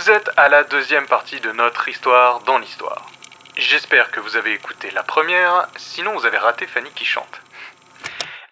Vous 0.00 0.10
êtes 0.10 0.30
à 0.38 0.48
la 0.48 0.64
deuxième 0.64 1.04
partie 1.04 1.40
de 1.40 1.52
notre 1.52 1.86
histoire 1.90 2.40
dans 2.46 2.56
l'histoire. 2.56 3.10
J'espère 3.54 4.10
que 4.10 4.20
vous 4.20 4.34
avez 4.36 4.54
écouté 4.54 4.88
la 4.94 5.02
première, 5.02 5.66
sinon 5.76 6.16
vous 6.16 6.24
avez 6.24 6.38
raté 6.38 6.66
Fanny 6.66 6.88
qui 6.94 7.04
chante. 7.04 7.42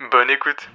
Bonne 0.11 0.29
écoute. 0.29 0.69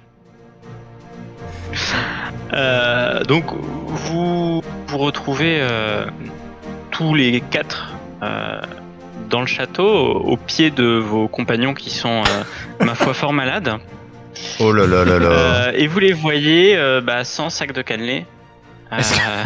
Euh, 2.52 3.22
donc 3.22 3.44
vous 3.52 4.62
vous 4.88 4.98
retrouvez 4.98 5.60
euh, 5.60 6.06
tous 6.90 7.14
les 7.14 7.40
quatre 7.40 7.92
euh, 8.24 8.60
dans 9.30 9.42
le 9.42 9.46
château, 9.46 9.86
au, 9.86 10.32
au 10.32 10.36
pied 10.36 10.70
de 10.70 10.98
vos 10.98 11.28
compagnons 11.28 11.74
qui 11.74 11.90
sont, 11.90 12.24
euh, 12.24 12.84
ma 12.84 12.96
foi, 12.96 13.14
fort 13.14 13.32
malades. 13.32 13.78
Oh 14.58 14.72
là 14.72 14.88
là 14.88 15.04
là 15.04 15.20
là. 15.20 15.26
Euh, 15.26 15.72
et 15.74 15.86
vous 15.86 16.00
les 16.00 16.12
voyez 16.12 16.76
euh, 16.76 17.00
bah, 17.00 17.22
sans 17.22 17.48
sac 17.48 17.70
de 17.70 17.82
cannelé. 17.82 18.26
Euh, 18.98 19.44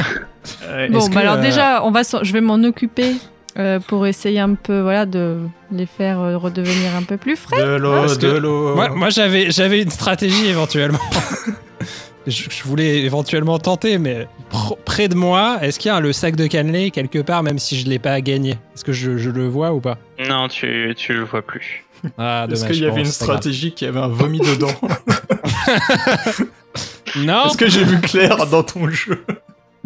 Euh, 0.65 0.89
Bon, 0.89 1.07
bah 1.09 1.15
que, 1.15 1.19
alors 1.19 1.35
euh, 1.37 1.41
déjà, 1.43 1.85
on 1.85 1.91
va, 1.91 2.03
je 2.23 2.33
vais 2.33 2.41
m'en 2.41 2.63
occuper 2.65 3.15
euh, 3.59 3.81
pour 3.81 4.07
essayer 4.07 4.41
un 4.41 4.55
peu, 4.55 4.81
voilà, 4.81 5.05
de 5.05 5.39
les 5.73 5.85
faire 5.87 6.21
euh, 6.21 6.37
redevenir 6.39 6.95
un 6.97 7.03
peu 7.03 7.17
plus 7.17 7.37
frais. 7.37 7.61
De 7.61 7.77
l'eau, 7.77 8.07
de 8.15 8.29
l'eau. 8.39 8.75
Moi, 8.75 8.89
moi 8.91 9.11
j'avais, 9.11 9.51
j'avais 9.51 9.83
une 9.83 9.91
stratégie 9.91 10.47
éventuellement. 10.49 10.99
je, 12.27 12.45
je 12.51 12.63
voulais 12.65 12.99
éventuellement 13.03 13.59
tenter, 13.59 13.99
mais 13.99 14.27
pr- 14.53 14.77
près 14.85 15.09
de 15.09 15.15
moi, 15.15 15.59
est-ce 15.63 15.79
qu'il 15.79 15.91
y 15.91 15.95
a 15.95 16.01
le 16.01 16.13
sac 16.13 16.37
de 16.37 16.47
cannelé 16.47 16.91
quelque 16.91 17.19
part, 17.21 17.43
même 17.43 17.59
si 17.59 17.79
je 17.79 17.87
l'ai 17.89 17.99
pas 17.99 18.21
gagné? 18.21 18.53
Est-ce 18.75 18.85
que 18.85 18.93
je, 18.93 19.17
je 19.19 19.31
le 19.31 19.47
vois 19.49 19.73
ou 19.73 19.81
pas? 19.81 19.99
Non, 20.29 20.49
tu, 20.49 20.95
tu 20.97 21.13
le 21.15 21.25
vois 21.25 21.43
plus. 21.43 21.85
Ah, 22.19 22.47
Est-ce 22.51 22.67
qu'il 22.67 22.83
y 22.83 22.87
avait 22.87 23.01
une 23.01 23.07
stratégie 23.07 23.73
qui 23.73 23.87
avait 23.87 24.01
un 24.01 24.09
vomi 24.09 24.41
dedans 24.41 24.73
Non. 27.17 27.47
Est-ce 27.47 27.57
que 27.57 27.69
j'ai 27.69 27.85
vu 27.85 28.01
clair 28.01 28.47
dans 28.47 28.63
ton 28.63 28.89
jeu 28.91 29.25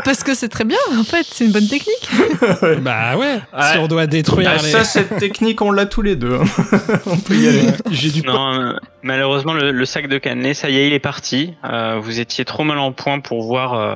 Parce 0.05 0.23
que 0.25 0.35
c'est 0.35 0.49
très 0.49 0.65
bien, 0.65 0.79
en 0.99 1.05
fait, 1.05 1.27
c'est 1.31 1.45
une 1.47 1.53
bonne 1.53 1.69
technique. 1.69 2.09
Bah 2.83 3.17
ouais. 3.17 3.35
Ouais. 3.37 3.41
Si 3.73 3.79
on 3.79 3.87
doit 3.87 4.07
détruire 4.07 4.51
Ah, 4.59 4.63
les. 4.63 4.71
Ça, 4.71 4.85
cette 4.85 5.17
technique, 5.19 5.63
on 5.63 5.71
l'a 5.71 5.87
tous 5.87 6.03
les 6.03 6.17
deux. 6.17 6.39
on 7.07 7.17
peut 7.19 7.35
y 7.37 7.49
aller. 7.49 7.67
J'ai 7.91 8.11
du 8.11 8.23
Non, 8.23 8.53
euh, 8.55 8.73
malheureusement, 9.03 9.55
le, 9.55 9.71
le 9.71 9.85
sac 9.85 10.09
de 10.09 10.19
cannelé, 10.19 10.55
ça 10.55 10.69
y 10.71 10.79
est, 10.79 10.87
il 10.89 10.93
est 10.93 10.99
parti. 10.99 11.55
Euh, 11.65 11.99
vous 12.03 12.19
étiez 12.21 12.45
trop 12.45 12.65
mal 12.65 12.79
en 12.79 12.93
point 12.93 13.21
pour 13.21 13.43
voir 13.45 13.75
euh, 13.75 13.95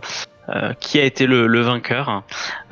euh, 0.49 0.73
qui 0.81 0.99
a 1.01 1.05
été 1.05 1.27
le, 1.27 1.47
le 1.47 1.61
vainqueur. 1.61 2.23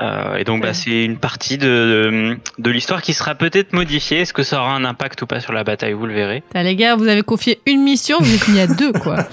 Euh, 0.00 0.36
et 0.36 0.44
donc, 0.44 0.62
bah, 0.62 0.68
Ouais. 0.68 0.74
c'est 0.74 1.04
une 1.04 1.16
partie 1.18 1.58
de, 1.58 1.66
de, 1.66 2.38
de 2.58 2.70
l'histoire 2.70 3.02
qui 3.02 3.12
sera 3.14 3.34
peut-être 3.34 3.72
modifiée. 3.72 4.20
Est-ce 4.20 4.32
que 4.32 4.42
ça 4.42 4.60
aura 4.60 4.74
un 4.74 4.84
impact 4.84 5.20
ou 5.22 5.26
pas 5.26 5.40
sur 5.40 5.52
la 5.52 5.64
bataille 5.64 5.92
Vous 5.92 6.06
le 6.06 6.14
verrez. 6.14 6.40
Putain, 6.42 6.62
les 6.62 6.76
gars, 6.76 6.94
vous 6.96 7.08
avez 7.08 7.22
confié 7.22 7.60
une 7.66 7.82
mission, 7.82 8.18
vous 8.20 8.34
êtes 8.34 8.48
mis 8.48 8.60
à 8.60 8.66
deux, 8.66 8.92
quoi. 8.92 9.26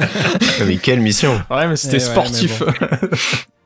Mais 0.66 0.76
quelle 0.76 1.00
mission? 1.00 1.40
Ouais, 1.50 1.66
mais 1.66 1.76
c'était 1.76 1.96
Eh 1.96 2.00
ouais, 2.00 2.10
sportif. 2.10 2.62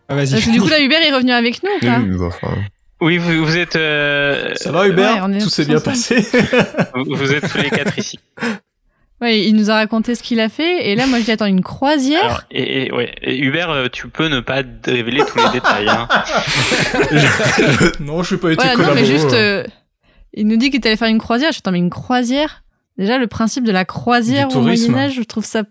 Ah, 0.06 0.14
vas-y. 0.17 0.33
Parce 0.33 0.45
que 0.45 0.50
du 0.50 0.61
coup, 0.61 0.69
là, 0.69 0.80
Hubert 0.83 1.00
est 1.02 1.14
revenu 1.14 1.33
avec 1.33 1.62
nous, 1.62 1.70
ou 1.70 1.80
pas 1.80 1.98
Oui, 1.98 2.17
bon, 2.19 2.27
enfin, 2.27 2.55
Oui, 3.00 3.17
vous, 3.17 3.42
vous 3.47 3.56
êtes 3.56 3.75
euh, 3.77 4.52
Ça 4.55 4.70
va, 4.70 4.86
Hubert? 4.86 5.27
Ouais, 5.28 5.39
Tout 5.39 5.48
s'est 5.48 5.64
bien 5.64 5.80
passé 5.80 6.17
vous, 6.95 7.05
vous 7.17 7.33
êtes 7.33 7.50
tous 7.50 7.56
les 7.56 7.70
quatre 7.70 7.98
ici. 7.98 8.19
Ouais, 9.20 9.41
il 9.47 9.55
nous 9.55 9.70
a 9.70 9.75
raconté 9.75 10.15
ce 10.17 10.23
qu'il 10.23 10.41
a 10.41 10.48
fait, 10.48 10.89
et 10.91 10.97
là, 10.97 11.07
moi, 11.07 11.19
je 11.20 11.25
dis, 11.25 11.31
attends, 11.31 11.47
une 11.47 11.62
croisière 11.62 12.25
Alors, 12.25 12.43
et, 12.51 12.87
et- 12.87 12.93
ouais, 12.93 13.15
et 13.23 13.39
Hubert, 13.39 13.70
euh, 13.70 13.87
tu 13.91 14.09
peux 14.09 14.29
ne 14.29 14.41
pas 14.41 14.62
révéler 14.84 15.23
tous 15.27 15.39
les 15.39 15.51
détails. 15.53 15.89
Hein. 15.89 16.09
Non, 18.01 18.23
je 18.23 18.35
n'ai 18.35 18.41
pas 18.41 18.53
été 18.53 18.62
Voilà, 18.62 18.77
non, 18.77 18.95
mais 18.95 19.05
juste, 19.05 19.33
euh, 19.33 19.65
il 20.33 20.47
nous 20.47 20.57
dit 20.57 20.70
qu'il 20.70 20.85
allait 20.87 20.97
faire 20.97 21.09
une 21.09 21.19
croisière. 21.19 21.51
Je 21.51 21.55
dis, 21.57 21.61
attends, 21.61 21.73
mais 21.73 21.79
une 21.79 21.91
croisière? 21.91 22.62
Déjà, 22.98 23.19
le 23.19 23.27
principe 23.27 23.65
de 23.65 23.73
la 23.73 23.85
croisière 23.85 24.48
Du 24.48 24.57
au 24.57 24.61
tourisme. 24.61 24.92
Moyen-Âge, 24.92 25.15
je 25.15 25.23
trouve 25.23 25.45
ça. 25.45 25.62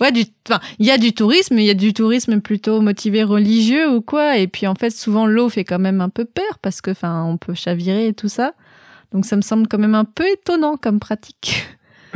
Ouais, 0.00 0.10
du. 0.10 0.24
Enfin, 0.48 0.60
il 0.78 0.86
y 0.86 0.90
a 0.90 0.98
du 0.98 1.12
tourisme, 1.12 1.54
mais 1.54 1.62
il 1.64 1.66
y 1.66 1.70
a 1.70 1.74
du 1.74 1.92
tourisme 1.92 2.40
plutôt 2.40 2.80
motivé 2.80 3.22
religieux 3.22 3.90
ou 3.90 4.00
quoi. 4.00 4.38
Et 4.38 4.46
puis, 4.46 4.66
en 4.66 4.74
fait, 4.74 4.90
souvent, 4.90 5.26
l'eau 5.26 5.48
fait 5.50 5.64
quand 5.64 5.78
même 5.78 6.00
un 6.00 6.08
peu 6.08 6.24
peur 6.24 6.58
parce 6.62 6.80
que, 6.80 6.90
enfin, 6.92 7.24
on 7.24 7.36
peut 7.36 7.54
chavirer 7.54 8.08
et 8.08 8.14
tout 8.14 8.28
ça. 8.28 8.52
Donc, 9.12 9.24
ça 9.26 9.36
me 9.36 9.42
semble 9.42 9.68
quand 9.68 9.78
même 9.78 9.94
un 9.94 10.04
peu 10.04 10.24
étonnant 10.30 10.76
comme 10.76 10.98
pratique. 10.98 11.66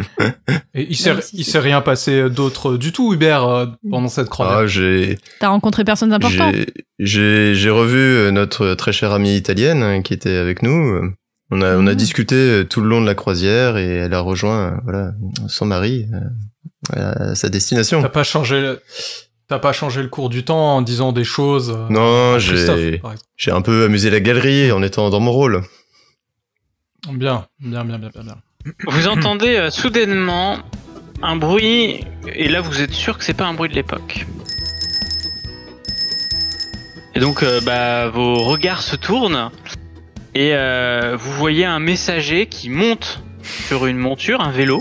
Et 0.74 0.86
il 0.88 0.96
s'est, 0.96 1.20
si 1.20 1.36
il 1.38 1.44
s'est 1.44 1.58
rien 1.58 1.80
passé 1.80 2.30
d'autre 2.30 2.76
du 2.76 2.92
tout, 2.92 3.12
Hubert, 3.12 3.44
euh, 3.44 3.66
pendant 3.90 4.08
cette 4.08 4.28
croisière. 4.28 4.58
ah, 4.58 4.66
j'ai, 4.66 5.18
T'as 5.40 5.48
rencontré 5.48 5.82
personne 5.84 6.10
d'important 6.10 6.50
j'ai, 6.52 6.66
j'ai, 7.00 7.54
j'ai 7.56 7.70
revu 7.70 7.98
euh, 7.98 8.30
notre 8.30 8.74
très 8.74 8.92
chère 8.92 9.12
amie 9.12 9.36
italienne 9.36 9.82
hein, 9.82 10.02
qui 10.02 10.14
était 10.14 10.36
avec 10.36 10.62
nous. 10.62 11.12
On 11.50 11.60
a, 11.62 11.74
on 11.76 11.86
a 11.88 11.90
Mhm. 11.90 11.94
discuté 11.96 12.36
euh, 12.36 12.64
tout 12.64 12.80
le 12.80 12.88
long 12.88 13.00
de 13.00 13.06
la 13.06 13.16
croisière 13.16 13.76
et 13.78 13.86
elle 13.96 14.14
a 14.14 14.20
rejoint, 14.20 14.74
euh, 14.74 14.76
voilà, 14.84 15.12
son 15.48 15.66
mari 15.66 16.06
euh, 16.94 17.30
à 17.30 17.34
sa 17.34 17.48
destination. 17.48 18.00
T'as 18.02 18.08
pas 18.08 18.22
changé, 18.22 18.60
le- 18.60 18.80
t'as 19.48 19.58
pas 19.58 19.72
changé 19.72 20.02
le 20.02 20.08
cours 20.08 20.28
du 20.30 20.44
temps 20.44 20.76
en 20.76 20.82
disant 20.82 21.10
des 21.10 21.24
choses. 21.24 21.74
euh, 21.76 21.88
Non, 21.90 22.38
j'ai, 22.38 23.50
un 23.50 23.62
peu 23.62 23.84
amusé 23.86 24.10
la 24.10 24.20
galerie 24.20 24.70
en 24.70 24.82
étant 24.84 25.10
dans 25.10 25.18
mon 25.20 25.32
rôle. 25.32 25.62
Bien, 27.08 27.46
bien, 27.58 27.84
bien, 27.84 27.98
bien, 27.98 28.10
bien, 28.14 28.22
bien. 28.22 28.36
Vous 28.86 29.08
entendez 29.08 29.56
euh, 29.56 29.70
soudainement 29.70 30.58
un 31.22 31.36
bruit, 31.36 32.04
et 32.34 32.48
là 32.48 32.60
vous 32.60 32.80
êtes 32.80 32.92
sûr 32.92 33.18
que 33.18 33.24
c'est 33.24 33.34
pas 33.34 33.46
un 33.46 33.54
bruit 33.54 33.70
de 33.70 33.74
l'époque. 33.74 34.26
Et 37.14 37.20
donc 37.20 37.42
euh, 37.42 37.60
bah, 37.60 38.08
vos 38.08 38.36
regards 38.36 38.82
se 38.82 38.96
tournent 38.96 39.50
et 40.34 40.54
euh, 40.54 41.16
vous 41.18 41.32
voyez 41.32 41.64
un 41.64 41.80
messager 41.80 42.46
qui 42.46 42.70
monte 42.70 43.22
sur 43.42 43.86
une 43.86 43.98
monture, 43.98 44.40
un 44.40 44.52
vélo, 44.52 44.80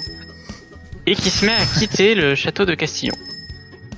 et 1.06 1.16
qui 1.16 1.30
se 1.30 1.46
met 1.46 1.54
à 1.54 1.66
quitter 1.80 2.16
le 2.16 2.36
château 2.36 2.66
de 2.66 2.76
Castillon. 2.76 3.16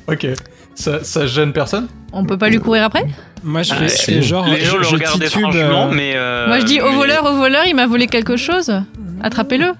Ok. 0.08 0.28
Ça, 0.76 1.04
ça 1.04 1.28
gêne 1.28 1.54
personne 1.54 1.88
On 2.14 2.26
peut 2.26 2.38
pas 2.38 2.50
lui 2.50 2.60
courir 2.60 2.84
après 2.84 3.06
Moi, 3.44 3.62
je 3.64 3.74
Ah, 3.74 3.78
fais, 3.78 3.88
je 3.90 4.02
fais 4.04 4.22
genre. 4.22 4.46
Les 4.48 4.62
gens 4.62 4.82
je, 4.82 4.96
le 4.96 5.06
je 5.06 5.12
titube, 5.14 5.46
euh, 5.56 5.92
mais... 5.92 6.14
euh, 6.16 6.48
Moi, 6.48 6.60
je 6.60 6.66
dis 6.66 6.82
au 6.82 6.90
mais- 6.90 6.96
voleur, 6.96 7.26
au 7.26 7.36
voleur, 7.36 7.66
il 7.68 7.76
m'a 7.76 7.88
volé 7.88 8.08
quelque 8.08 8.38
chose. 8.38 8.72
Attrapez-le. 9.22 9.72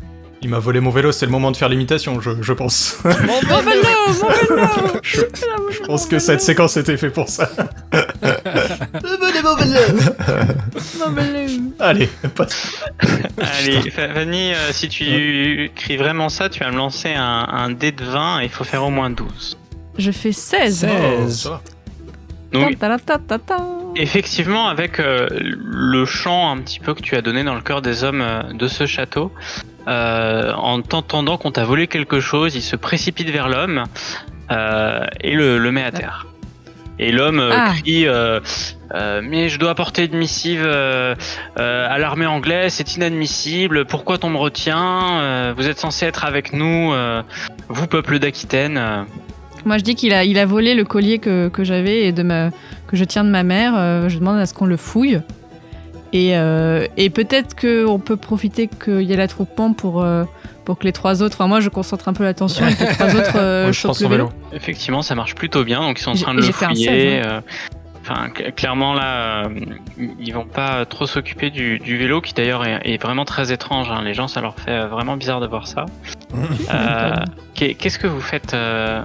Il 0.44 0.50
m'a 0.50 0.58
volé 0.58 0.80
mon 0.80 0.90
vélo, 0.90 1.12
c'est 1.12 1.28
le 1.28 1.32
moment 1.32 1.52
de 1.52 1.58
faire 1.58 1.70
l'imitation, 1.70 2.20
je, 2.20 2.32
je 2.42 2.54
pense. 2.54 2.98
Mon 3.04 3.12
vélo, 3.12 3.88
mon 4.24 4.30
vélo 4.30 4.68
je, 5.04 5.22
je 5.70 5.80
pense 5.86 6.08
que 6.08 6.18
cette 6.18 6.42
séquence 6.42 6.78
était 6.78 6.98
faite 6.98 7.14
pour 7.14 7.30
ça. 7.30 7.48
Mon 11.00 11.12
vélo. 11.12 11.62
Allez, 11.80 12.10
pas 12.36 12.48
Allez, 13.38 13.92
Fa- 13.92 14.10
Fanny, 14.14 14.54
euh, 14.54 14.72
si 14.72 14.90
tu 14.90 15.70
cries 15.76 15.98
vraiment 15.98 16.30
ça, 16.30 16.50
tu 16.50 16.60
vas 16.62 16.72
me 16.72 16.78
lancer 16.78 17.14
un, 17.14 17.48
un 17.52 17.70
dé 17.70 17.92
de 17.92 18.04
20 18.04 18.40
et 18.42 18.46
il 18.46 18.50
faut 18.50 18.64
faire 18.64 18.84
au 18.84 18.90
moins 18.90 19.10
12. 19.10 19.58
Je 20.02 20.12
fais 20.12 20.32
16. 20.32 20.80
16. 20.80 21.40
ça 21.44 21.50
va. 21.52 21.62
Donc, 22.52 22.78
Ta- 22.80 22.90
ta- 22.90 23.00
ta- 23.00 23.18
ta- 23.20 23.40
ta. 23.40 23.58
effectivement, 23.96 24.68
avec 24.68 25.00
euh, 25.00 25.28
le 25.32 26.06
chant 26.06 26.52
un 26.52 26.58
petit 26.58 26.80
peu 26.80 26.94
que 26.94 27.02
tu 27.02 27.16
as 27.16 27.22
donné 27.22 27.44
dans 27.44 27.56
le 27.56 27.62
cœur 27.62 27.82
des 27.82 28.04
hommes 28.04 28.22
euh, 28.22 28.42
de 28.54 28.68
ce 28.68 28.86
château, 28.86 29.32
euh, 29.88 30.52
en 30.54 30.82
t'entendant 30.82 31.38
qu'on 31.38 31.52
t'a 31.52 31.64
volé 31.64 31.88
quelque 31.88 32.20
chose, 32.20 32.56
il 32.56 32.62
se 32.62 32.76
précipite 32.76 33.30
vers 33.30 33.48
l'homme 33.48 33.86
euh, 34.52 35.06
et 35.22 35.34
le, 35.34 35.58
le 35.60 35.72
met 35.72 35.84
à 35.84 35.92
terre. 35.92 36.28
Et 37.00 37.12
l'homme 37.14 37.40
euh, 37.40 37.52
Ah. 37.54 37.74
crie 37.80 38.06
euh, 38.06 38.42
euh, 38.94 39.22
Mais 39.24 39.48
je 39.50 39.58
dois 39.58 39.72
apporter 39.72 40.06
une 40.06 40.18
missive 40.18 40.62
euh, 40.66 41.16
euh, 41.58 41.88
à 41.90 41.98
l'armée 42.00 42.26
anglaise, 42.28 42.74
c'est 42.74 42.96
inadmissible, 42.98 43.86
pourquoi 43.86 44.18
on 44.24 44.30
me 44.30 44.38
retient 44.38 45.22
Euh, 45.22 45.54
Vous 45.56 45.68
êtes 45.70 45.80
censé 45.80 46.06
être 46.06 46.26
avec 46.26 46.52
nous, 46.54 46.92
euh, 46.92 47.24
vous, 47.70 47.88
peuple 47.88 48.20
d'Aquitaine. 48.20 49.06
Moi, 49.66 49.78
je 49.78 49.84
dis 49.84 49.96
qu'il 49.96 50.14
a, 50.14 50.24
il 50.24 50.38
a 50.40 50.46
volé 50.46 50.74
le 50.76 50.84
collier 50.84 51.20
que, 51.20 51.50
que 51.50 51.64
j'avais 51.64 52.04
et 52.06 52.12
de 52.12 52.24
ma, 52.24 52.50
que 52.88 52.96
je 52.98 53.04
tiens 53.04 53.24
de 53.24 53.30
ma 53.30 53.44
mère. 53.44 53.74
Euh, 53.76 54.10
je 54.10 54.18
demande 54.20 54.40
à 54.40 54.46
ce 54.46 54.54
qu'on 54.54 54.66
le 54.66 54.78
fouille. 54.78 55.22
Et, 56.14 56.36
euh, 56.38 56.88
et 56.98 57.10
peut-être 57.10 57.56
qu'on 57.56 58.00
peut 58.00 58.18
profiter 58.18 58.68
qu'il 58.68 59.02
y 59.04 59.14
ait 59.14 59.18
l'attroupement 59.18 59.72
pour, 59.74 60.04
euh, 60.04 60.26
pour 60.66 60.78
que 60.78 60.84
les 60.84 60.92
trois 60.92 61.24
autres. 61.24 61.36
Enfin, 61.38 61.48
moi, 61.48 61.62
je 61.62 61.70
concentre 61.70 62.10
un 62.10 62.14
peu 62.14 62.24
l'attention 62.26 62.68
et 62.68 62.74
que 62.76 62.82
les 62.84 62.90
trois 62.90 63.16
autres 63.16 63.34
Ouais, 63.66 63.68
je 63.68 63.72
chopent 63.72 63.90
pense 63.92 64.02
le 64.02 64.08
vélo. 64.10 64.30
Effectivement, 64.52 65.02
ça 65.04 65.16
marche 65.16 65.36
plutôt 65.36 65.64
bien, 65.64 65.80
donc 65.82 66.00
ils 66.00 66.04
sont 66.04 66.12
en 66.12 66.16
train 66.16 66.34
de 66.34 66.42
le 66.42 66.52
fouiller. 66.52 67.22
16, 67.22 67.26
euh, 67.28 67.42
Enfin, 68.04 68.30
cl- 68.36 68.52
clairement 68.56 68.96
là, 68.96 69.46
euh, 69.46 69.50
ils 70.20 70.34
vont 70.34 70.44
pas 70.48 70.86
trop 70.86 71.06
s'occuper 71.06 71.52
du, 71.52 71.78
du 71.78 71.98
vélo, 71.98 72.20
qui 72.20 72.34
d'ailleurs 72.34 72.66
est, 72.66 72.80
est 72.84 73.00
vraiment 73.02 73.26
très 73.26 73.52
étrange. 73.54 73.92
hein. 73.92 74.02
Les 74.04 74.16
gens, 74.16 74.28
ça 74.28 74.42
leur 74.42 74.56
fait 74.60 74.88
vraiment 74.88 75.16
bizarre 75.18 75.40
de 75.40 75.46
voir 75.48 75.68
ça. 75.68 75.86
Euh, 76.74 77.12
qu'est- 77.54 77.74
Qu'est-ce 77.76 78.00
que 78.00 78.08
vous 78.08 78.22
faites 78.22 78.54
euh, 78.54 79.04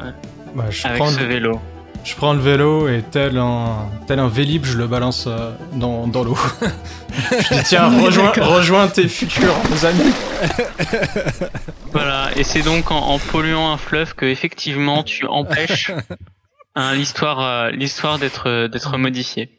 Bah, 0.57 0.65
je, 0.71 0.87
avec 0.87 0.99
prends 0.99 1.11
ce 1.11 1.21
le, 1.21 1.27
vélo 1.27 1.61
je 2.03 2.15
prends 2.15 2.33
le 2.33 2.41
vélo 2.41 2.89
et 2.89 3.03
tel 3.03 3.37
un, 3.37 3.91
tel 4.07 4.21
un 4.21 4.29
vélib, 4.29 4.65
je 4.65 4.79
le 4.79 4.87
balance 4.87 5.27
euh, 5.27 5.53
dans, 5.75 6.07
dans 6.07 6.25
l'eau. 6.25 6.39
je 7.11 7.55
dis 7.55 7.63
tiens, 7.65 7.89
rejoins, 8.01 8.33
rejoins 8.33 8.89
tes 8.89 9.09
futurs 9.09 9.55
amis. 9.85 10.13
Voilà, 11.93 12.31
et 12.37 12.45
c'est 12.45 12.63
donc 12.63 12.91
en, 12.91 12.99
en 12.99 13.19
polluant 13.19 13.73
un 13.73 13.77
fleuve 13.77 14.15
que 14.15 14.27
effectivement 14.27 15.03
tu 15.03 15.27
empêches 15.27 15.91
hein, 16.75 16.95
l'histoire, 16.95 17.41
euh, 17.41 17.71
l'histoire 17.71 18.19
d'être 18.19 18.69
d'être 18.69 18.97
modifiée. 18.99 19.51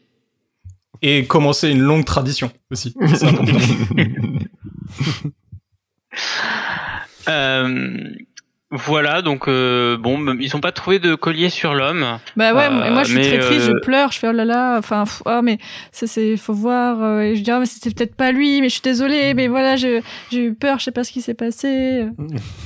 Et 1.02 1.26
commencer 1.26 1.68
une 1.68 1.80
longue 1.80 2.04
tradition 2.04 2.50
aussi. 2.70 2.94
C'est 3.14 3.26
important. 3.26 3.58
Euh, 7.28 8.08
Voilà, 8.70 9.22
donc 9.22 9.48
euh, 9.48 9.96
bon, 9.96 10.36
ils 10.38 10.54
ont 10.54 10.60
pas 10.60 10.72
trouvé 10.72 10.98
de 10.98 11.14
collier 11.14 11.48
sur 11.48 11.72
l'homme. 11.74 12.04
Bah 12.36 12.52
ouais, 12.52 12.66
Euh, 12.66 12.92
moi 12.92 13.02
je 13.02 13.08
suis 13.08 13.16
mais, 13.16 13.22
très 13.28 13.38
triste, 13.38 13.68
euh, 13.70 13.74
je 13.76 13.80
pleure, 13.84 14.12
je 14.12 14.18
fais 14.18 14.28
oh 14.28 14.32
là 14.32 14.44
là, 14.44 14.76
enfin, 14.78 15.04
ah 15.24 15.40
mais 15.40 15.56
ça 15.90 16.06
c'est, 16.06 16.36
faut 16.36 16.52
voir, 16.52 17.02
euh, 17.02 17.20
et 17.22 17.36
je 17.36 17.42
dis 17.42 17.50
ah 17.50 17.60
mais 17.60 17.64
c'était 17.66 17.90
peut-être 17.90 18.14
pas 18.14 18.30
lui, 18.30 18.60
mais 18.60 18.68
je 18.68 18.74
suis 18.74 18.82
désolée, 18.82 19.32
mais 19.32 19.48
voilà, 19.48 19.76
je- 19.76 20.02
j'ai 20.30 20.44
eu 20.44 20.54
peur, 20.54 20.80
je 20.80 20.84
sais 20.84 20.92
pas 20.92 21.02
ce 21.02 21.12
qui 21.12 21.22
s'est 21.22 21.32
passé. 21.32 22.04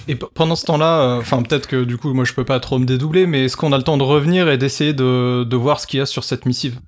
Et 0.09 0.17
p- 0.17 0.27
pendant 0.35 0.57
ce 0.57 0.67
temps-là, 0.67 1.03
euh, 1.03 1.19
enfin 1.21 1.41
peut-être 1.43 1.69
que 1.69 1.85
du 1.85 1.97
coup 1.99 2.13
moi 2.15 2.25
je 2.25 2.33
peux 2.33 2.45
pas 2.45 2.59
trop 2.59 2.81
me 2.81 2.85
dédoubler, 2.85 3.29
mais 3.29 3.45
est-ce 3.45 3.57
qu'on 3.57 3.73
a 3.73 3.77
le 3.77 3.85
temps 3.85 3.97
de 3.97 4.03
revenir 4.03 4.49
et 4.49 4.59
d'essayer 4.59 4.95
de, 4.95 5.45
de 5.45 5.57
voir 5.57 5.79
ce 5.79 5.87
qu'il 5.87 5.99
y 5.99 6.03
a 6.03 6.07
sur 6.07 6.25
cette 6.25 6.47
missive? 6.47 6.81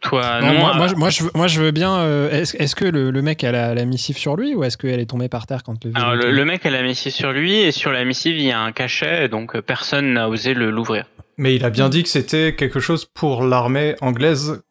Toi, 0.00 0.40
Non, 0.40 0.46
non. 0.52 0.58
moi, 0.60 0.70
euh, 0.72 0.76
moi, 0.76 0.86
je- 0.88 0.94
moi, 0.94 1.10
je, 1.10 1.22
veux- 1.24 1.30
moi, 1.34 1.46
je 1.48 1.60
veux 1.60 1.70
bien. 1.72 1.96
euh, 1.96 2.30
est-ce 2.30 2.56
est-ce 2.56 2.76
que 2.76 2.84
le, 2.84 3.10
le 3.10 3.22
mec 3.22 3.42
a 3.42 3.50
la, 3.50 3.74
la 3.74 3.84
missive 3.84 4.16
sur 4.16 4.36
lui 4.36 4.54
ou 4.54 4.62
est-ce 4.62 4.76
qu'elle 4.78 5.00
est 5.00 5.06
tombée 5.10 5.28
par 5.28 5.46
terre 5.46 5.64
quand 5.64 5.84
le. 5.84 5.90
alors, 5.96 6.14
le, 6.14 6.44
mec 6.44 6.64
a 6.66 6.70
la 6.70 6.82
missive 6.82 7.12
sur 7.12 7.32
lui 7.32 7.54
et 7.54 7.72
sur 7.72 7.90
la 7.90 8.04
missive 8.04 8.36
il 8.36 8.44
y 8.44 8.52
a 8.52 8.60
un 8.60 8.70
cachet, 8.70 9.28
donc 9.28 9.56
euh, 9.56 9.62
personne 9.62 10.12
n'a 10.12 10.28
osé 10.28 10.54
le 10.54 10.70
l'ouvrir. 10.70 11.04
Mais 11.36 11.54
il 11.56 11.64
a 11.64 11.70
bien 11.70 11.88
dit 11.88 12.02
que 12.04 12.08
c'était 12.08 12.54
quelque 12.54 12.78
chose 12.80 13.06
pour 13.06 13.42
l'armée 13.44 13.96
anglaise. 14.00 14.62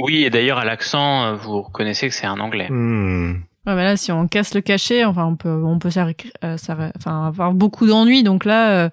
Oui, 0.00 0.24
et 0.24 0.30
d'ailleurs 0.30 0.58
à 0.58 0.64
l'accent, 0.64 1.26
euh, 1.26 1.34
vous 1.34 1.62
reconnaissez 1.62 2.08
que 2.08 2.14
c'est 2.14 2.26
un 2.26 2.40
anglais. 2.40 2.66
Hmm. 2.70 3.42
Ouais, 3.66 3.74
mais 3.76 3.84
là 3.84 3.96
si 3.96 4.10
on 4.10 4.26
casse 4.26 4.54
le 4.54 4.60
cachet, 4.60 5.04
enfin 5.04 5.24
on 5.24 5.36
peut, 5.36 5.62
on 5.64 5.78
peut 5.78 5.90
euh, 5.96 6.56
enfin, 6.56 7.26
avoir 7.26 7.52
beaucoup 7.54 7.86
d'ennuis, 7.86 8.22
donc 8.24 8.44
là, 8.44 8.86
euh, 8.86 8.88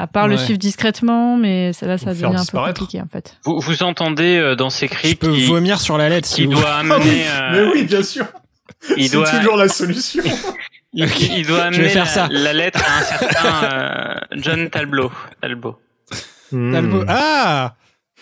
à 0.00 0.06
part 0.06 0.28
le 0.28 0.36
suivre 0.38 0.58
discrètement, 0.58 1.36
mais 1.36 1.72
ça, 1.72 1.86
là 1.86 1.98
ça 1.98 2.10
devient 2.14 2.24
un 2.36 2.44
peu 2.44 2.58
compliqué 2.58 3.00
en 3.00 3.06
fait. 3.06 3.36
Vous, 3.44 3.60
vous 3.60 3.82
entendez 3.82 4.36
euh, 4.36 4.54
dans 4.56 4.70
ces 4.70 4.86
Je 4.86 4.92
cris 4.92 5.14
peux 5.14 5.32
qui, 5.32 5.44
vomir 5.46 5.80
sur 5.80 5.98
la 5.98 6.08
lettre 6.08 6.26
si 6.26 6.36
qui 6.36 6.46
vous 6.46 6.54
doit 6.54 6.74
amener, 6.74 7.24
euh, 7.52 7.82
bien 7.84 8.02
sûr. 8.02 8.24
il 8.96 9.10
doit, 9.10 9.26
la 9.56 9.68
solution. 9.68 10.22
il, 10.94 11.04
Ok, 11.04 11.20
il 11.20 11.46
doit 11.46 11.70
je 11.70 11.76
vais 11.76 11.76
amener 11.76 11.88
faire 11.90 12.04
la, 12.04 12.10
ça. 12.10 12.28
la 12.30 12.52
lettre 12.52 12.80
à 12.82 12.98
un 12.98 13.02
certain 13.02 13.64
euh, 13.64 14.14
John 14.38 14.70
Talbot. 14.70 15.10
Talbot. 15.42 15.76
Hmm. 16.52 16.72
Talbot- 16.72 17.04
Ah 17.08 17.74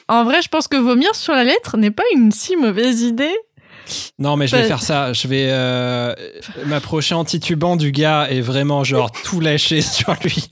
En 0.08 0.24
vrai, 0.24 0.42
je 0.42 0.48
pense 0.48 0.66
que 0.68 0.76
vomir 0.76 1.14
sur 1.14 1.32
la 1.34 1.44
lettre 1.44 1.76
n'est 1.76 1.92
pas 1.92 2.02
une 2.14 2.32
si 2.32 2.56
mauvaise 2.56 3.02
idée. 3.02 3.34
Non, 4.18 4.36
mais 4.36 4.46
je 4.46 4.54
vais 4.56 4.64
faire 4.64 4.82
ça. 4.82 5.12
Je 5.14 5.28
vais 5.28 5.46
euh, 5.48 6.14
m'approcher 6.66 7.14
en 7.14 7.24
titubant 7.24 7.76
du 7.76 7.90
gars 7.90 8.26
et 8.30 8.40
vraiment, 8.42 8.84
genre, 8.84 9.10
tout 9.12 9.40
lâcher 9.40 9.80
sur 9.80 10.14
lui. 10.22 10.50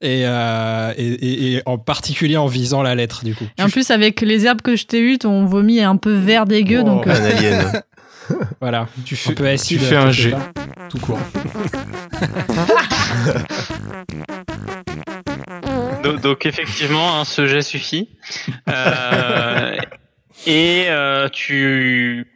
Et, 0.00 0.22
euh, 0.26 0.92
et, 0.96 1.60
en 1.66 1.76
particulier 1.76 2.36
en 2.36 2.46
visant 2.46 2.82
la 2.82 2.94
lettre, 2.94 3.24
du 3.24 3.34
coup. 3.34 3.46
Et 3.58 3.62
en 3.62 3.68
plus, 3.68 3.90
avec 3.90 4.20
les 4.20 4.46
herbes 4.46 4.62
que 4.62 4.76
je 4.76 4.86
t'ai 4.86 5.00
eues, 5.00 5.18
ton 5.18 5.44
vomi 5.44 5.78
est 5.78 5.82
un 5.82 5.96
peu 5.96 6.12
vert 6.12 6.46
dégueu, 6.46 6.80
Oh. 6.82 6.84
donc 6.84 7.06
euh, 7.06 7.10
Un 7.12 7.24
alien. 7.24 7.82
Voilà. 8.60 8.88
Tu 9.06 9.14
Un 9.14 9.16
fais, 9.16 9.34
peu 9.34 9.48
acide. 9.48 9.78
tu 9.80 9.84
fais 9.84 9.96
un 9.96 10.10
G, 10.10 10.34
tout 10.90 10.98
court. 10.98 11.18
Donc, 16.02 16.20
donc, 16.20 16.46
effectivement, 16.46 17.18
hein, 17.18 17.24
ce 17.24 17.46
jet 17.46 17.62
suffit. 17.62 18.08
Euh, 18.68 19.76
et 20.46 20.84
euh, 20.88 21.28
tu 21.28 22.26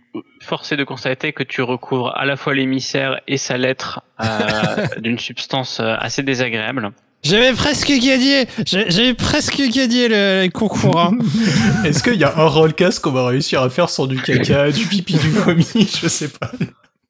forcé 0.40 0.76
de 0.76 0.84
constater 0.84 1.32
que 1.32 1.42
tu 1.42 1.62
recouvres 1.62 2.12
à 2.16 2.24
la 2.26 2.36
fois 2.36 2.54
l'émissaire 2.54 3.20
et 3.28 3.36
sa 3.38 3.56
lettre 3.56 4.02
euh, 4.20 4.86
d'une 5.00 5.18
substance 5.18 5.80
assez 5.80 6.22
désagréable. 6.22 6.90
J'avais 7.22 7.52
presque 7.52 7.88
gagné 7.88 8.46
J'avais 8.66 9.14
presque 9.14 9.56
gagné 9.72 10.08
le, 10.08 10.42
le 10.44 10.50
concours. 10.50 10.98
hein. 11.00 11.12
Est-ce 11.84 12.02
qu'il 12.02 12.16
y 12.16 12.24
a 12.24 12.32
un 12.36 12.46
rollcast 12.46 12.98
qu'on 13.00 13.12
va 13.12 13.26
réussir 13.26 13.62
à 13.62 13.70
faire 13.70 13.88
sans 13.90 14.06
du 14.06 14.20
caca, 14.20 14.70
du 14.72 14.86
pipi, 14.86 15.14
du 15.14 15.30
vomi? 15.30 15.66
Je 16.02 16.08
sais 16.08 16.28
pas. 16.28 16.50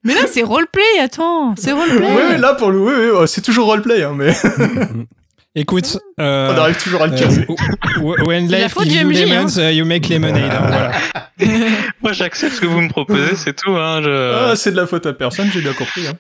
Mais 0.05 0.15
là, 0.15 0.23
c'est 0.27 0.43
roleplay, 0.43 0.83
attends, 1.01 1.55
c'est 1.57 1.73
roleplay. 1.73 2.07
Ouais, 2.07 2.27
ouais, 2.31 2.39
là 2.39 2.55
pour 2.55 2.71
le, 2.71 2.81
ouais, 2.81 2.95
ouais, 2.95 3.11
ouais, 3.21 3.27
c'est 3.27 3.41
toujours 3.41 3.67
roleplay, 3.67 4.03
hein, 4.03 4.15
mais 4.17 4.33
Écoute, 5.55 5.99
euh, 6.19 6.53
on 6.55 6.59
arrive 6.59 6.77
toujours 6.83 7.03
à 7.03 7.07
le 7.07 7.13
euh, 7.13 7.19
caser. 7.19 7.47
w- 7.97 8.23
when 8.27 8.49
life 8.51 8.73
faute 8.73 8.85
gives 8.89 9.07
du 9.07 9.15
you 9.15 9.27
MJ, 9.27 9.31
hein. 9.33 9.45
lemons, 9.45 9.59
uh, 9.59 9.73
you 9.75 9.85
make 9.85 10.09
lemonade. 10.09 10.51
hein, 10.51 10.65
voilà. 10.67 10.93
Moi, 12.03 12.13
j'accepte 12.13 12.55
ce 12.57 12.61
que 12.61 12.67
vous 12.67 12.81
me 12.81 12.89
proposez, 12.89 13.37
c'est 13.37 13.55
tout. 13.55 13.73
Hein, 13.77 14.01
je... 14.03 14.33
Ah, 14.51 14.57
c'est 14.57 14.73
de 14.73 14.77
la 14.77 14.87
faute 14.87 15.05
à 15.07 15.13
personne, 15.13 15.51
j'ai 15.53 15.61
bien 15.61 15.75
compris. 15.75 16.07
Hein. 16.09 16.15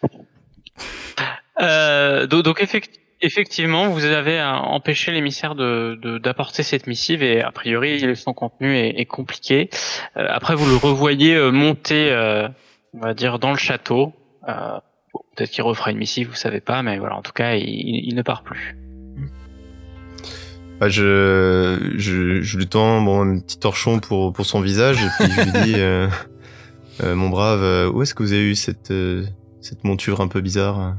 Euh, 1.61 2.27
do- 2.27 2.43
donc 2.43 2.61
effect- 2.63 3.01
effectivement, 3.23 3.89
vous 3.89 4.05
avez 4.05 4.39
euh, 4.39 4.51
empêché 4.51 5.13
l'émissaire 5.13 5.55
de 5.55 6.19
d'apporter 6.19 6.63
cette 6.63 6.87
missive 6.87 7.23
et 7.23 7.41
a 7.41 7.51
priori 7.51 8.17
son 8.17 8.35
contenu 8.35 8.77
est, 8.77 9.01
est 9.01 9.07
compliqué. 9.07 9.71
Euh, 10.17 10.27
après, 10.29 10.55
vous 10.55 10.69
le 10.69 10.77
revoyez 10.77 11.35
euh, 11.35 11.51
monter, 11.51 12.11
euh, 12.11 12.49
on 12.93 13.01
va 13.01 13.15
dire, 13.15 13.39
dans 13.39 13.53
le 13.53 13.59
château. 13.59 14.13
Bon, 14.47 15.21
Peut-être 15.37 15.51
qu'il 15.51 15.63
refera 15.63 15.91
une 15.91 15.99
missive, 15.99 16.29
vous 16.29 16.35
savez 16.35 16.61
pas, 16.61 16.83
mais 16.83 16.99
voilà, 16.99 17.17
en 17.17 17.23
tout 17.23 17.33
cas, 17.33 17.55
il, 17.55 17.67
il 17.67 18.15
ne 18.15 18.23
part 18.23 18.43
plus. 18.43 18.77
Bah, 20.81 20.89
je, 20.89 21.93
je, 21.97 22.43
je 22.43 22.59
lui 22.59 22.67
tends 22.67 23.01
bon, 23.03 23.21
un 23.21 23.39
petit 23.39 23.59
torchon 23.59 24.01
pour, 24.01 24.33
pour 24.33 24.47
son 24.47 24.61
visage 24.61 24.97
et 25.03 25.09
puis 25.19 25.33
je 25.33 25.41
lui 25.43 25.53
dis 25.65 27.05
Mon 27.15 27.29
brave, 27.29 27.91
où 27.95 28.03
est-ce 28.03 28.15
que 28.15 28.23
vous 28.23 28.33
avez 28.33 28.51
eu 28.51 28.55
cette, 28.55 28.93
cette 29.61 29.85
monture 29.85 30.21
un 30.21 30.29
peu 30.29 30.41
bizarre? 30.41 30.95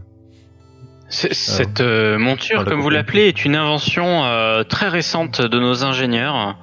Cette 1.14 1.82
euh, 1.82 2.18
monture, 2.18 2.60
on 2.60 2.64
l'a 2.64 2.70
comme 2.72 2.82
vous 2.82 2.90
l'appelez, 2.90 3.28
est 3.28 3.46
une 3.46 3.56
invention 3.56 4.24
euh, 4.26 4.64
très 4.64 4.88
récente 4.88 5.42
de 5.42 5.60
nos 5.60 5.84
ingénieurs. 5.84 6.58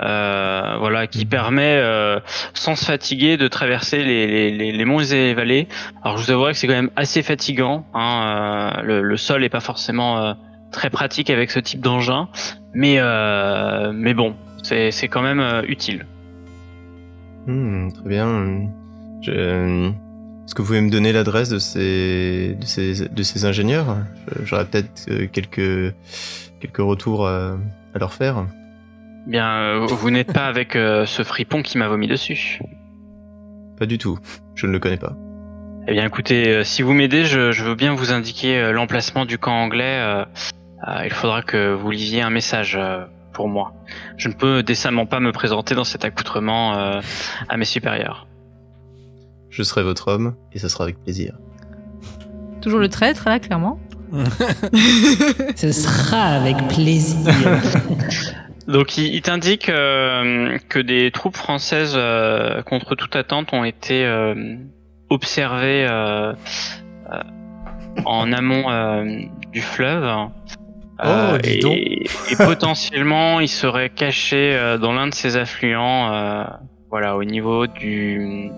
Euh, 0.00 0.74
voilà, 0.80 1.06
qui 1.06 1.24
permet, 1.24 1.76
euh, 1.80 2.18
sans 2.52 2.74
se 2.74 2.84
fatiguer, 2.84 3.36
de 3.36 3.46
traverser 3.46 4.02
les, 4.02 4.26
les, 4.26 4.50
les, 4.50 4.72
les 4.72 4.84
monts 4.84 4.98
et 4.98 5.14
les 5.14 5.34
vallées. 5.34 5.68
Alors, 6.02 6.16
je 6.18 6.24
vous 6.24 6.30
avouerai 6.32 6.50
que 6.52 6.58
c'est 6.58 6.66
quand 6.66 6.72
même 6.72 6.90
assez 6.96 7.22
fatigant. 7.22 7.86
Hein, 7.94 8.72
euh, 8.78 8.82
le, 8.82 9.02
le 9.02 9.16
sol 9.16 9.44
est 9.44 9.48
pas 9.48 9.60
forcément 9.60 10.18
euh, 10.18 10.32
très 10.72 10.90
pratique 10.90 11.30
avec 11.30 11.52
ce 11.52 11.60
type 11.60 11.80
d'engin, 11.80 12.28
mais 12.72 12.96
euh, 12.98 13.92
mais 13.94 14.14
bon, 14.14 14.34
c'est 14.64 14.90
c'est 14.90 15.06
quand 15.06 15.22
même 15.22 15.38
euh, 15.38 15.62
utile. 15.68 16.06
Hmm, 17.46 17.92
Très 17.92 18.08
bien. 18.08 18.68
Je- 19.22 19.92
Est-ce 20.44 20.54
que 20.54 20.62
vous 20.62 20.66
pouvez 20.66 20.80
me 20.82 20.90
donner 20.90 21.12
l'adresse 21.12 21.48
de 21.48 21.58
ces, 21.58 22.56
de 22.60 22.66
ces, 22.66 23.08
de 23.08 23.22
ces 23.22 23.44
ingénieurs? 23.46 23.96
J'aurais 24.44 24.66
peut-être 24.66 25.06
euh, 25.08 25.26
quelques, 25.26 25.94
quelques 26.60 26.76
retours 26.78 27.26
à, 27.26 27.56
à 27.94 27.98
leur 27.98 28.12
faire. 28.12 28.46
Bien, 29.26 29.48
euh, 29.48 29.86
vous 29.86 30.10
n'êtes 30.10 30.32
pas 30.32 30.46
avec 30.46 30.76
euh, 30.76 31.06
ce 31.06 31.22
fripon 31.22 31.62
qui 31.62 31.78
m'a 31.78 31.88
vomi 31.88 32.06
dessus. 32.06 32.60
Pas 33.78 33.86
du 33.86 33.96
tout. 33.96 34.18
Je 34.54 34.66
ne 34.66 34.72
le 34.72 34.78
connais 34.78 34.98
pas. 34.98 35.14
Eh 35.88 35.92
bien, 35.92 36.04
écoutez, 36.06 36.48
euh, 36.48 36.62
si 36.64 36.82
vous 36.82 36.92
m'aidez, 36.92 37.24
je, 37.24 37.50
je 37.50 37.64
veux 37.64 37.74
bien 37.74 37.94
vous 37.94 38.12
indiquer 38.12 38.58
euh, 38.58 38.72
l'emplacement 38.72 39.24
du 39.24 39.38
camp 39.38 39.54
anglais. 39.54 39.98
euh, 39.98 40.24
euh, 40.86 41.04
il 41.04 41.12
faudra 41.12 41.40
que 41.42 41.72
vous 41.72 41.90
lisiez 41.90 42.20
un 42.20 42.30
message 42.30 42.76
euh, 42.78 43.04
pour 43.32 43.48
moi. 43.48 43.72
Je 44.18 44.28
ne 44.28 44.34
peux 44.34 44.62
décemment 44.62 45.06
pas 45.06 45.20
me 45.20 45.32
présenter 45.32 45.74
dans 45.74 45.84
cet 45.84 46.04
accoutrement 46.04 46.76
euh, 46.78 47.00
à 47.48 47.56
mes 47.56 47.64
supérieurs. 47.64 48.26
Je 49.54 49.62
serai 49.62 49.84
votre 49.84 50.08
homme 50.08 50.34
et 50.52 50.58
ça 50.58 50.68
sera 50.68 50.82
avec 50.82 51.00
plaisir. 51.00 51.34
Toujours 52.60 52.80
le 52.80 52.88
traître, 52.88 53.28
là, 53.28 53.38
clairement. 53.38 53.78
Ce 55.54 55.70
sera 55.70 56.22
avec 56.22 56.56
plaisir. 56.66 57.32
Donc, 58.66 58.98
il, 58.98 59.14
il 59.14 59.22
t'indique 59.22 59.68
euh, 59.68 60.58
que 60.68 60.80
des 60.80 61.12
troupes 61.12 61.36
françaises, 61.36 61.94
euh, 61.94 62.62
contre 62.62 62.96
toute 62.96 63.14
attente, 63.14 63.52
ont 63.52 63.62
été 63.62 64.04
euh, 64.04 64.56
observées 65.08 65.86
euh, 65.88 66.32
euh, 67.12 67.20
en 68.04 68.32
amont 68.32 68.68
euh, 68.70 69.20
du 69.52 69.60
fleuve. 69.60 70.30
Oh, 71.04 71.38
dis 71.40 71.50
et, 71.50 71.58
donc. 71.60 71.76
et 71.76 72.36
potentiellement, 72.36 73.38
ils 73.38 73.46
seraient 73.48 73.90
cachés 73.90 74.56
euh, 74.56 74.78
dans 74.78 74.92
l'un 74.92 75.06
de 75.06 75.14
ces 75.14 75.36
affluents, 75.36 76.12
euh, 76.12 76.44
voilà, 76.90 77.16
au 77.16 77.22
niveau 77.22 77.68
du 77.68 78.50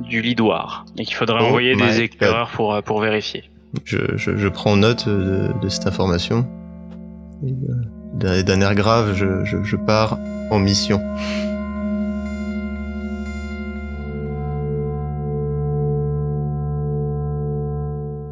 du 0.00 0.22
Lidoire, 0.22 0.84
et 0.96 1.04
qu'il 1.04 1.16
faudrait 1.16 1.40
Oh 1.42 1.46
envoyer 1.46 1.74
des 1.76 2.00
éclaireurs 2.00 2.50
pour 2.50 2.74
euh, 2.74 2.82
pour 2.82 3.00
vérifier. 3.00 3.44
Je, 3.84 3.98
je, 4.16 4.36
je 4.36 4.48
prends 4.48 4.76
note 4.76 5.08
de, 5.08 5.50
de 5.60 5.68
cette 5.68 5.86
information. 5.86 6.46
Euh, 7.44 8.42
D'un 8.42 8.60
air 8.60 8.74
grave, 8.74 9.14
je, 9.14 9.44
je, 9.44 9.62
je 9.62 9.76
pars 9.76 10.18
en 10.50 10.58
mission. 10.58 11.00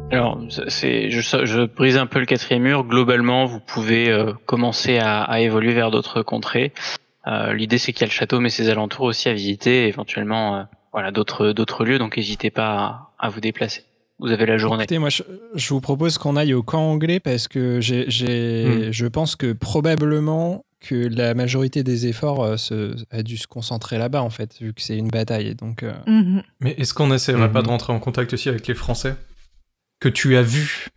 Alors, 0.09 0.39
c'est, 0.67 1.11
je, 1.11 1.21
je 1.21 1.65
brise 1.65 1.97
un 1.97 2.07
peu 2.07 2.19
le 2.19 2.25
quatrième 2.25 2.63
mur. 2.63 2.83
Globalement, 2.85 3.45
vous 3.45 3.59
pouvez 3.59 4.09
euh, 4.09 4.33
commencer 4.45 4.97
à, 4.97 5.21
à 5.21 5.39
évoluer 5.41 5.73
vers 5.73 5.91
d'autres 5.91 6.23
contrées. 6.23 6.73
Euh, 7.27 7.53
l'idée, 7.53 7.77
c'est 7.77 7.91
qu'il 7.93 8.01
y 8.01 8.05
a 8.05 8.07
le 8.07 8.13
château, 8.13 8.39
mais 8.39 8.49
ses 8.49 8.69
alentours 8.69 9.05
aussi 9.05 9.29
à 9.29 9.33
visiter, 9.33 9.83
et 9.83 9.87
éventuellement, 9.89 10.55
euh, 10.55 10.63
voilà, 10.97 11.11
d'autres 11.11 11.51
d'autres 11.51 11.85
lieux. 11.85 11.99
Donc, 11.99 12.17
n'hésitez 12.17 12.49
pas 12.49 13.11
à, 13.19 13.27
à 13.27 13.29
vous 13.29 13.39
déplacer. 13.39 13.83
Vous 14.19 14.31
avez 14.31 14.47
la 14.47 14.57
journée. 14.57 14.83
Écoutez, 14.85 14.97
moi, 14.97 15.09
je, 15.09 15.21
je 15.53 15.69
vous 15.69 15.79
propose 15.79 16.17
qu'on 16.17 16.35
aille 16.35 16.55
au 16.55 16.63
camp 16.63 16.81
anglais 16.91 17.19
parce 17.19 17.47
que 17.47 17.79
j'ai, 17.81 18.05
j'ai- 18.09 18.91
je 18.91 19.05
pense 19.05 19.35
que 19.35 19.53
probablement 19.53 20.63
que 20.79 20.95
la 20.95 21.35
majorité 21.35 21.83
des 21.83 22.07
efforts 22.07 22.43
euh, 22.43 22.57
se, 22.57 22.95
a 23.11 23.21
dû 23.21 23.37
se 23.37 23.45
concentrer 23.45 23.99
là-bas, 23.99 24.21
en 24.23 24.31
fait, 24.31 24.57
vu 24.59 24.73
que 24.73 24.81
c'est 24.81 24.97
une 24.97 25.09
bataille. 25.09 25.53
Donc, 25.53 25.83
euh, 25.83 25.93
Mhm. 26.07 26.41
Mais 26.61 26.71
est-ce 26.79 26.93
qu'on 26.95 27.13
essaierait 27.13 27.51
pas 27.51 27.59
Mhm. 27.59 27.65
de 27.65 27.69
rentrer 27.69 27.93
en 27.93 27.99
contact 27.99 28.33
aussi 28.33 28.49
avec 28.49 28.65
les 28.67 28.73
Français 28.75 29.15
Que 29.99 30.09
tu 30.09 30.35
as 30.35 30.41
vus 30.43 30.87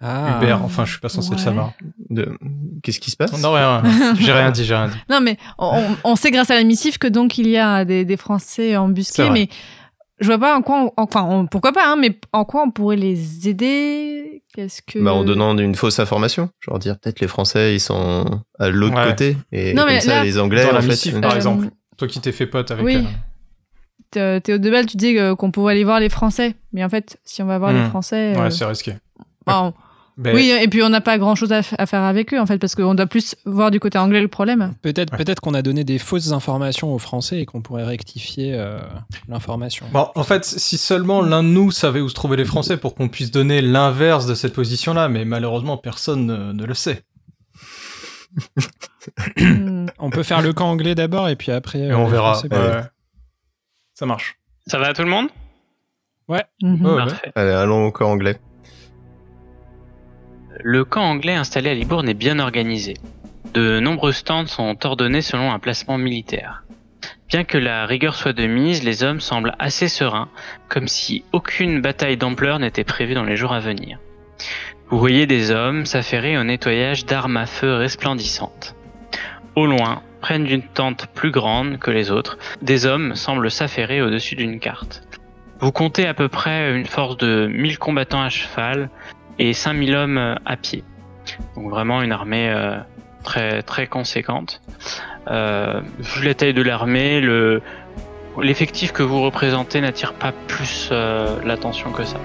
Ah. 0.00 0.38
Hubert, 0.38 0.62
enfin, 0.64 0.84
je 0.84 0.92
suis 0.92 1.00
pas 1.00 1.08
censé 1.08 1.30
le 1.30 1.36
Ouais. 1.36 1.42
savoir. 1.42 1.72
De... 2.08 2.38
Qu'est-ce 2.82 3.00
qui 3.00 3.10
se 3.10 3.16
passe? 3.16 3.32
Non, 3.42 3.52
rien. 3.52 3.82
J'ai 4.20 4.32
rien 4.32 4.50
dit, 4.52 4.64
j'ai 4.64 4.74
rien 4.74 4.88
dit. 4.88 4.96
Non, 5.10 5.20
mais 5.20 5.36
on, 5.58 5.66
on- 5.76 5.96
on 6.12 6.16
sait 6.16 6.30
grâce 6.30 6.50
à 6.50 6.54
la 6.54 6.62
missive 6.64 6.98
que 6.98 7.08
donc 7.08 7.36
il 7.38 7.48
y 7.48 7.56
a 7.56 7.84
des, 7.84 8.04
des 8.04 8.16
Français 8.16 8.76
embusqués, 8.76 9.28
mais 9.30 9.48
je 10.20 10.26
vois 10.26 10.38
pas 10.38 10.56
en 10.56 10.62
quoi, 10.62 10.82
on- 10.84 10.92
enfin, 10.96 11.24
on- 11.28 11.46
pourquoi 11.46 11.72
pas, 11.72 11.90
hein, 11.90 11.96
mais 11.96 12.16
en 12.32 12.44
quoi 12.44 12.62
on 12.62 12.70
pourrait 12.70 12.94
les 12.96 13.48
aider? 13.48 14.42
Qu'est-ce 14.54 14.82
que. 14.82 15.00
Bah, 15.02 15.12
en 15.14 15.24
donnant 15.24 15.56
une 15.58 15.74
fausse 15.74 15.98
information. 15.98 16.48
Genre 16.60 16.78
dire 16.78 16.96
peut-être 16.98 17.18
les 17.20 17.28
Français 17.28 17.74
ils 17.74 17.80
sont 17.80 18.24
à 18.58 18.68
l'autre 18.70 18.96
Ouais. 18.96 19.08
côté 19.08 19.36
et 19.52 19.74
Non, 19.74 19.82
comme 19.82 19.90
mais 19.92 20.00
ça 20.00 20.10
là- 20.18 20.24
les 20.24 20.38
Anglais 20.38 20.64
Dans 20.64 20.72
la 20.72 20.78
en 20.78 20.82
fait. 20.82 20.88
missive, 20.88 21.16
euh, 21.16 21.20
par 21.20 21.32
Euh, 21.32 21.36
exemple. 21.36 21.66
Toi 21.96 22.06
qui 22.08 22.20
t'es 22.20 22.32
fait 22.32 22.46
pote 22.46 22.70
avec. 22.70 22.84
oui. 22.84 22.96
euh, 22.96 24.36
Thé- 24.38 24.40
Théo 24.42 24.58
Debal, 24.58 24.86
tu 24.86 24.96
dis 24.96 25.12
que- 25.14 25.34
qu'on 25.34 25.50
pourrait 25.50 25.74
aller 25.74 25.84
voir 25.84 26.00
les 26.00 26.08
Français, 26.08 26.54
mais 26.72 26.82
en 26.84 26.88
fait, 26.88 27.18
si 27.24 27.42
on 27.42 27.46
va 27.46 27.58
voir 27.58 27.72
Hmm. 27.72 27.82
les 27.82 27.88
Français. 27.88 28.34
euh, 28.36 28.42
Ouais, 28.42 28.50
c'est 28.50 28.64
risqué. 28.64 28.94
bon, 29.46 29.74
Ben, 30.18 30.34
Oui, 30.34 30.50
et 30.50 30.66
puis 30.66 30.82
on 30.82 30.88
n'a 30.88 31.00
pas 31.00 31.16
grand 31.16 31.36
chose 31.36 31.52
à, 31.52 31.62
faire 31.62 32.02
avec 32.02 32.34
eux, 32.34 32.40
en 32.40 32.46
fait, 32.46 32.58
parce 32.58 32.74
qu'on 32.74 32.94
doit 32.94 33.06
plus 33.06 33.36
voir 33.44 33.70
du 33.70 33.78
côté 33.78 33.98
anglais 33.98 34.20
le 34.20 34.26
problème. 34.26 34.74
Peut-être 34.82 35.12
Ouais. 35.12 35.18
peut-être 35.18 35.40
qu'on 35.40 35.54
a 35.54 35.62
donné 35.62 35.84
des 35.84 35.98
fausses 35.98 36.32
informations 36.32 36.92
aux 36.92 36.98
Français 36.98 37.40
et 37.40 37.46
qu'on 37.46 37.62
pourrait 37.62 37.84
rectifier 37.84 38.54
euh, 38.54 38.80
l'information. 39.28 39.86
Bon, 39.92 40.08
en 40.14 40.24
fait, 40.24 40.44
si 40.44 40.76
seulement 40.76 41.22
l'un 41.22 41.44
de 41.44 41.48
nous 41.48 41.70
savait 41.70 42.00
où 42.00 42.08
se 42.08 42.14
trouvaient 42.14 42.36
les 42.36 42.44
Français 42.44 42.76
pour 42.76 42.96
qu'on 42.96 43.08
puisse 43.08 43.30
donner 43.30 43.62
l'inverse 43.62 44.26
de 44.26 44.34
cette 44.34 44.54
position-là, 44.54 45.08
mais 45.08 45.24
malheureusement, 45.24 45.76
personne 45.76 46.26
ne, 46.26 46.52
ne 46.52 46.64
le 46.64 46.74
sait. 46.74 47.04
Hmm. 49.38 49.86
On 49.98 50.10
peut 50.10 50.22
faire 50.22 50.42
le 50.42 50.52
camp 50.52 50.68
anglais 50.68 50.94
d'abord 50.94 51.28
et 51.28 51.36
puis 51.36 51.50
après. 51.50 51.78
Et 51.78 51.90
euh, 51.90 51.96
on 51.96 52.04
les 52.06 52.10
verra. 52.10 52.34
Français. 52.34 52.48
Ça 53.94 54.04
marche. 54.04 54.38
Ça 54.66 54.78
va 54.78 54.88
à 54.88 54.94
tout 54.94 55.02
le 55.02 55.08
monde? 55.08 55.28
Mhm. 56.28 56.84
Ouais, 56.84 57.02
ouais. 57.04 57.32
Allez, 57.34 57.52
allons 57.52 57.86
au 57.86 57.92
camp 57.92 58.10
anglais. 58.10 58.38
Le 60.64 60.84
camp 60.84 61.02
anglais 61.02 61.34
installé 61.34 61.70
à 61.70 61.74
Libourne 61.74 62.08
est 62.08 62.14
bien 62.14 62.40
organisé. 62.40 62.94
De 63.54 63.78
nombreux 63.78 64.10
stands 64.10 64.46
sont 64.46 64.84
ordonnés 64.84 65.22
selon 65.22 65.52
un 65.52 65.60
placement 65.60 65.98
militaire. 65.98 66.64
Bien 67.28 67.44
que 67.44 67.58
la 67.58 67.86
rigueur 67.86 68.16
soit 68.16 68.32
de 68.32 68.46
mise, 68.46 68.82
les 68.82 69.04
hommes 69.04 69.20
semblent 69.20 69.54
assez 69.60 69.86
sereins, 69.86 70.28
comme 70.68 70.88
si 70.88 71.22
aucune 71.30 71.80
bataille 71.80 72.16
d'ampleur 72.16 72.58
n'était 72.58 72.82
prévue 72.82 73.14
dans 73.14 73.22
les 73.22 73.36
jours 73.36 73.52
à 73.52 73.60
venir. 73.60 74.00
Vous 74.88 74.98
voyez 74.98 75.26
des 75.26 75.52
hommes 75.52 75.86
s'affairer 75.86 76.36
au 76.36 76.42
nettoyage 76.42 77.06
d'armes 77.06 77.36
à 77.36 77.46
feu 77.46 77.74
resplendissantes. 77.74 78.74
Au 79.54 79.64
loin, 79.64 80.02
près 80.20 80.40
d'une 80.40 80.62
tente 80.62 81.06
plus 81.14 81.30
grande 81.30 81.78
que 81.78 81.92
les 81.92 82.10
autres, 82.10 82.36
des 82.62 82.84
hommes 82.84 83.14
semblent 83.14 83.50
s'affairer 83.50 84.02
au-dessus 84.02 84.34
d'une 84.34 84.58
carte. 84.58 85.04
Vous 85.60 85.72
comptez 85.72 86.06
à 86.06 86.14
peu 86.14 86.28
près 86.28 86.74
une 86.74 86.86
force 86.86 87.16
de 87.16 87.46
1000 87.46 87.78
combattants 87.78 88.22
à 88.22 88.28
cheval, 88.28 88.90
et 89.38 89.52
5000 89.52 89.94
hommes 89.94 90.18
euh, 90.18 90.34
à 90.44 90.56
pied. 90.56 90.84
Donc 91.56 91.70
vraiment 91.70 92.02
une 92.02 92.12
armée 92.12 92.50
euh, 92.50 92.78
très 93.22 93.62
très 93.62 93.86
conséquente. 93.86 94.60
Euh, 95.28 95.80
vu 95.98 96.24
la 96.24 96.34
taille 96.34 96.54
de 96.54 96.62
l'armée, 96.62 97.20
le 97.20 97.62
l'effectif 98.40 98.92
que 98.92 99.02
vous 99.02 99.20
représentez 99.20 99.80
n'attire 99.80 100.14
pas 100.14 100.32
plus 100.46 100.88
euh, 100.92 101.42
l'attention 101.44 101.90
que 101.90 102.04
ça. 102.04 102.18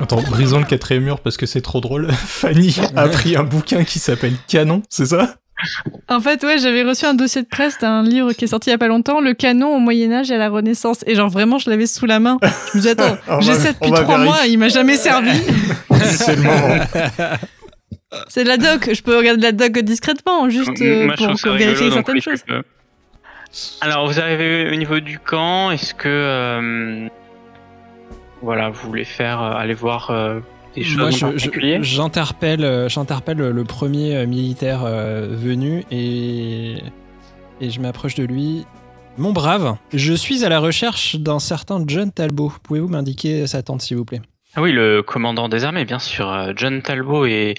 Attends, 0.00 0.22
brisons 0.22 0.58
le 0.58 0.64
quatrième 0.64 1.04
mur 1.04 1.20
parce 1.20 1.36
que 1.36 1.46
c'est 1.46 1.60
trop 1.60 1.80
drôle. 1.80 2.10
Fanny 2.12 2.76
a 2.96 3.08
pris 3.08 3.36
un 3.36 3.44
bouquin 3.44 3.84
qui 3.84 3.98
s'appelle 3.98 4.34
Canon, 4.48 4.82
c'est 4.88 5.06
ça? 5.06 5.36
En 6.08 6.20
fait, 6.20 6.42
ouais, 6.42 6.58
j'avais 6.58 6.82
reçu 6.82 7.06
un 7.06 7.14
dossier 7.14 7.42
de 7.42 7.46
presse 7.46 7.78
d'un 7.78 8.02
livre 8.02 8.32
qui 8.32 8.44
est 8.44 8.48
sorti 8.48 8.70
il 8.70 8.72
y 8.72 8.74
a 8.74 8.78
pas 8.78 8.88
longtemps, 8.88 9.20
Le 9.20 9.34
canon 9.34 9.76
au 9.76 9.78
Moyen-Âge 9.78 10.30
et 10.30 10.34
à 10.34 10.38
la 10.38 10.48
Renaissance. 10.48 11.04
Et 11.06 11.14
genre, 11.14 11.28
vraiment, 11.28 11.58
je 11.58 11.70
l'avais 11.70 11.86
sous 11.86 12.06
la 12.06 12.20
main. 12.20 12.38
Je 12.42 12.78
me 12.78 12.82
disais, 12.82 12.90
attends, 12.90 13.16
j'ai 13.40 13.54
ça 13.54 13.72
depuis 13.72 13.92
trois 13.92 14.18
mois, 14.18 14.46
il 14.48 14.58
m'a 14.58 14.68
jamais 14.68 14.96
servi. 14.96 15.40
C'est 16.02 16.36
le 16.36 16.42
moment. 16.42 16.84
C'est 18.28 18.44
de 18.44 18.48
la 18.48 18.56
doc, 18.56 18.90
je 18.92 19.02
peux 19.02 19.16
regarder 19.16 19.38
de 19.38 19.42
la 19.42 19.52
doc 19.52 19.78
discrètement, 19.80 20.48
juste 20.48 20.70
euh, 20.80 21.06
Moi, 21.06 21.14
je 21.18 21.42
pour, 21.42 21.52
vérifier 21.54 21.90
certaines 21.90 22.20
choses. 22.20 22.42
peux. 22.46 22.62
Alors, 23.80 24.06
vous 24.06 24.20
arrivez 24.20 24.70
au 24.70 24.74
niveau 24.74 25.00
du 25.00 25.18
camp. 25.18 25.70
Est-ce 25.70 25.94
que, 25.94 26.08
euh, 26.08 27.08
voilà, 28.42 28.68
vous 28.70 28.88
voulez 28.88 29.04
faire 29.04 29.42
euh, 29.42 29.54
aller 29.54 29.74
voir 29.74 30.10
euh, 30.10 30.40
des 30.74 30.84
choses 30.84 30.96
Moi, 31.22 31.32
je- 31.36 31.82
j'interpelle, 31.82 32.64
euh, 32.64 32.88
j'interpelle 32.88 33.38
le 33.38 33.64
premier 33.64 34.16
euh, 34.16 34.26
militaire 34.26 34.82
euh, 34.84 35.28
venu 35.30 35.84
et 35.90 36.76
et 37.60 37.70
je 37.70 37.80
m'approche 37.80 38.14
de 38.16 38.24
lui. 38.24 38.66
Mon 39.16 39.32
brave, 39.32 39.76
je 39.92 40.12
suis 40.12 40.44
à 40.44 40.48
la 40.48 40.58
recherche 40.58 41.16
d'un 41.16 41.38
certain 41.38 41.84
John 41.86 42.10
Talbot. 42.10 42.52
Pouvez-vous 42.64 42.88
m'indiquer 42.88 43.46
sa 43.46 43.62
tente, 43.62 43.80
s'il 43.82 43.96
vous 43.96 44.04
plaît? 44.04 44.20
Ah 44.56 44.62
oui, 44.62 44.72
le 44.72 45.02
commandant 45.02 45.48
des 45.48 45.64
armées, 45.64 45.84
bien 45.84 46.00
sûr. 46.00 46.52
John 46.56 46.82
Talbot 46.82 47.24
est, 47.26 47.54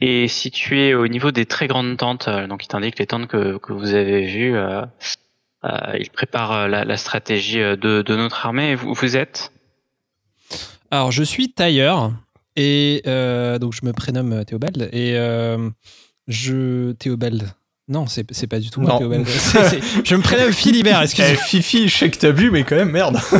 est 0.00 0.28
situé 0.28 0.94
au 0.94 1.08
niveau 1.08 1.32
des 1.32 1.44
très 1.44 1.66
grandes 1.66 1.96
tentes. 1.96 2.28
Donc, 2.48 2.64
il 2.64 2.68
t'indique 2.68 2.98
les 3.00 3.06
tentes 3.06 3.26
que, 3.26 3.58
que 3.58 3.72
vous 3.72 3.94
avez 3.94 4.26
vues. 4.26 4.56
euh, 4.56 4.82
euh, 5.64 5.70
il 5.98 6.08
prépare 6.10 6.68
la, 6.68 6.84
la 6.84 6.96
stratégie 6.96 7.58
de, 7.58 7.76
de 8.02 8.16
notre 8.16 8.46
armée. 8.46 8.76
Vous, 8.76 8.94
vous 8.94 9.16
êtes? 9.16 9.50
Alors, 10.92 11.10
je 11.10 11.24
suis 11.24 11.52
tailleur 11.52 12.12
et 12.56 13.02
euh, 13.06 13.58
donc 13.58 13.74
je 13.74 13.86
me 13.86 13.92
prénomme 13.92 14.32
euh, 14.32 14.44
Théobald 14.44 14.88
et 14.92 15.12
euh, 15.16 15.68
je 16.28 16.92
Théobald. 16.92 17.50
Non, 17.88 18.08
c'est 18.08 18.26
c'est 18.32 18.48
pas 18.48 18.58
du 18.58 18.68
tout 18.70 18.80
moi. 18.80 18.98
Théobald. 18.98 19.24
C'est- 19.28 19.68
c'est- 19.68 19.80
je 20.04 20.16
me 20.16 20.20
prénomme 20.20 20.52
Philibert. 20.52 20.98
Eh, 21.02 21.04
Excusez-moi. 21.04 21.36
Fifi, 21.44 21.88
je 21.88 21.96
sais 21.96 22.10
que 22.10 22.16
t'as 22.18 22.32
bu, 22.32 22.50
mais 22.50 22.64
quand 22.64 22.74
même, 22.74 22.90
merde. 22.90 23.16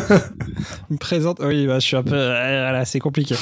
Je 0.88 0.94
me 0.94 0.98
présente. 0.98 1.38
Oui, 1.42 1.66
bah, 1.66 1.80
je 1.80 1.84
suis 1.86 1.96
un 1.96 2.04
peu. 2.04 2.10
Voilà, 2.16 2.84
c'est 2.84 3.00
compliqué. 3.00 3.34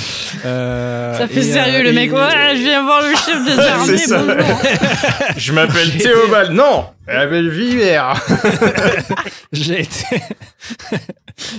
Euh, 0.47 1.17
Ça 1.19 1.29
fait 1.29 1.41
et, 1.41 1.43
sérieux, 1.43 1.81
euh, 1.81 1.83
le 1.83 1.93
mec. 1.93 2.09
et- 2.09 2.15
Ouais, 2.15 2.57
je 2.57 2.63
viens 2.63 2.83
voir 2.83 3.03
le 3.03 3.15
chef 3.17 3.45
des 3.45 3.63
armées. 3.69 3.99
ça. 3.99 4.23
Je 5.37 5.53
m'appelle 5.53 5.89
J'ai 5.91 5.95
été- 5.97 6.05
Théobald. 6.05 6.53
Non 6.53 6.87
Elle 7.07 7.19
m'appelle 7.19 7.51
Vivert. 7.51 8.15
J'ai 9.53 9.81
été, 9.83 10.07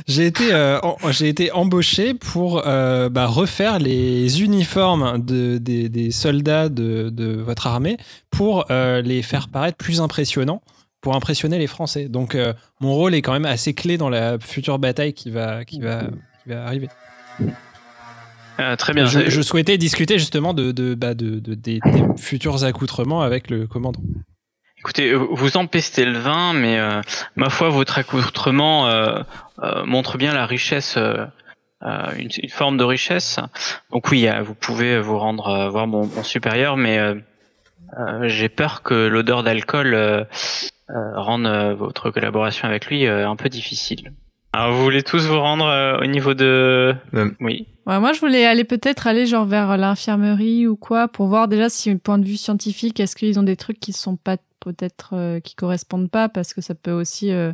j'ai 0.08 0.26
été, 0.26 0.54
euh, 0.54 0.80
j'ai 1.12 1.28
été 1.30 1.52
embauché 1.52 2.14
pour 2.14 2.64
euh, 2.66 3.10
bah, 3.10 3.28
refaire 3.28 3.80
les 3.80 4.42
uniformes 4.44 5.24
de, 5.24 5.58
des, 5.58 5.90
des 5.90 6.12
soldats 6.12 6.70
de, 6.70 7.10
de 7.10 7.34
votre 7.36 7.68
armée 7.68 7.98
pour 8.30 8.66
euh, 8.72 9.02
les 9.02 9.22
faire 9.22 9.48
paraître 9.50 9.78
plus 9.78 10.02
impressionnants, 10.02 10.62
pour 11.02 11.16
impressionner 11.16 11.58
les 11.60 11.68
Français. 11.68 12.10
Donc 12.10 12.38
mon 12.80 12.94
rôle 12.94 13.14
est 13.14 13.22
quand 13.22 13.34
même 13.34 13.46
assez 13.46 13.74
clé 13.74 13.98
dans 13.98 14.10
la 14.10 14.40
future 14.40 14.80
bataille 14.80 15.14
qui 15.14 15.30
va, 15.30 15.64
qui 15.66 15.80
va, 15.80 16.02
qui 16.44 16.50
va 16.50 16.66
arriver. 16.66 16.90
Euh, 18.60 18.76
très 18.78 18.94
bien. 18.94 19.06
Je, 19.06 19.30
je 19.30 19.42
souhaitais 19.42 19.78
discuter 19.78 20.18
justement 20.18 20.54
de, 20.54 20.72
de, 20.72 20.96
bah, 20.96 21.14
de, 21.14 21.40
de- 21.40 21.56
des, 21.56 21.80
des 21.84 22.04
futurs 22.18 22.64
accoutrements 22.64 23.22
avec 23.22 23.50
le 23.50 23.68
commandant. 23.68 24.00
Écoutez, 24.86 25.14
euh, 25.14 25.28
vous 25.32 25.58
empestez 25.58 26.06
le 26.06 26.20
vin, 26.20 26.54
mais 26.54 26.78
euh, 26.78 27.02
ma 27.36 27.50
foi, 27.50 27.70
votre 27.70 27.98
accoutrement 27.98 28.88
euh, 28.88 29.24
euh, 29.64 29.84
montre 29.84 30.20
bien 30.20 30.32
la 30.32 30.46
richesse, 30.46 30.98
euh, 30.98 31.26
euh, 31.82 32.12
une, 32.20 32.30
une 32.44 32.50
forme 32.50 32.78
de 32.78 32.84
richesse. 32.84 33.40
Donc 33.92 34.12
oui, 34.12 34.30
vous 34.44 34.54
pouvez 34.54 35.00
vous 35.00 35.18
rendre 35.18 35.48
euh, 35.48 35.70
voir 35.70 35.88
mon, 35.88 36.06
mon 36.06 36.22
supérieur, 36.22 36.78
mais 36.78 37.00
euh, 37.00 37.16
euh, 37.98 38.28
j'ai 38.28 38.48
peur 38.48 38.84
que 38.84 38.94
l'odeur 38.94 39.42
d'alcool 39.42 39.96
euh, 39.96 40.24
euh, 40.92 41.20
rende 41.20 41.48
euh, 41.48 41.74
votre 41.74 42.12
collaboration 42.12 42.68
avec 42.68 42.86
lui 42.86 43.08
euh, 43.08 43.28
un 43.28 43.36
peu 43.36 43.50
difficile. 43.50 44.14
Alors 44.54 44.72
vous 44.72 44.84
voulez 44.84 45.02
tous 45.02 45.26
vous 45.26 45.40
rendre 45.40 45.66
euh, 45.66 45.98
au 45.98 46.06
niveau 46.06 46.36
de... 46.36 46.96
Oui. 47.40 47.68
Ouais, 47.88 48.00
moi, 48.00 48.14
je 48.14 48.20
voulais 48.20 48.46
aller 48.46 48.64
peut-être 48.64 49.08
aller 49.08 49.26
genre 49.26 49.46
vers 49.46 49.78
l'infirmerie 49.78 50.68
ou 50.68 50.76
quoi 50.76 51.08
pour 51.08 51.26
voir 51.26 51.48
déjà 51.48 51.70
si, 51.70 51.90
du 51.90 51.98
point 51.98 52.20
de 52.20 52.26
vue 52.26 52.38
scientifique, 52.38 53.00
est-ce 53.00 53.16
qu'ils 53.16 53.40
ont 53.40 53.44
des 53.44 53.58
trucs 53.58 53.80
qui 53.80 53.92
sont 53.92 54.16
pas 54.16 54.38
peut-être 54.74 55.10
euh, 55.14 55.40
qui 55.40 55.56
correspondent 55.56 56.10
pas 56.10 56.30
parce 56.30 56.54
que 56.54 56.62
ça 56.62 56.76
peut 56.76 56.92
aussi. 56.92 57.32
euh, 57.32 57.54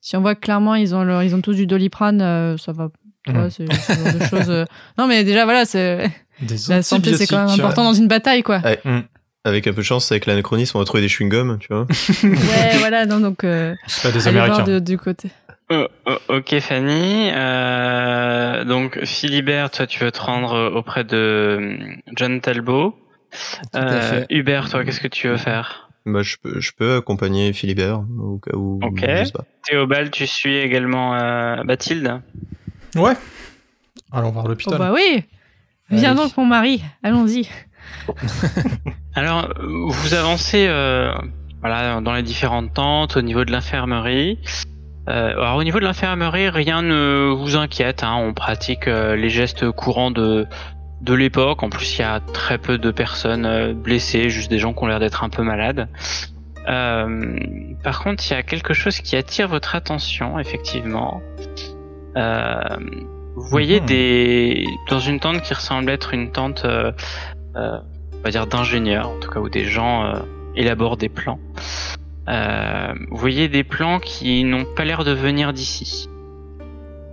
si 0.00 0.16
on 0.16 0.20
voit 0.22 0.34
clairement 0.34 0.74
ils 0.74 0.94
ont 0.94 1.04
leur, 1.04 1.22
ils 1.22 1.34
ont 1.34 1.40
tous 1.42 1.54
du 1.54 1.66
doliprane, 1.66 2.22
euh, 2.22 2.56
ça 2.56 2.72
va. 2.72 2.88
tu 3.26 3.32
vois, 3.32 3.50
c'est 3.50 3.70
ce 3.72 3.92
genre 3.92 4.14
de 4.20 4.24
choses. 4.26 4.50
euh. 4.50 4.64
Non, 4.98 5.06
mais 5.06 5.24
déjà 5.24 5.44
voilà, 5.44 5.64
c'est 5.64 6.10
la 6.68 6.82
santé, 6.82 7.14
c'est 7.16 7.26
quand 7.26 7.46
même 7.46 7.60
important 7.60 7.84
dans 7.84 7.92
une 7.94 8.08
bataille, 8.08 8.42
quoi. 8.42 8.62
Avec 9.44 9.66
un 9.66 9.72
peu 9.72 9.78
de 9.78 9.82
chance, 9.82 10.10
avec 10.12 10.26
l'anachronisme, 10.26 10.76
on 10.76 10.80
va 10.80 10.84
trouver 10.84 11.02
des 11.02 11.08
chewing-gums, 11.08 11.58
tu 11.58 11.68
vois. 11.72 11.86
ouais, 12.24 12.78
voilà, 12.78 13.06
non, 13.06 13.20
donc 13.20 13.42
euh, 13.44 13.74
C'est 13.86 14.02
pas 14.02 14.12
des 14.12 14.28
Américains. 14.28 14.64
de- 14.64 14.78
du 14.80 14.98
côté. 14.98 15.30
Oh, 15.70 15.86
oh, 16.06 16.16
ok 16.28 16.58
Fanny. 16.60 17.30
Euh, 17.32 18.64
donc 18.64 19.04
Philibert, 19.04 19.70
toi 19.70 19.86
tu 19.86 20.02
veux 20.02 20.10
te 20.10 20.20
rendre 20.20 20.72
auprès 20.74 21.04
de 21.04 21.78
John 22.16 22.40
Talbot. 22.40 22.96
Tout 23.72 23.78
à 23.78 23.80
Euh, 23.82 24.00
fait. 24.00 24.26
Hubert, 24.30 24.68
toi 24.68 24.84
qu'est-ce 24.84 25.00
que 25.00 25.08
tu 25.08 25.28
veux 25.28 25.36
faire? 25.36 25.89
Bah, 26.06 26.22
je 26.22 26.36
peux, 26.42 26.60
je 26.60 26.72
peux 26.72 26.96
accompagner 26.96 27.52
Philibert 27.52 28.02
au 28.18 28.38
cas 28.38 28.56
où. 28.56 28.80
Ok. 28.82 29.00
je 29.06 29.24
sais 29.24 29.32
pas. 29.32 29.44
Théobald, 29.66 30.10
tu 30.10 30.26
suis 30.26 30.56
également 30.56 31.14
euh, 31.14 31.62
Bathilde? 31.64 32.20
Ouais. 32.96 33.12
Allons 34.12 34.30
voir 34.30 34.44
Oh 34.46 34.48
l'hôpital. 34.48 34.78
bah 34.78 34.92
oui, 34.94 35.24
viens 35.90 36.10
Allez. 36.12 36.16
donc 36.22 36.36
mon 36.36 36.46
mari, 36.46 36.82
allons-y. 37.02 37.48
Alors 39.14 39.52
vous 39.58 40.14
avancez 40.14 40.66
euh, 40.68 41.12
voilà 41.60 42.00
dans 42.00 42.12
les 42.14 42.22
différentes 42.22 42.72
tentes 42.74 43.16
au 43.16 43.22
niveau 43.22 43.44
de 43.44 43.52
l'infirmerie. 43.52 44.38
Euh, 45.08 45.30
alors 45.30 45.56
au 45.56 45.64
niveau 45.64 45.80
de 45.80 45.84
l'infirmerie, 45.84 46.48
rien 46.48 46.82
ne 46.82 47.32
vous 47.36 47.56
inquiète. 47.56 48.02
hein. 48.04 48.14
On 48.16 48.32
pratique 48.34 48.86
euh, 48.88 49.16
les 49.16 49.28
gestes 49.30 49.70
courants 49.72 50.10
de 50.10 50.46
de 51.00 51.14
l'époque. 51.14 51.62
En 51.62 51.70
plus, 51.70 51.98
il 51.98 52.02
y 52.02 52.04
a 52.04 52.20
très 52.20 52.58
peu 52.58 52.78
de 52.78 52.90
personnes 52.90 53.46
euh, 53.46 53.72
blessées, 53.72 54.28
juste 54.30 54.50
des 54.50 54.58
gens 54.58 54.72
qui 54.74 54.82
ont 54.84 54.86
l'air 54.86 55.00
d'être 55.00 55.24
un 55.24 55.28
peu 55.30 55.42
malades. 55.42 55.88
Euh, 56.68 57.38
par 57.82 58.02
contre, 58.02 58.22
il 58.28 58.32
y 58.32 58.36
a 58.36 58.42
quelque 58.42 58.74
chose 58.74 59.00
qui 59.00 59.16
attire 59.16 59.48
votre 59.48 59.74
attention, 59.74 60.38
effectivement. 60.38 61.22
Euh, 62.16 62.60
vous 63.36 63.48
voyez 63.48 63.80
Mhm. 63.80 63.86
des 63.86 64.66
dans 64.90 64.98
une 65.00 65.20
tente 65.20 65.40
qui 65.42 65.54
ressemble 65.54 65.90
être 65.90 66.12
une 66.12 66.32
tente, 66.32 66.64
euh, 66.64 66.92
euh, 67.56 67.78
on 68.18 68.22
va 68.22 68.30
dire 68.30 68.46
d'ingénieurs, 68.46 69.08
en 69.08 69.18
tout 69.18 69.30
cas 69.30 69.40
où 69.40 69.48
des 69.48 69.64
gens 69.64 70.04
euh, 70.04 70.18
élaborent 70.54 70.96
des 70.98 71.08
plans. 71.08 71.38
Euh, 72.28 72.92
vous 73.10 73.16
voyez 73.16 73.48
des 73.48 73.64
plans 73.64 73.98
qui 73.98 74.44
n'ont 74.44 74.66
pas 74.76 74.84
l'air 74.84 75.04
de 75.04 75.12
venir 75.12 75.52
d'ici. 75.52 76.08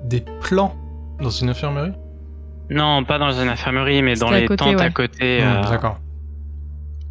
Des 0.04 0.24
plans 0.42 0.76
dans 1.22 1.30
une 1.30 1.50
infirmerie? 1.50 1.94
Non, 2.70 3.04
pas 3.04 3.18
dans 3.18 3.32
une 3.32 3.48
infirmerie, 3.50 4.02
mais 4.02 4.16
dans 4.16 4.30
les 4.30 4.46
côté, 4.46 4.58
tentes 4.66 4.82
à 4.82 4.90
côté. 4.90 5.42
Hmm, 5.42 5.48
euh, 5.66 5.70
D'accord. 5.70 5.98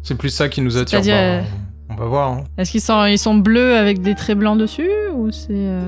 C'est 0.03 0.17
plus 0.17 0.29
ça 0.29 0.49
qui 0.49 0.61
nous 0.61 0.77
attire. 0.77 1.03
C'est-à-dire, 1.03 1.15
bah, 1.15 1.21
euh, 1.21 1.41
on 1.89 1.95
va 1.95 2.05
voir. 2.05 2.31
hein. 2.31 2.43
Est-ce 2.57 2.71
qu'ils 2.71 2.81
sont, 2.81 3.05
ils 3.05 3.17
sont 3.17 3.35
bleus 3.35 3.75
avec 3.75 4.01
des 4.01 4.15
traits 4.15 4.37
blancs 4.37 4.57
dessus 4.57 4.89
ou 5.13 5.31
c'est 5.31 5.47
euh, 5.53 5.81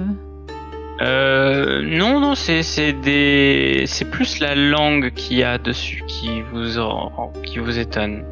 Euh, 1.02 1.82
non, 1.84 2.20
non, 2.20 2.36
c'est 2.36 2.62
c'est 2.64 2.92
des, 2.94 3.84
c'est 3.88 4.06
plus 4.10 4.40
la 4.40 4.56
langue 4.56 5.12
qu'il 5.14 5.38
y 5.38 5.44
a 5.44 5.58
dessus 5.58 6.04
qui 6.08 6.42
vous 6.52 6.78
en- 6.80 7.32
qui 7.44 7.60
vous 7.60 7.80
étonne. 7.80 8.24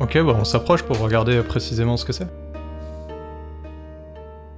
Ok, 0.00 0.16
bon, 0.22 0.36
on 0.40 0.44
s'approche 0.44 0.82
pour 0.82 0.98
regarder 0.98 1.42
précisément 1.42 1.96
ce 1.96 2.04
que 2.04 2.12
c'est. 2.12 2.26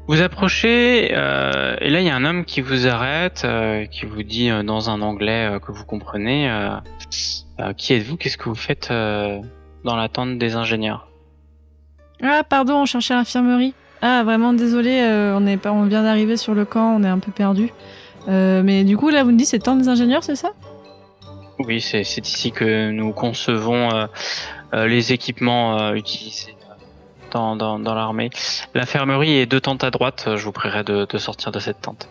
Vous 0.09 0.23
approchez 0.23 1.11
euh, 1.13 1.77
et 1.83 1.91
là 1.91 2.01
il 2.01 2.07
y 2.07 2.09
a 2.09 2.17
un 2.17 2.25
homme 2.25 2.47
qui 2.47 2.63
vous 2.63 2.87
arrête, 2.87 3.43
euh, 3.45 3.85
qui 3.85 4.07
vous 4.07 4.23
dit 4.23 4.49
euh, 4.49 4.63
dans 4.63 4.89
un 4.89 5.03
anglais 5.03 5.59
que 5.63 5.71
vous 5.71 5.85
comprenez. 5.85 6.51
qui 7.77 7.93
êtes-vous? 7.93 8.17
Qu'est-ce 8.17 8.39
que 8.39 8.49
vous 8.49 8.55
faites 8.55 8.89
dans 8.89 9.97
la 9.97 10.09
tente 10.09 10.39
des 10.39 10.55
ingénieurs? 10.55 11.09
Ah 12.23 12.43
pardon, 12.43 12.77
on 12.77 12.87
cherchait 12.87 13.13
l'infirmerie. 13.13 13.75
Ah 14.01 14.23
vraiment 14.25 14.55
désolé, 14.55 15.03
on 15.35 15.47
est 15.47 15.59
pas, 15.59 15.73
on 15.73 15.85
vient 15.85 16.03
d'arriver 16.03 16.39
sur 16.39 16.55
le 16.55 16.65
camp, 16.65 16.97
on 16.97 17.05
est 17.05 17.09
un 17.09 17.19
peu 17.19 17.31
perdu. 17.31 17.71
Mais 18.27 18.85
du 18.85 18.97
coup 18.97 19.11
là 19.11 19.25
vous 19.25 19.33
me 19.33 19.37
dites 19.37 19.49
c'est 19.49 19.59
temps 19.59 19.77
des 19.77 19.89
ingénieurs, 19.89 20.25
c'est 20.25 20.37
ça? 20.37 20.53
Oui, 21.59 21.83
c'est 21.83 22.01
ici 22.01 22.51
que 22.51 22.91
nous 22.93 23.13
concevons 23.13 23.91
les 24.73 25.13
équipements 25.13 25.93
utilisés 25.93 26.55
dans, 27.31 27.57
dans, 27.57 27.79
dans 27.79 27.95
l'armée. 27.95 28.31
L'infirmerie 28.75 29.33
est 29.39 29.47
deux 29.47 29.61
tentes 29.61 29.85
à 29.85 29.91
droite. 29.91 30.29
Je 30.37 30.45
vous 30.45 30.53
prierai 30.53 30.85
de, 30.85 31.07
de 31.09 31.19
sortir 31.19 31.53
de 31.53 31.59
cette 31.59 31.81
tente. 31.81 32.09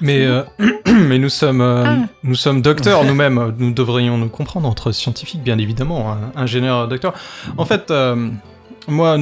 Mais, 0.00 0.26
euh, 0.26 0.42
mais 0.86 1.18
nous 1.18 1.28
sommes, 1.30 1.60
euh, 1.60 1.84
Ah. 1.86 1.96
nous 2.22 2.34
sommes 2.34 2.62
docteurs 2.62 3.04
nous-mêmes. 3.08 3.54
Nous 3.58 3.72
devrions 3.72 4.18
nous 4.18 4.28
comprendre 4.28 4.68
entre 4.68 4.92
scientifiques, 4.92 5.42
bien 5.42 5.58
évidemment, 5.58 6.12
hein, 6.12 6.18
ingénieurs, 6.36 6.88
docteurs. 6.88 7.14
En 7.56 7.64
fait, 7.64 7.90
euh, 7.90 8.28
moi, 8.88 9.16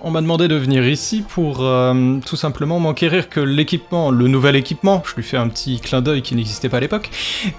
on 0.00 0.10
m'a 0.10 0.20
demandé 0.20 0.48
de 0.48 0.54
venir 0.54 0.86
ici 0.86 1.24
pour 1.28 1.58
euh, 1.60 2.18
tout 2.24 2.36
simplement 2.36 2.78
m'enquérir 2.78 3.28
que 3.28 3.40
l'équipement, 3.40 4.10
le 4.10 4.28
nouvel 4.28 4.54
équipement, 4.56 5.02
je 5.04 5.16
lui 5.16 5.24
fais 5.24 5.36
un 5.36 5.48
petit 5.48 5.80
clin 5.80 6.00
d'œil 6.00 6.22
qui 6.22 6.36
n'existait 6.36 6.68
pas 6.68 6.76
à 6.76 6.80
l'époque. 6.80 7.10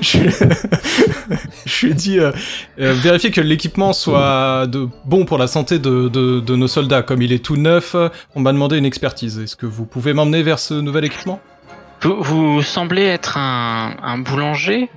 je, 0.00 0.18
lui 1.82 1.92
ai 1.92 1.94
dit 1.94 2.18
euh, 2.18 2.32
euh, 2.80 2.94
vérifier 2.94 3.30
que 3.30 3.42
l'équipement 3.42 3.92
soit 3.92 4.66
bon 5.04 5.26
pour 5.26 5.36
la 5.38 5.46
santé 5.46 5.78
de, 5.78 6.54
nos 6.56 6.68
soldats. 6.68 7.02
Comme 7.02 7.20
il 7.22 7.32
est 7.32 7.44
tout 7.44 7.56
neuf, 7.56 7.94
on 8.34 8.40
m'a 8.40 8.52
demandé 8.52 8.78
une 8.78 8.86
expertise. 8.86 9.38
Est-ce 9.38 9.56
que 9.56 9.66
vous 9.66 9.84
pouvez 9.84 10.14
m'emmener 10.14 10.42
vers 10.42 10.58
ce 10.58 10.74
nouvel 10.74 11.04
équipement? 11.04 11.40
Vous, 12.02 12.62
semblez 12.62 13.02
être 13.02 13.36
un, 13.36 14.18
boulanger. 14.18 14.88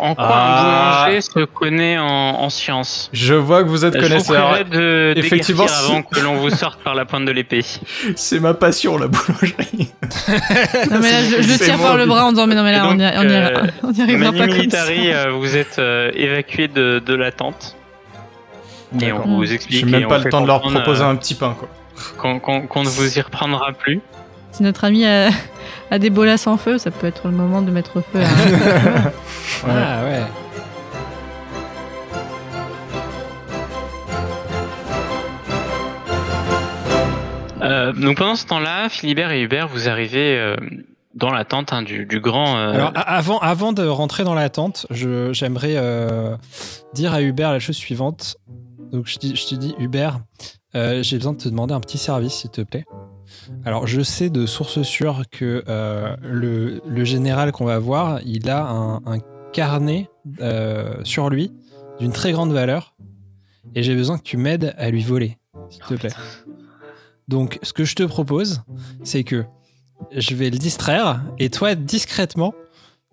En 0.00 0.14
quoi 0.14 0.24
Ah. 0.28 1.02
un 1.02 1.04
boulanger 1.04 1.20
se 1.20 1.44
connaît 1.44 1.98
en, 1.98 2.04
en 2.06 2.50
sciences 2.50 3.10
Je 3.12 3.34
vois 3.34 3.62
que 3.64 3.68
vous 3.68 3.84
êtes 3.84 3.94
Je 3.94 4.00
connaisseur. 4.00 4.48
prierai 4.50 4.64
de 4.64 5.12
Effectivement, 5.16 5.66
avant 5.66 6.02
que 6.02 6.20
l'on 6.20 6.34
vous 6.36 6.50
sorte 6.50 6.80
par 6.82 6.94
la 6.94 7.04
pointe 7.04 7.24
de 7.24 7.32
l'épée. 7.32 7.64
C'est 8.16 8.40
ma 8.40 8.54
passion, 8.54 8.96
la 8.98 9.06
boulangerie. 9.08 9.92
Non 10.90 10.98
mais 11.00 11.10
là 11.12 11.22
je, 11.24 11.42
je 11.42 11.58
tire 11.64 11.78
par 11.78 11.96
le 11.96 12.04
but. 12.04 12.08
bras 12.10 12.24
en 12.26 12.30
disant 12.32 12.46
mais 12.46 12.54
non 12.54 12.62
mais 12.62 12.72
là 12.72 12.86
on 12.86 12.94
donc, 12.94 13.00
y, 13.00 13.18
on 13.18 13.22
y, 13.22 13.32
euh, 13.32 13.66
on 13.82 13.92
y 13.92 14.02
arrivera 14.02 14.30
Manu 14.32 14.38
pas 14.38 14.44
comme 14.46 14.52
ça. 14.52 14.58
Militari, 14.58 15.12
euh, 15.12 15.30
vous 15.32 15.56
êtes 15.56 15.78
euh, 15.78 16.10
évacué 16.14 16.68
de, 16.68 17.02
de 17.04 17.14
la 17.14 17.32
tente. 17.32 17.76
Et 19.00 19.12
on 19.12 19.22
vous 19.36 19.44
J'ai 19.44 19.54
explique. 19.54 19.86
même 19.86 20.02
et 20.02 20.06
pas 20.06 20.18
le 20.18 20.30
temps 20.30 20.40
de 20.42 20.46
leur 20.46 20.60
comprendre, 20.60 20.82
proposer 20.82 21.02
euh, 21.02 21.08
un 21.08 21.16
petit 21.16 21.34
pain, 21.34 21.56
quoi. 21.58 21.68
qu'on 22.18 22.38
qu'on 22.38 22.82
ne 22.84 22.88
vous 22.88 23.18
y 23.18 23.20
reprendra 23.20 23.72
plus. 23.72 24.00
Si 24.54 24.62
notre 24.62 24.84
ami 24.84 25.04
a, 25.04 25.30
a 25.90 25.98
des 25.98 26.10
bolas 26.10 26.36
sans 26.38 26.56
feu, 26.56 26.78
ça 26.78 26.90
peut 26.92 27.08
être 27.08 27.26
le 27.26 27.34
moment 27.34 27.60
de 27.60 27.70
mettre 27.72 28.00
feu 28.00 28.20
à... 28.20 29.12
Ah 29.68 30.04
ouais. 30.04 30.22
Euh, 37.62 37.92
donc 37.92 38.18
pendant 38.18 38.36
ce 38.36 38.46
temps-là, 38.46 38.88
Philibert 38.88 39.32
et 39.32 39.40
Hubert, 39.40 39.68
vous 39.68 39.88
arrivez 39.88 40.36
euh, 40.38 40.54
dans 41.14 41.30
la 41.30 41.44
tente 41.44 41.72
hein, 41.72 41.82
du, 41.82 42.04
du 42.04 42.20
grand. 42.20 42.56
euh, 42.56 42.72
Alors 42.72 42.92
avant, 42.94 43.38
avant 43.38 43.72
de 43.72 43.84
rentrer 43.86 44.24
dans 44.24 44.34
la 44.34 44.50
tente, 44.50 44.86
j'aimerais 44.90 45.74
euh, 45.76 46.36
dire 46.92 47.12
à 47.14 47.22
Hubert 47.22 47.52
la 47.52 47.60
chose 47.60 47.76
suivante. 47.76 48.36
Donc 48.92 49.06
je, 49.06 49.16
te 49.18 49.54
dis 49.54 49.74
Hubert, 49.78 50.18
euh, 50.74 51.02
j'ai 51.02 51.16
besoin 51.16 51.32
de 51.32 51.38
te 51.38 51.48
demander 51.48 51.74
un 51.74 51.80
petit 51.80 51.98
service 51.98 52.34
s'il 52.34 52.50
te 52.50 52.60
plaît. 52.60 52.84
Alors 53.64 53.86
je 53.86 54.00
sais 54.00 54.30
de 54.30 54.46
source 54.46 54.82
sûre 54.82 55.22
que 55.30 55.64
euh, 55.68 56.16
le, 56.22 56.80
le 56.86 57.04
général 57.04 57.52
qu'on 57.52 57.64
va 57.64 57.78
voir, 57.78 58.20
il 58.24 58.48
a 58.50 58.64
un, 58.66 58.96
un 59.06 59.18
carnet 59.52 60.08
euh, 60.40 60.94
sur 61.04 61.30
lui 61.30 61.52
d'une 62.00 62.12
très 62.12 62.32
grande 62.32 62.52
valeur 62.52 62.94
et 63.74 63.82
j'ai 63.82 63.94
besoin 63.94 64.18
que 64.18 64.22
tu 64.24 64.36
m'aides 64.36 64.74
à 64.78 64.90
lui 64.90 65.02
voler, 65.02 65.38
s'il 65.70 65.82
te 65.84 65.94
plaît. 65.94 66.10
Donc 67.28 67.58
ce 67.62 67.72
que 67.72 67.84
je 67.84 67.94
te 67.94 68.02
propose, 68.02 68.62
c'est 69.02 69.24
que 69.24 69.44
je 70.16 70.34
vais 70.34 70.50
le 70.50 70.58
distraire 70.58 71.22
et 71.38 71.50
toi 71.50 71.74
discrètement 71.74 72.52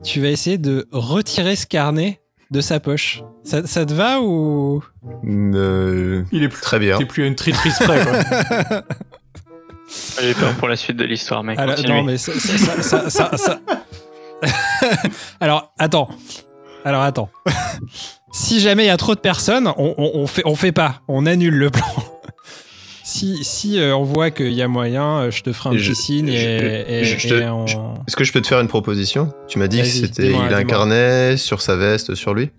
tu 0.04 0.20
vas 0.20 0.30
essayer 0.30 0.58
de 0.58 0.88
retirer 0.92 1.56
ce 1.56 1.68
carnet 1.68 2.22
de 2.50 2.60
sa 2.60 2.80
poche. 2.80 3.24
Ça, 3.44 3.66
ça 3.66 3.86
te 3.86 3.94
va 3.94 4.20
ou? 4.20 4.84
Euh, 5.24 6.24
Il 6.32 6.44
est 6.44 6.50
plus, 6.50 6.62
Très 6.62 6.80
bien. 6.80 6.98
il 6.98 7.04
est 7.04 7.06
plus 7.06 7.24
à 7.24 7.28
une 7.28 7.36
tritrice 7.36 7.78
près, 7.80 8.04
quoi. 8.04 8.82
J'ai 10.22 10.34
peur 10.34 10.54
pour 10.56 10.68
la 10.68 10.76
suite 10.76 10.98
de 10.98 11.04
l'histoire, 11.06 11.44
mais 11.44 11.58
Alors, 11.58 11.76
non 11.88 12.04
mais 12.04 12.18
ça, 12.18 12.32
ça- 12.34 12.58
ça- 12.58 12.82
ça- 12.82 13.10
ça- 13.10 13.38
ça- 13.38 13.60
Alors 15.40 15.72
attends. 15.78 16.10
Alors 16.86 17.02
attends. 17.02 17.30
si 18.32 18.60
jamais 18.60 18.84
il 18.86 18.88
y 18.88 18.92
a 18.92 18.98
trop 18.98 19.16
de 19.16 19.20
personnes, 19.20 19.68
on, 19.78 19.96
on, 19.98 20.12
on 20.16 20.28
fait 20.28 20.42
on 20.46 20.56
fait 20.56 20.72
pas, 20.72 21.02
on 21.08 21.26
annule 21.26 21.56
le 21.56 21.70
plan. 21.70 21.86
Si, 23.04 23.44
si 23.44 23.78
euh, 23.78 23.94
on 23.94 24.04
voit 24.04 24.32
qu'il 24.32 24.54
y 24.54 24.62
a 24.62 24.70
moyen, 24.70 25.04
euh, 25.24 25.32
je 25.32 25.42
te 25.44 25.52
ferai 25.52 25.70
un 25.70 25.74
Et 25.74 25.78
petit 25.78 25.96
signe 25.96 26.28
je- 26.28 26.34
et, 26.48 27.00
et- 27.00 27.04
je- 27.04 27.28
te- 27.28 27.34
et 27.34 27.50
on- 27.50 27.66
Est-ce 28.08 28.16
que 28.16 28.24
je 28.24 28.32
peux 28.32 28.40
te 28.42 28.48
faire 28.48 28.62
une 28.62 28.70
proposition? 28.70 29.34
Tu 29.50 29.60
m'as 29.60 29.68
dit 29.68 29.80
que 29.80 29.86
c'était 29.86 30.32
il 30.32 30.66
carnet 30.66 31.36
sur 31.36 31.62
sa 31.62 31.76
veste 31.76 32.16
sur 32.16 32.34
lui? 32.34 32.52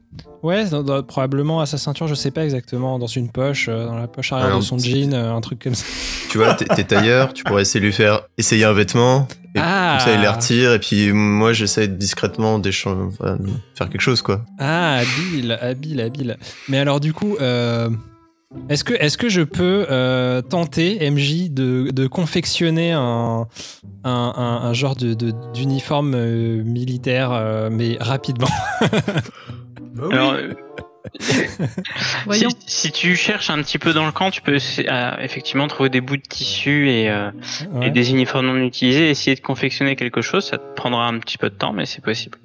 Ouais, 0.43 0.67
dans- 0.67 0.83
dans- 0.83 1.03
probablement 1.05 1.61
à 1.63 1.67
sa 1.67 1.79
ceinture, 1.79 2.07
je 2.07 2.15
sais 2.15 2.33
pas 2.33 2.45
exactement, 2.45 2.99
dans 2.99 3.07
une 3.07 3.31
poche, 3.31 3.69
euh, 3.71 3.87
dans 3.87 3.97
la 3.97 4.09
poche 4.09 4.31
arrière 4.33 4.51
Ah, 4.53 4.57
de 4.59 4.63
son 4.63 4.77
jean, 4.77 5.15
euh, 5.15 5.33
un 5.33 5.41
truc 5.41 5.63
comme 5.63 5.75
ça. 5.75 5.87
Tu 6.33 6.39
vois, 6.39 6.55
t'es 6.55 6.85
tailleur, 6.85 7.35
tu 7.35 7.45
pourrais 7.45 7.61
essayer 7.63 7.79
de 7.81 7.85
lui 7.85 7.93
faire 7.93 8.23
essayer 8.39 8.65
un 8.65 8.73
vêtement. 8.73 9.29
Et 9.55 9.59
Ah. 9.61 9.99
Comme 9.99 10.09
ça, 10.09 10.15
il 10.15 10.21
les 10.23 10.29
retire 10.29 10.73
et 10.73 10.79
puis 10.79 11.13
moi, 11.13 11.53
j'essaie 11.53 11.87
discrètement 11.89 12.59
d'échanger, 12.59 13.03
enfin, 13.21 13.37
de 13.37 13.51
faire 13.77 13.91
quelque 13.91 14.01
chose 14.01 14.23
quoi. 14.23 14.43
Ah, 14.59 14.95
habile, 15.01 15.59
habile, 15.61 16.01
habile. 16.01 16.39
Mais 16.69 16.79
alors 16.79 17.01
du 17.01 17.13
coup, 17.13 17.37
euh, 17.41 17.91
est-ce 18.71 18.83
que, 18.83 18.95
est 18.95 19.15
que 19.17 19.29
je 19.29 19.43
peux 19.43 19.85
euh, 19.91 20.41
tenter, 20.41 20.99
MJ, 21.11 21.51
de, 21.51 21.91
de 21.91 22.07
confectionner 22.07 22.93
un, 22.93 23.47
un, 24.05 24.11
un- 24.37 24.61
un 24.69 24.73
genre 24.73 24.97
de- 24.97 25.13
de- 25.15 25.35
d'uniforme 25.53 26.15
euh, 26.15 26.63
militaire, 26.65 27.31
euh, 27.33 27.69
mais 27.71 27.99
rapidement? 28.01 28.49
Bah 29.95 30.07
oui. 30.09 30.15
Alors, 30.15 30.33
euh, 30.33 30.37
Voyons. 30.39 30.55
si, 32.33 32.47
si 32.67 32.93
tu 32.93 33.17
cherches 33.17 33.51
un 33.51 33.61
petit 33.63 33.79
peu 33.79 33.93
dans 33.93 34.07
le 34.07 34.13
camp, 34.13 34.31
tu 34.31 34.41
peux 34.43 34.57
euh, 34.57 35.17
effectivement 35.19 35.67
trouver 35.69 35.89
des 35.91 36.01
bouts 36.01 36.17
de 36.17 36.23
tissu 36.23 36.89
et, 36.91 37.11
euh, 37.11 37.31
Ouais. 37.73 37.89
et 37.89 37.91
des 37.91 38.11
uniformes 38.11 38.47
non 38.47 38.57
utilisés. 38.57 39.11
Essayer 39.11 39.35
de 39.37 39.41
confectionner 39.41 39.97
quelque 39.97 40.21
chose, 40.23 40.47
ça 40.47 40.59
te 40.59 40.75
prendra 40.75 41.07
un 41.07 41.19
petit 41.19 41.39
peu 41.39 41.51
de 41.51 41.55
temps, 41.55 41.73
mais 41.73 41.87
c'est 41.87 42.03
possible. 42.03 42.39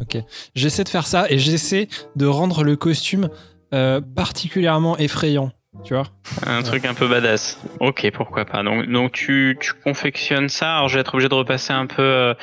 Ok. 0.00 0.16
J'essaie 0.54 0.84
de 0.84 0.88
faire 0.88 1.06
ça 1.06 1.26
et 1.30 1.38
j'essaie 1.38 1.88
de 2.16 2.26
rendre 2.26 2.64
le 2.64 2.76
costume 2.76 3.28
euh, 3.74 4.00
particulièrement 4.00 4.96
effrayant. 4.98 5.52
Tu 5.84 5.94
vois 5.94 6.02
Un 6.46 6.62
truc 6.62 6.84
un 6.84 6.94
peu 6.94 7.06
badass. 7.06 7.58
Ok, 7.78 8.10
pourquoi 8.12 8.44
pas. 8.44 8.62
Donc, 8.62 8.86
donc 8.90 9.12
tu, 9.12 9.56
tu 9.60 9.72
confectionnes 9.72 10.48
ça. 10.48 10.74
Alors, 10.76 10.88
je 10.88 10.94
vais 10.94 11.00
être 11.00 11.14
obligé 11.14 11.28
de 11.28 11.34
repasser 11.34 11.72
un 11.72 11.86
peu 11.86 12.02
euh, 12.02 12.34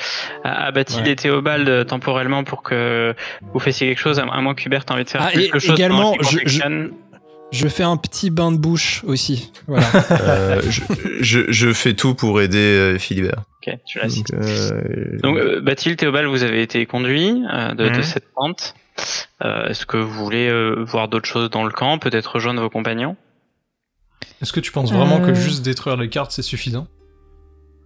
à, 0.46 0.68
à 0.68 0.72
Bathilde 0.72 1.06
Ouais. 1.06 1.12
et 1.12 1.16
Théobald 1.16 1.68
euh, 1.68 1.84
temporellement 1.84 2.44
pour 2.46 2.63
que 2.63 3.13
vous 3.54 3.60
fassiez 3.60 3.88
quelque 3.90 4.00
chose. 4.00 4.18
À, 4.20 4.24
à 4.24 4.42
moins 4.42 4.56
qu'Hubert 4.56 4.84
ait 4.88 4.92
envie 4.94 5.04
de 5.04 5.10
faire 5.10 5.22
Ah, 5.24 5.32
et 5.34 5.40
quelque 5.44 5.60
chose 5.60 5.76
également, 5.76 6.16
je- 6.22 6.40
je- 7.52 7.68
fais 7.68 7.84
un 7.84 7.98
petit 7.98 8.30
bain 8.30 8.52
de 8.52 8.58
bouche 8.58 9.04
aussi. 9.06 9.52
Voilà. 9.68 9.86
Euh, 10.12 10.62
je, 10.70 10.82
je, 11.20 11.40
je 11.52 11.74
fais 11.74 11.94
tout 11.94 12.16
pour 12.16 12.40
aider 12.42 12.58
euh, 12.58 12.98
Philibert. 12.98 13.44
Ok, 13.68 13.76
tu 13.86 14.00
l'as 14.00 14.08
Donc, 14.08 14.26
euh, 14.34 15.18
Donc, 15.22 15.38
euh, 15.38 15.60
Bathilde, 15.62 15.98
Théobald, 15.98 16.28
vous 16.28 16.44
avez 16.44 16.62
été 16.62 16.86
conduits 16.86 17.44
euh, 17.54 17.74
de, 17.74 17.90
de 17.90 17.98
Mhm. 17.98 18.04
cette 18.04 18.32
pente. 18.34 18.74
Euh, 19.44 19.68
Est-ce 19.68 19.86
que 19.86 19.98
vous 19.98 20.24
voulez 20.24 20.48
euh, 20.50 20.84
voir 20.86 21.08
d'autres 21.08 21.28
choses 21.28 21.50
dans 21.50 21.64
le 21.64 21.72
camp, 21.72 21.98
peut-être 22.00 22.34
rejoindre 22.36 22.62
vos 22.62 22.70
compagnons? 22.70 23.16
Est-ce 24.42 24.54
que 24.54 24.60
tu 24.60 24.72
penses 24.72 24.92
vraiment 24.92 25.20
que 25.20 25.32
Euh. 25.32 25.36
juste 25.36 25.64
détruire 25.64 25.98
les 25.98 26.10
cartes 26.10 26.32
c'est 26.32 26.42
suffisant? 26.42 26.88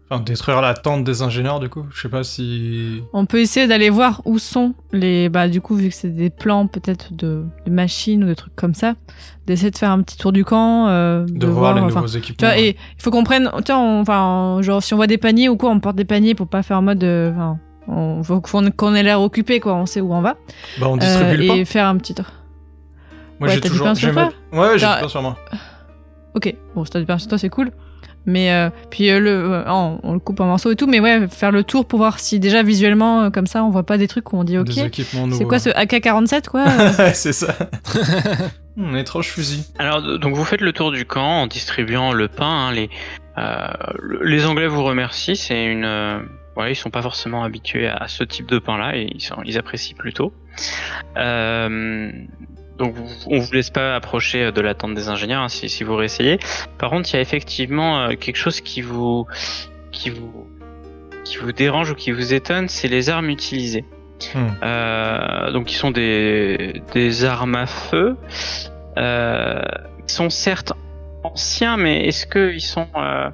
Enfin, 0.09 0.21
détruire 0.21 0.59
la 0.61 0.73
tente 0.73 1.05
des 1.05 1.21
ingénieurs, 1.21 1.61
du 1.61 1.69
coup? 1.69 1.85
Je 1.93 2.01
sais 2.01 2.09
pas 2.09 2.25
si. 2.25 3.01
On 3.13 3.25
peut 3.25 3.39
essayer 3.39 3.65
d'aller 3.67 3.89
voir 3.89 4.21
où 4.25 4.39
sont 4.39 4.73
les. 4.91 5.29
Bah, 5.29 5.47
du 5.47 5.61
coup, 5.61 5.75
vu 5.75 5.87
que 5.87 5.95
c'est 5.95 6.09
des 6.13 6.29
plans 6.29 6.67
peut-être 6.67 7.13
de, 7.13 7.45
de 7.65 7.71
machines 7.71 8.21
ou 8.25 8.27
de 8.27 8.33
trucs 8.33 8.53
comme 8.57 8.73
ça, 8.73 8.95
d'essayer 9.47 9.71
de 9.71 9.77
faire 9.77 9.91
un 9.91 10.01
petit 10.01 10.17
tour 10.17 10.33
du 10.33 10.43
camp, 10.43 10.89
euh, 10.89 11.25
De, 11.29 11.47
voir, 11.47 11.75
les 11.75 11.79
enfin, 11.81 12.01
nouveaux 12.01 12.11
Tu 12.11 12.17
équipements. 12.17 12.49
vois, 12.49 12.57
et 12.57 12.71
il 12.97 13.01
faut 13.01 13.09
qu'on 13.09 13.23
prenne. 13.23 13.49
Tu 13.65 13.71
vois, 13.71 13.79
on- 13.81 14.01
enfin, 14.01 14.57
genre, 14.61 14.83
si 14.83 14.93
on 14.93 14.97
voit 14.97 15.07
des 15.07 15.17
paniers 15.17 15.47
ou 15.47 15.55
quoi, 15.55 15.69
on 15.69 15.79
porte 15.79 15.95
des 15.95 16.03
paniers 16.03 16.35
pour 16.35 16.47
pas 16.49 16.61
faire 16.61 16.77
en 16.79 16.81
mode. 16.81 17.03
euh, 17.05 17.31
Enfin, 17.31 17.57
on 17.87 18.23
faut 18.23 18.41
qu'on 18.41 18.95
ait 18.95 19.03
l'air 19.03 19.21
occupé, 19.21 19.59
quoi. 19.59 19.73
On 19.75 19.85
sait 19.85 20.01
où 20.01 20.13
on 20.13 20.21
va. 20.21 20.35
Bah, 20.79 20.87
on 20.89 20.97
distribue 20.97 21.31
Euh, 21.31 21.37
le 21.37 21.47
pain. 21.47 21.55
et 21.55 21.65
faire 21.65 21.87
un 21.87 21.97
petit 21.97 22.13
tour. 22.15 22.25
Moi, 23.39 23.49
ouais, 23.49 23.55
j'ai 23.55 23.61
t'as 23.61 23.69
du 23.69 23.71
toujours. 23.73 23.87
pain 23.87 23.95
sur 23.95 24.11
toi 24.13 24.29
ma- 24.51 24.59
Ouais, 24.59 24.77
j'ai 24.79 24.85
du 24.85 24.91
pain 25.01 25.07
sur 25.07 25.21
moi. 25.21 25.37
Ok, 26.35 26.53
bon, 26.75 26.85
si 26.85 26.91
t'as 26.91 26.99
du 26.99 27.05
pain 27.05 27.17
sur 27.17 27.27
toi, 27.27 27.37
c'est 27.37 27.49
cool. 27.49 27.71
Mais 28.27 28.51
euh, 28.53 28.69
puis 28.91 29.09
euh, 29.09 29.19
le, 29.19 29.31
euh, 29.31 29.63
on, 29.65 29.99
on 30.03 30.13
le 30.13 30.19
coupe 30.19 30.39
en 30.41 30.45
morceaux 30.45 30.69
et 30.71 30.75
tout, 30.75 30.85
mais 30.85 30.99
ouais, 30.99 31.27
faire 31.27 31.51
le 31.51 31.63
tour 31.63 31.87
pour 31.87 31.97
voir 31.97 32.19
si 32.19 32.39
déjà 32.39 32.61
visuellement, 32.61 33.23
euh, 33.23 33.29
comme 33.31 33.47
ça, 33.47 33.63
on 33.63 33.71
voit 33.71 33.81
pas 33.83 33.97
des 33.97 34.07
trucs 34.07 34.31
où 34.31 34.37
on 34.37 34.43
dit 34.43 34.59
ok. 34.59 34.69
C'est 34.71 35.45
quoi 35.45 35.57
ce 35.57 35.69
AK-47 35.71 36.47
quoi 36.47 36.65
Ouais, 36.99 37.13
c'est 37.15 37.33
ça. 37.33 37.55
Hmm, 38.77 38.95
étrange 38.95 39.27
fusil. 39.27 39.65
Alors, 39.79 40.01
donc 40.19 40.33
vous 40.33 40.45
faites 40.45 40.61
le 40.61 40.71
tour 40.71 40.91
du 40.93 41.03
camp 41.05 41.41
en 41.41 41.47
distribuant 41.47 42.13
le 42.13 42.29
pain. 42.29 42.67
hein, 42.67 42.71
les, 42.71 42.89
euh, 43.37 43.67
le- 43.99 44.23
les 44.23 44.45
Anglais 44.45 44.67
vous 44.67 44.81
remercient. 44.85 45.35
C'est 45.35 45.65
une, 45.65 45.83
voilà, 46.61 46.71
ils 46.71 46.75
sont 46.75 46.91
pas 46.91 47.01
forcément 47.01 47.43
habitués 47.43 47.87
à 47.87 48.07
ce 48.07 48.23
type 48.23 48.45
de 48.45 48.59
pain-là 48.59 48.95
et 48.95 49.09
ils, 49.11 49.21
sont, 49.21 49.41
ils 49.43 49.57
apprécient 49.57 49.97
plutôt. 49.97 50.31
Euh, 51.17 52.11
donc, 52.77 52.95
on 53.27 53.39
vous 53.39 53.53
laisse 53.53 53.71
pas 53.71 53.95
approcher 53.95 54.51
de 54.51 54.61
la 54.61 54.75
tente 54.75 54.93
des 54.93 55.09
ingénieurs 55.09 55.41
hein, 55.41 55.49
si, 55.49 55.69
si 55.69 55.83
vous 55.83 55.95
réessayez. 55.95 56.37
Par 56.77 56.91
contre, 56.91 57.09
il 57.11 57.15
y 57.15 57.17
a 57.17 57.21
effectivement 57.21 58.01
euh, 58.01 58.15
quelque 58.15 58.37
chose 58.37 58.61
qui 58.61 58.81
vous, 58.81 59.25
qui 59.91 60.11
vous, 60.11 60.47
qui 61.23 61.37
vous 61.37 61.51
dérange 61.51 61.91
ou 61.91 61.95
qui 61.95 62.11
vous 62.11 62.33
étonne, 62.33 62.69
c'est 62.69 62.87
les 62.87 63.09
armes 63.09 63.29
utilisées. 63.29 63.85
Hmm. 64.35 64.47
Euh, 64.61 65.51
donc, 65.51 65.65
qui 65.65 65.75
sont 65.75 65.91
des, 65.91 66.81
des 66.93 67.25
armes 67.25 67.55
à 67.55 67.65
feu. 67.65 68.17
Euh, 68.97 69.61
ils 70.05 70.11
sont 70.11 70.29
certes 70.29 70.73
anciens, 71.23 71.77
mais 71.77 72.05
est-ce 72.05 72.27
qu'ils 72.27 72.61
sont 72.61 72.87
euh, 72.95 73.29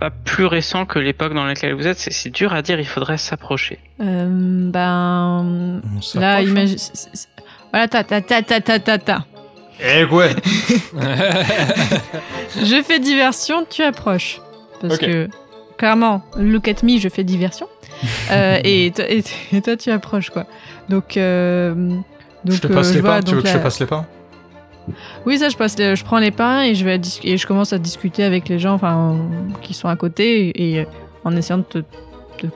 pas 0.00 0.10
plus 0.10 0.46
récents 0.46 0.86
que 0.86 0.98
l'époque 0.98 1.34
dans 1.34 1.44
laquelle 1.44 1.74
vous 1.74 1.86
êtes 1.86 1.98
C'est 1.98 2.30
dur 2.30 2.52
à 2.54 2.62
dire, 2.62 2.80
il 2.80 2.86
faudrait 2.86 3.18
s'approcher. 3.18 3.78
Euh, 4.00 4.26
Ben. 4.28 5.80
On 5.84 6.18
Là, 6.20 6.36
hein. 6.36 6.40
imagine. 6.40 6.78
c'est- 6.78 7.28
Voilà, 7.70 7.86
ta 7.86 8.02
ta 8.02 8.20
ta 8.20 8.42
ta 8.42 8.60
ta 8.60 8.78
ta 8.80 8.98
ta. 8.98 9.24
Eh 9.82 10.04
ouais 10.04 10.34
Je 12.62 12.82
fais 12.82 12.98
diversion, 12.98 13.64
tu 13.68 13.82
approches. 13.82 14.40
Parce 14.80 14.98
que, 14.98 15.28
clairement, 15.78 16.22
look 16.36 16.68
at 16.68 16.82
me, 16.82 16.98
je 16.98 17.08
fais 17.08 17.24
diversion. 17.24 17.68
Euh, 18.32 18.58
et, 18.64 18.92
toi, 18.96 19.04
et, 19.10 19.22
et 19.52 19.60
toi, 19.60 19.76
tu 19.76 19.90
approches, 19.90 20.30
quoi. 20.30 20.46
Donc. 20.88 21.16
euh, 21.18 21.74
donc 22.44 22.54
Je 22.56 22.60
te 22.60 22.66
euh, 22.68 22.74
passe 22.74 22.94
les 22.94 23.00
vois, 23.02 23.16
pains, 23.16 23.22
tu 23.22 23.34
veux 23.34 23.42
que 23.42 23.48
je 23.48 23.52
te 23.52 23.58
passe 23.58 23.78
les 23.78 23.84
pains 23.86 24.06
Oui, 25.26 25.38
ça, 25.38 25.48
je, 25.48 25.56
passe 25.56 25.78
les- 25.78 25.96
je 25.96 26.04
prends 26.04 26.18
les 26.18 26.30
pains 26.30 26.62
et 26.62 26.74
je, 26.74 26.84
vais 26.84 27.00
et 27.22 27.36
je 27.36 27.46
commence 27.46 27.72
à 27.72 27.78
discuter 27.78 28.24
avec 28.24 28.48
les 28.48 28.58
gens 28.58 28.72
enfin, 28.74 29.18
qui 29.62 29.74
sont 29.74 29.88
à 29.88 29.96
côté 29.96 30.48
et, 30.48 30.78
et 30.80 30.86
en 31.24 31.36
essayant 31.36 31.58
de 31.58 31.64
te, 31.64 31.82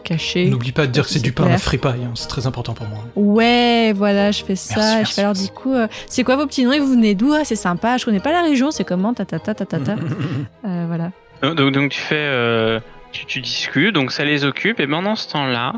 cacher. 0.03 0.47
N'oublie 0.49 0.73
pas 0.73 0.87
de 0.87 0.93
dire 0.93 1.05
que 1.05 1.11
c'est 1.11 1.21
du 1.21 1.33
pain 1.33 1.45
à 1.47 1.59
fripaille, 1.59 2.05
hein, 2.05 2.13
c'est 2.15 2.27
très 2.29 2.47
important 2.47 2.73
pour 2.73 2.87
moi. 2.89 3.01
Ouais, 3.17 3.93
voilà, 3.95 4.31
je 4.31 4.43
fais 4.43 4.57
ça. 4.57 4.77
Merci, 4.77 4.91
je 4.93 4.97
merci, 4.99 5.15
fais 5.15 5.21
alors, 5.21 5.35
merci. 5.35 5.47
du 5.49 5.53
coup, 5.53 5.75
euh, 5.75 5.87
c'est 6.07 6.25
quoi 6.25 6.37
vos 6.37 6.47
petits 6.47 6.65
noms? 6.65 6.79
Vous 6.79 6.93
venez 6.93 7.15
d'où? 7.15 7.35
Ah, 7.35 7.45
C'est 7.45 7.55
sympa, 7.55 7.99
je 7.99 8.07
connais 8.07 8.21
pas 8.21 8.33
la 8.33 8.41
région, 8.43 8.71
c'est 8.71 8.85
comment? 8.85 9.13
Ta 9.13 9.27
ta 9.27 9.39
ta 9.39 9.55
ta 9.55 9.67
ta 9.67 9.79
ta. 9.79 9.95
Euh, 10.67 10.85
voilà. 10.87 11.11
Donc, 11.43 11.57
donc, 11.57 11.73
donc 11.75 11.91
tu 11.91 12.01
fais, 12.01 12.15
euh, 12.17 12.81
tu, 13.13 13.27
tu 13.27 13.41
discutes, 13.43 13.95
donc 13.95 14.11
ça 14.11 14.25
les 14.25 14.47
occupe. 14.47 14.81
Et 14.81 14.87
pendant 14.87 15.17
ce 15.17 15.29
temps-là, 15.33 15.75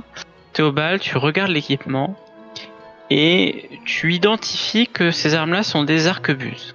Théobald, 0.53 1.01
tu 1.01 1.19
regardes 1.19 1.51
l'équipement 1.51 2.15
et 3.11 3.69
tu 3.85 4.14
identifies 4.14 4.88
que 4.88 5.11
ces 5.11 5.35
armes-là 5.35 5.62
sont 5.62 5.85
des 5.85 6.07
arquebuses. 6.07 6.75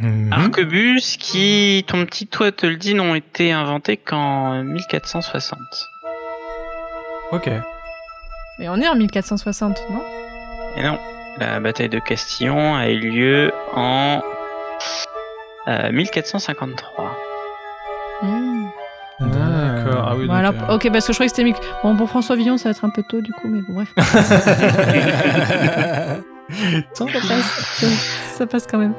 Mhm. 0.00 0.32
Arquebuses 0.32 1.16
qui, 1.16 1.84
ton 1.88 2.04
petit 2.06 2.26
toit 2.26 2.52
te 2.52 2.66
le 2.66 2.76
dit, 2.76 2.94
n'ont 2.94 3.14
été 3.14 3.52
inventés 3.52 3.96
qu'en 3.96 4.62
1460. 4.62 5.58
Ok. 7.32 7.50
Mais 8.58 8.68
on 8.68 8.76
est 8.76 8.88
en 8.88 8.94
1460, 8.94 9.82
non? 9.90 10.02
Et 10.76 10.82
non, 10.82 10.98
la 11.38 11.60
bataille 11.60 11.88
de 11.88 11.98
Castillon 11.98 12.76
a 12.76 12.88
eu 12.88 12.98
lieu 12.98 13.52
en 13.74 14.22
euh, 15.68 15.92
1453. 15.92 17.17
Oui, 20.18 20.26
Bon, 20.26 20.32
donc, 20.34 20.44
alors, 20.44 20.70
euh, 20.70 20.74
ok, 20.76 20.90
parce 20.92 21.06
que 21.06 21.12
je 21.12 21.16
croyais 21.18 21.30
que 21.30 21.36
c'était 21.36 21.48
mieux. 21.48 21.54
Bon, 21.82 21.96
pour 21.96 22.08
François 22.08 22.36
Villon, 22.36 22.56
ça 22.58 22.64
va 22.64 22.70
être 22.70 22.84
un 22.84 22.90
peu 22.90 23.02
tôt, 23.08 23.20
du 23.20 23.32
coup, 23.32 23.48
mais 23.48 23.60
bon, 23.62 23.74
bref. 23.74 23.92
ça 26.94 27.04
passe, 27.04 27.76
ça, 27.76 27.86
ça 28.36 28.46
passe 28.46 28.66
quand 28.66 28.78
même. 28.78 28.94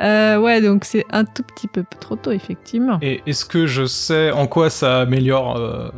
Euh, 0.00 0.38
ouais, 0.38 0.60
donc 0.60 0.84
c'est 0.84 1.04
un 1.10 1.24
tout 1.24 1.42
petit 1.42 1.68
peu 1.68 1.84
trop 2.00 2.16
tôt, 2.16 2.32
effectivement. 2.32 2.98
Et 3.02 3.22
est-ce 3.26 3.44
que 3.44 3.66
je 3.66 3.84
sais 3.84 4.30
en 4.30 4.46
quoi 4.46 4.70
ça 4.70 5.00
améliore 5.00 5.56
euh, 5.56 5.90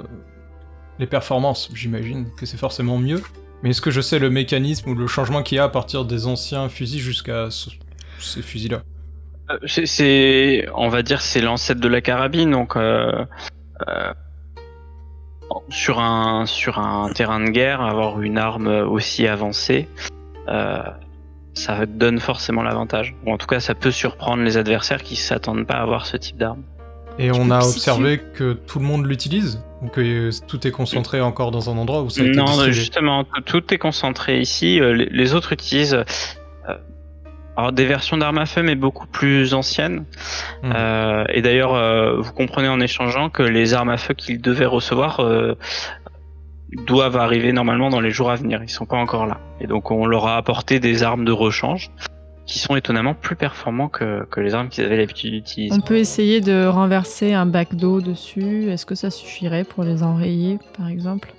les 0.98 1.06
performances? 1.06 1.70
J'imagine 1.74 2.26
que 2.36 2.46
c'est 2.46 2.56
forcément 2.56 2.98
mieux. 2.98 3.22
Mais 3.62 3.70
est-ce 3.70 3.80
que 3.80 3.90
je 3.90 4.00
sais 4.00 4.18
le 4.18 4.28
mécanisme 4.30 4.90
ou 4.90 4.94
le 4.94 5.06
changement 5.06 5.42
qu'il 5.42 5.56
y 5.56 5.58
a 5.58 5.64
à 5.64 5.68
partir 5.68 6.04
des 6.04 6.26
anciens 6.26 6.68
fusils 6.68 7.00
jusqu'à 7.00 7.48
ce- 7.50 7.70
ces 8.18 8.42
fusils-là? 8.42 8.82
Euh, 9.50 9.58
c'est- 9.66 9.86
C'est, 9.86 10.66
on 10.74 10.88
va 10.88 11.02
dire, 11.02 11.20
c'est 11.22 11.40
l'ancêtre 11.40 11.80
de 11.80 11.88
la 11.88 12.00
carabine, 12.00 12.50
donc 12.50 12.76
euh, 12.76 13.24
euh, 13.88 14.12
sur 15.68 16.00
un 16.00 16.46
sur 16.46 16.78
un 16.78 17.10
terrain 17.12 17.40
de 17.40 17.50
guerre, 17.50 17.80
avoir 17.80 18.20
une 18.20 18.38
arme 18.38 18.68
aussi 18.68 19.26
avancée, 19.26 19.88
euh, 20.48 20.82
ça 21.54 21.86
donne 21.86 22.18
forcément 22.18 22.62
l'avantage. 22.62 23.14
Ou 23.24 23.32
en 23.32 23.38
tout 23.38 23.46
cas, 23.46 23.60
ça 23.60 23.74
peut 23.74 23.90
surprendre 23.90 24.42
les 24.42 24.56
adversaires 24.56 25.02
qui 25.02 25.16
s'attendent 25.16 25.66
pas 25.66 25.74
à 25.74 25.82
avoir 25.82 26.06
ce 26.06 26.16
type 26.16 26.36
d'arme. 26.36 26.62
Et 27.18 27.30
Tu 27.30 27.38
on 27.38 27.50
a 27.50 27.64
observé 27.64 28.20
que 28.34 28.54
tout 28.54 28.80
le 28.80 28.84
monde 28.84 29.06
l'utilise 29.06 29.60
Ou 29.82 29.88
que 29.88 30.30
tout 30.46 30.66
est 30.66 30.72
concentré 30.72 31.20
encore 31.20 31.52
dans 31.52 31.70
un 31.70 31.78
endroit 31.78 32.02
où 32.02 32.10
ça 32.10 32.22
a 32.22 32.24
été 32.24 32.36
Non, 32.36 32.70
justement, 32.72 33.22
tout, 33.22 33.60
tout 33.60 33.72
est 33.72 33.78
concentré 33.78 34.40
ici. 34.40 34.80
Euh, 34.80 34.92
Les, 34.92 35.34
autres 35.34 35.52
utilisent 35.52 36.04
alors 37.56 37.72
des 37.72 37.84
versions 37.84 38.16
d'armes 38.16 38.38
à 38.38 38.46
feu, 38.46 38.62
mais 38.62 38.74
beaucoup 38.74 39.06
plus 39.06 39.54
anciennes. 39.54 40.04
Hmm. 40.62 40.72
Euh, 40.74 41.24
et 41.28 41.42
d'ailleurs, 41.42 41.74
euh, 41.74 42.20
vous 42.20 42.32
comprenez 42.32 42.68
en 42.68 42.80
échangeant 42.80 43.30
que 43.30 43.42
les 43.42 43.74
armes 43.74 43.90
à 43.90 43.96
feu 43.96 44.14
qu'ils 44.14 44.40
devaient 44.40 44.64
recevoir 44.64 45.20
euh, 45.20 45.56
doivent 46.86 47.16
arriver 47.16 47.52
normalement 47.52 47.90
dans 47.90 48.00
les 48.00 48.10
jours 48.10 48.30
à 48.30 48.36
venir. 48.36 48.60
Ils 48.62 48.68
sont 48.68 48.86
pas 48.86 48.96
encore 48.96 49.26
là. 49.26 49.38
Et 49.60 49.66
donc, 49.66 49.90
on 49.90 50.06
leur 50.06 50.26
a 50.26 50.36
apporté 50.36 50.80
des 50.80 51.02
armes 51.02 51.24
de 51.24 51.32
rechange 51.32 51.90
qui 52.46 52.58
sont 52.58 52.76
étonnamment 52.76 53.14
plus 53.14 53.36
performants 53.36 53.88
que, 53.88 54.26
que 54.30 54.40
les 54.40 54.54
armes 54.54 54.68
qu'ils 54.68 54.84
avaient 54.84 54.98
l'habitude 54.98 55.32
d'utiliser. 55.32 55.74
On 55.74 55.80
peut 55.80 55.96
essayer 55.96 56.40
de 56.40 56.66
renverser 56.66 57.32
un 57.32 57.46
bac 57.46 57.74
d'eau 57.74 58.00
dessus. 58.00 58.68
Est-ce 58.68 58.84
que 58.84 58.94
ça 58.94 59.10
suffirait 59.10 59.64
pour 59.64 59.82
les 59.82 60.02
enrayer, 60.02 60.58
par 60.76 60.88
exemple? 60.88 61.32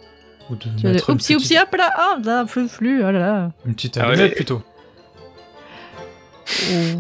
Ou 0.50 0.56
de 0.56 0.68
Oupsi, 0.68 1.34
petite, 1.34 1.36
oupsi, 1.36 1.58
hop 1.58 1.76
là 1.76 1.90
Ah, 1.96 2.18
là, 2.24 2.46
flou, 2.48 2.68
flou, 2.68 3.00
oh 3.00 3.12
là 3.12 3.12
là. 3.12 3.52
une 3.66 3.74
petite 3.74 3.98
Ah 3.98 4.08
ouais, 4.08 4.14
allumette 4.14 4.36
plutôt. 4.36 4.62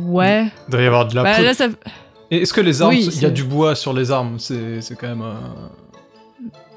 Ouais. 0.05 0.45
Il 0.67 0.71
doit 0.71 0.81
y 0.81 0.85
avoir 0.85 1.07
de 1.07 1.15
la 1.15 1.23
Bah, 1.23 1.33
poudre. 1.33 1.45
là, 1.47 1.53
ça... 1.53 1.67
Et 2.31 2.41
est-ce 2.41 2.53
que 2.53 2.61
les 2.61 2.81
armes, 2.81 2.89
Oui, 2.91 3.07
il 3.13 3.21
y 3.21 3.25
a 3.25 3.29
du 3.29 3.43
bois 3.43 3.75
sur 3.75 3.93
les 3.93 4.11
armes 4.11 4.39
C'est 4.39 4.81
c'est 4.81 4.95
quand 4.95 5.07
même. 5.07 5.21
euh, 5.21 5.33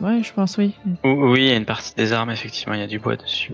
Ouais, 0.00 0.22
je 0.22 0.32
pense, 0.32 0.56
oui. 0.58 0.74
Ou- 1.04 1.08
Oui, 1.32 1.40
il 1.40 1.48
y 1.48 1.52
a 1.52 1.56
une 1.56 1.64
partie 1.64 1.94
des 1.96 2.12
armes, 2.12 2.30
effectivement, 2.30 2.74
il 2.74 2.80
y 2.80 2.84
a 2.84 2.86
du 2.86 2.98
bois 2.98 3.16
dessus. 3.16 3.52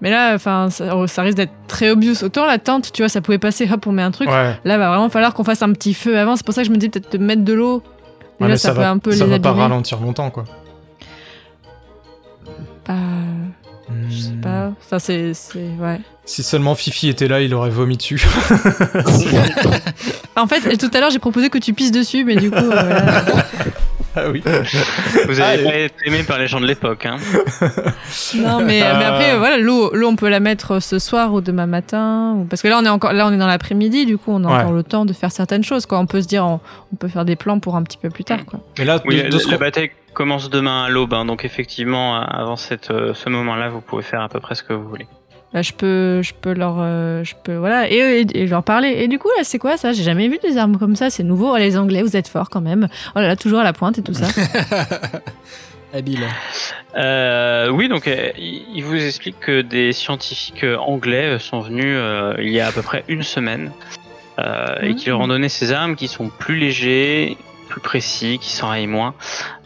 Mais 0.00 0.10
là, 0.10 0.34
enfin, 0.34 0.68
ça, 0.70 0.96
oh, 0.96 1.06
ça 1.06 1.22
risque 1.22 1.36
d'être 1.36 1.52
très 1.66 1.90
obvious. 1.90 2.22
Autant 2.22 2.46
la 2.46 2.58
tente, 2.58 2.92
tu 2.92 3.02
vois, 3.02 3.08
ça 3.08 3.20
pouvait 3.20 3.38
passer, 3.38 3.68
hop, 3.70 3.86
on 3.86 3.92
met 3.92 4.02
un 4.02 4.10
truc. 4.10 4.28
Ouais. 4.28 4.58
Là, 4.64 4.78
va 4.78 4.88
vraiment 4.88 5.08
falloir 5.08 5.34
qu'on 5.34 5.44
fasse 5.44 5.62
un 5.62 5.72
petit 5.72 5.94
feu 5.94 6.18
avant. 6.18 6.36
C'est 6.36 6.44
pour 6.44 6.54
ça 6.54 6.62
que 6.62 6.68
je 6.68 6.72
me 6.72 6.76
dis 6.78 6.88
peut-être 6.88 7.12
de 7.12 7.18
mettre 7.18 7.42
de 7.42 7.52
l'eau. 7.52 7.82
Ouais, 8.40 8.48
mais 8.48 8.56
ça, 8.56 8.68
ça, 8.68 8.74
peut 8.74 8.80
va, 8.80 8.90
un 8.90 8.98
peu 8.98 9.12
ça 9.12 9.24
les 9.24 9.30
va 9.32 9.38
pas 9.40 9.52
ralentir 9.52 10.00
longtemps, 10.00 10.30
quoi. 10.30 10.44
Bah, 12.86 12.94
je 14.10 14.16
sais 14.16 14.30
Hmm. 14.30 14.40
pas. 14.40 14.72
Ça, 14.88 14.98
c'est, 14.98 15.32
ouais. 15.80 16.00
Si 16.24 16.42
seulement 16.42 16.74
Fifi 16.74 17.08
était 17.08 17.28
là, 17.28 17.40
il 17.40 17.54
aurait 17.54 17.70
vomi 17.70 17.96
dessus. 17.96 18.20
En 20.36 20.46
fait, 20.48 20.76
tout 20.76 20.90
à 20.92 21.00
l'heure, 21.00 21.10
j'ai 21.10 21.18
proposé 21.20 21.48
que 21.48 21.58
tu 21.58 21.72
pisses 21.74 21.92
dessus, 21.92 22.24
mais 22.24 22.34
du 22.36 22.50
coup, 22.50 22.56
euh. 22.58 23.00
Ah 24.16 24.30
oui. 24.30 24.42
Vous 25.28 25.40
Ah, 25.40 25.44
avez 25.46 25.62
et- 25.62 25.64
pas 25.64 25.76
été 25.78 25.94
aimé 26.06 26.22
par 26.24 26.38
les 26.38 26.46
gens 26.48 26.60
de 26.60 26.66
l'époque. 26.66 27.06
Hein. 27.06 27.16
Non, 28.36 28.60
mais, 28.64 28.82
Euh. 28.82 28.94
mais 28.98 29.04
après, 29.04 29.36
voilà, 29.38 29.58
l'eau, 29.58 29.94
l'eau, 29.94 30.08
on 30.08 30.16
peut 30.16 30.28
la 30.28 30.40
mettre 30.40 30.80
ce 30.80 30.98
soir 30.98 31.32
ou 31.32 31.40
demain 31.40 31.66
matin. 31.66 32.34
Ou... 32.36 32.44
Parce 32.44 32.62
que 32.62 32.68
là, 32.68 32.78
on 32.80 32.84
est 32.84 32.88
encore, 32.88 33.12
là, 33.12 33.26
on 33.26 33.32
est 33.32 33.38
dans 33.38 33.46
l'après-midi, 33.46 34.06
du 34.06 34.18
coup, 34.18 34.32
on 34.32 34.44
a 34.44 34.48
Ouais. 34.48 34.54
encore 34.62 34.72
le 34.72 34.82
temps 34.82 35.04
de 35.04 35.12
faire 35.12 35.32
certaines 35.32 35.64
choses. 35.64 35.86
Quoi. 35.86 35.98
On 35.98 36.06
peut 36.06 36.22
se 36.22 36.28
dire, 36.28 36.44
on, 36.46 36.60
on 36.92 36.96
peut 36.96 37.08
faire 37.08 37.24
des 37.24 37.36
plans 37.36 37.58
pour 37.60 37.76
un 37.76 37.82
petit 37.82 37.98
peu 37.98 38.10
plus 38.10 38.24
tard. 38.24 38.44
Quoi. 38.46 38.60
Mais 38.78 38.84
là, 38.84 39.00
Oui, 39.06 39.16
de- 39.16 39.22
la, 39.22 39.28
de 39.30 39.38
ce 39.38 39.50
la 39.50 39.58
bataille 39.58 39.90
commence 40.14 40.48
demain 40.48 40.84
à 40.84 40.88
l'aube, 40.88 41.12
hein, 41.12 41.24
donc 41.26 41.44
effectivement, 41.44 42.16
avant 42.20 42.56
cette, 42.56 42.90
euh, 42.90 43.12
ce 43.14 43.28
moment-là, 43.28 43.68
vous 43.68 43.80
pouvez 43.80 44.02
faire 44.02 44.22
à 44.22 44.28
peu 44.28 44.40
près 44.40 44.54
ce 44.54 44.62
que 44.62 44.72
vous 44.72 44.88
voulez. 44.88 45.06
Là, 45.52 45.62
je 45.62 45.72
peux, 45.72 46.20
je 46.22 46.32
peux 46.34 46.52
leur, 46.52 46.76
euh, 46.80 47.22
je 47.22 47.34
peux, 47.44 47.54
voilà, 47.54 47.88
et, 47.88 47.94
et, 48.22 48.42
et 48.42 48.46
leur 48.46 48.64
parler. 48.64 48.88
Et 48.98 49.06
du 49.08 49.20
coup, 49.20 49.28
là, 49.36 49.44
c'est 49.44 49.58
quoi 49.58 49.76
ça? 49.76 49.92
J'ai 49.92 50.02
jamais 50.02 50.26
vu 50.28 50.38
des 50.42 50.58
armes 50.58 50.78
comme 50.78 50.96
ça. 50.96 51.10
C'est 51.10 51.22
nouveau. 51.22 51.52
Oh, 51.52 51.56
les 51.56 51.76
Anglais, 51.76 52.02
vous 52.02 52.16
êtes 52.16 52.26
forts 52.26 52.50
quand 52.50 52.60
même. 52.60 52.88
Oh 53.14 53.20
là 53.20 53.28
là, 53.28 53.36
toujours 53.36 53.60
à 53.60 53.64
la 53.64 53.72
pointe 53.72 53.98
et 53.98 54.02
tout 54.02 54.14
ça. 54.14 54.26
Habile. 55.94 56.26
Euh, 56.96 57.68
oui, 57.68 57.88
donc 57.88 58.08
euh, 58.08 58.30
il 58.36 58.82
vous 58.82 58.96
explique 58.96 59.38
que 59.38 59.60
des 59.60 59.92
scientifiques 59.92 60.64
euh, 60.64 60.76
anglais 60.76 61.34
euh, 61.34 61.38
sont 61.38 61.60
venus 61.60 61.86
euh, 61.86 62.34
il 62.38 62.50
y 62.50 62.60
a 62.60 62.66
à 62.66 62.72
peu 62.72 62.82
près 62.82 63.04
une 63.06 63.22
semaine 63.22 63.70
euh, 64.40 64.74
et 64.82 64.96
qui 64.96 65.08
leur 65.08 65.20
ont 65.20 65.28
donné 65.28 65.48
ces 65.48 65.70
armes 65.72 65.94
qui 65.94 66.08
sont 66.08 66.30
plus 66.30 66.56
légers, 66.56 67.36
plus 67.74 67.80
précis, 67.80 68.38
qui 68.40 68.52
s'enrayent 68.52 68.86
moins 68.86 69.14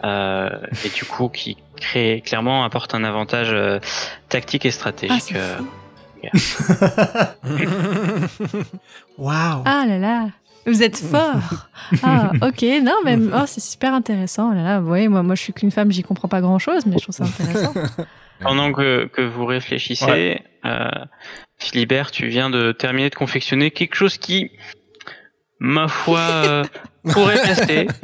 euh, 0.02 0.48
et 0.82 0.88
du 0.88 1.04
coup 1.04 1.28
qui 1.28 1.58
créent, 1.76 2.22
clairement 2.22 2.64
apportent 2.64 2.94
un 2.94 3.04
avantage 3.04 3.50
euh, 3.52 3.80
tactique 4.30 4.64
et 4.64 4.68
Ah, 4.68 4.72
stratégique. 4.72 5.22
c'est 5.26 5.36
euh. 5.36 5.58
Waouh. 9.18 9.62
Ah 9.66 9.84
là 9.86 9.98
là, 9.98 10.28
vous 10.66 10.82
êtes 10.82 10.96
forts. 10.96 11.66
Ah, 12.02 12.32
ok, 12.42 12.62
non, 12.82 12.94
mais 13.04 13.18
oh, 13.34 13.44
c'est 13.46 13.60
super 13.60 13.92
intéressant. 13.92 14.50
Oh 14.50 14.54
là 14.54 14.62
là, 14.62 14.80
ouais, 14.80 15.06
moi, 15.08 15.22
moi, 15.22 15.34
je 15.34 15.42
suis 15.42 15.52
qu'une 15.52 15.70
femme, 15.70 15.92
j'y 15.92 16.02
comprends 16.02 16.28
pas 16.28 16.40
grand 16.40 16.58
chose, 16.58 16.86
mais 16.86 16.96
je 16.98 17.02
trouve 17.02 17.14
ça 17.14 17.24
intéressant. 17.24 17.74
Pendant 18.40 18.72
que, 18.72 19.06
que 19.06 19.20
vous 19.20 19.44
réfléchissez, 19.44 20.40
euh, 20.64 20.88
Philibert, 21.58 22.10
tu 22.10 22.26
viens 22.28 22.48
de 22.50 22.72
terminer 22.72 23.10
de 23.10 23.14
confectionner 23.16 23.70
quelque 23.70 23.96
chose 23.96 24.16
qui, 24.16 24.50
ma 25.60 25.88
foi, 25.88 26.20
euh, 26.20 26.64
pourrait 27.12 27.36
passer. 27.42 27.88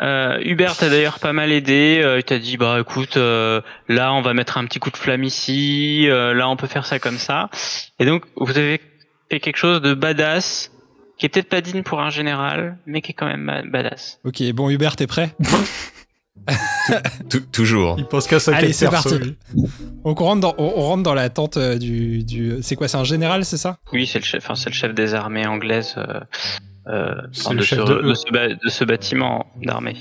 Euh, 0.00 0.38
Hubert 0.44 0.76
t'a 0.76 0.88
d'ailleurs 0.90 1.18
pas 1.18 1.32
mal 1.32 1.50
aidé. 1.50 2.00
Euh, 2.04 2.18
il 2.20 2.22
t'a 2.22 2.38
dit, 2.38 2.56
bah 2.56 2.76
écoute, 2.80 3.16
euh, 3.16 3.60
là 3.88 4.12
on 4.14 4.22
va 4.22 4.32
mettre 4.32 4.56
un 4.56 4.64
petit 4.64 4.78
coup 4.78 4.92
de 4.92 4.96
flamme 4.96 5.24
ici, 5.24 6.06
euh, 6.08 6.34
là 6.34 6.48
on 6.48 6.54
peut 6.54 6.68
faire 6.68 6.86
ça 6.86 7.00
comme 7.00 7.18
ça. 7.18 7.50
Et 7.98 8.04
donc 8.06 8.22
vous 8.36 8.56
avez 8.56 8.80
fait 9.28 9.40
quelque 9.40 9.56
chose 9.56 9.80
de 9.82 9.94
badass, 9.94 10.70
qui 11.18 11.26
est 11.26 11.28
peut-être 11.28 11.48
pas 11.48 11.60
digne 11.62 11.82
pour 11.82 12.00
un 12.00 12.10
général, 12.10 12.78
mais 12.86 13.00
qui 13.00 13.10
est 13.10 13.14
quand 13.14 13.26
même 13.26 13.44
ba- 13.44 13.62
badass. 13.64 14.20
ok, 14.24 14.40
bon, 14.52 14.70
Hubert, 14.70 14.94
t'es 14.94 15.08
prêt? 15.08 15.30
toujours. 17.52 17.96
Il 17.98 18.04
pense 18.06 18.26
qu'à 18.26 18.40
sa 18.40 18.56
Allez, 18.56 18.72
c'est 18.72 18.88
parti. 18.88 19.36
Donc 20.04 20.20
on 20.20 20.24
rentre 20.24 20.40
dans, 20.40 20.54
on, 20.58 20.72
on 20.76 20.82
rentre 20.82 21.02
dans 21.02 21.14
la 21.14 21.28
tente 21.28 21.56
euh, 21.56 21.76
du, 21.76 22.24
du. 22.24 22.56
C'est 22.62 22.76
quoi 22.76 22.88
C'est 22.88 22.96
un 22.96 23.04
général, 23.04 23.44
c'est 23.44 23.56
ça? 23.56 23.78
Oui, 23.92 24.06
c'est 24.06 24.18
le 24.18 24.24
chef, 24.24 24.44
enfin, 24.44 24.54
c'est 24.54 24.70
le 24.70 24.74
chef 24.74 24.94
des 24.94 25.14
armées 25.14 25.46
anglaises. 25.46 25.94
Euh, 25.98 26.20
euh, 26.88 27.14
C'est 27.32 27.46
enfin, 27.46 27.54
le 27.54 27.60
de, 27.60 27.64
chef 27.64 27.78
ce, 27.80 27.84
de- 27.84 28.02
de 28.08 28.14
ce 28.14 28.32
ba- 28.32 28.48
de 28.48 28.68
ce 28.68 28.84
bâtiment 28.84 29.46
d'armée. 29.62 29.96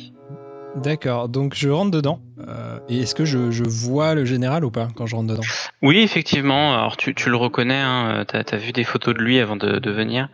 D'accord. 0.76 1.28
Donc 1.28 1.54
je 1.56 1.69
rentre 1.69 1.89
dedans. 1.91 2.19
Euh, 2.47 2.78
et 2.88 3.00
est-ce 3.00 3.15
que 3.15 3.26
je, 3.26 3.50
je 3.50 3.63
vois 3.63 4.13
le 4.13 4.26
général 4.26 4.63
ou 4.63 4.69
pas 4.69 4.89
quand 4.95 5.08
je 5.08 5.15
rentre 5.15 5.30
dedans? 5.30 5.41
Oui, 5.82 5.97
effectivement. 6.00 6.76
Alors 6.76 6.95
tu, 6.95 7.15
tu 7.15 7.30
le 7.32 7.36
reconnais, 7.36 7.80
hein, 7.82 8.23
t'as 8.28 8.43
as 8.52 8.58
vu 8.58 8.73
des 8.73 8.84
photos 8.84 9.15
de 9.15 9.19
lui 9.19 9.39
avant 9.39 9.56
de, 9.56 9.80
de 9.80 9.91
venir, 9.91 10.30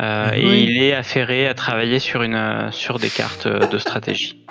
euh, 0.00 0.30
et 0.32 0.46
Oui. 0.46 0.66
il 0.70 0.82
est 0.82 0.94
affairé 0.94 1.46
à 1.46 1.52
travailler 1.54 1.98
sur 1.98 2.22
une 2.22 2.34
euh, 2.34 2.70
sur 2.70 2.98
des 2.98 3.10
cartes 3.10 3.44
euh, 3.46 3.66
de 3.66 3.76
stratégie, 3.76 4.46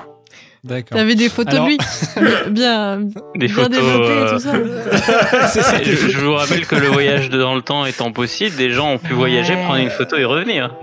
D'accord. 0.64 0.96
T'avais 1.00 1.16
des 1.16 1.28
photos 1.30 1.56
Alors- 1.56 1.66
de 1.66 1.72
lui 1.72 1.78
bien, 2.52 3.00
des 3.36 3.48
bien 3.48 3.56
photos. 3.56 3.70
développées 3.72 4.22
et 4.22 4.30
tout 4.30 4.40
ça. 4.40 4.54
C'est 5.48 5.62
ça, 5.64 5.82
je, 5.84 5.92
je 5.92 6.20
vous 6.20 6.34
rappelle 6.34 6.68
que 6.68 6.76
le 6.76 6.86
voyage 6.88 7.30
dans 7.32 7.56
le 7.56 7.64
temps 7.64 7.84
étant 7.86 8.12
possible, 8.12 8.56
des 8.58 8.70
gens 8.70 8.92
ont 8.94 8.98
pu 9.00 9.14
voyager, 9.14 9.56
Ouais. 9.56 9.64
prendre 9.64 9.80
une 9.82 9.90
photo 9.90 10.18
et 10.18 10.26
revenir. 10.26 10.76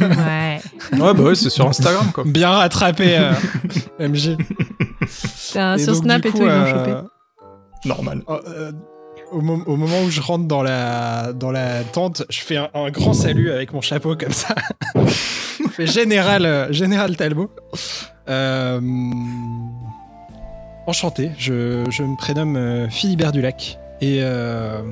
Ouais. 0.00 0.58
Ouais, 0.92 1.14
bah 1.14 1.22
ouais, 1.22 1.34
c'est 1.36 1.50
sur 1.50 1.66
Instagram, 1.68 2.10
quoi. 2.12 2.24
Bien 2.26 2.50
rattrapé, 2.50 3.16
euh, 3.16 3.32
MJ. 4.08 4.36
C'est 5.08 5.60
un- 5.60 5.78
sur 5.78 5.92
donc, 5.92 6.02
Snap 6.02 6.26
et 6.26 6.30
tout, 6.30 6.38
ils 6.38 6.42
l'ont 6.44 6.50
euh, 6.50 6.70
chopé. 6.72 7.08
Normal. 7.84 8.22
Euh, 8.28 8.38
euh, 8.48 8.72
au, 9.30 9.40
mo- 9.40 9.62
au 9.66 9.76
moment 9.76 10.02
où 10.02 10.10
je 10.10 10.20
rentre 10.20 10.46
dans 10.46 10.62
la, 10.64 11.32
dans 11.32 11.52
la 11.52 11.84
tente, 11.84 12.24
je 12.28 12.40
fais 12.40 12.56
un, 12.56 12.68
un 12.74 12.90
grand 12.90 13.12
salut 13.12 13.52
avec 13.52 13.72
mon 13.72 13.80
chapeau 13.80 14.16
comme 14.16 14.32
ça. 14.32 14.54
je 14.96 15.68
fais 15.70 15.86
général, 15.86 16.44
euh, 16.44 16.72
général 16.72 17.16
Talbot. 17.16 17.50
Euh, 18.28 18.80
enchanté, 20.86 21.30
je, 21.38 21.84
je 21.90 22.02
me 22.02 22.16
prénomme 22.16 22.56
euh, 22.56 22.88
Philibert 22.88 23.32
Dulac 23.32 23.78
et 24.00 24.18
euh, 24.20 24.82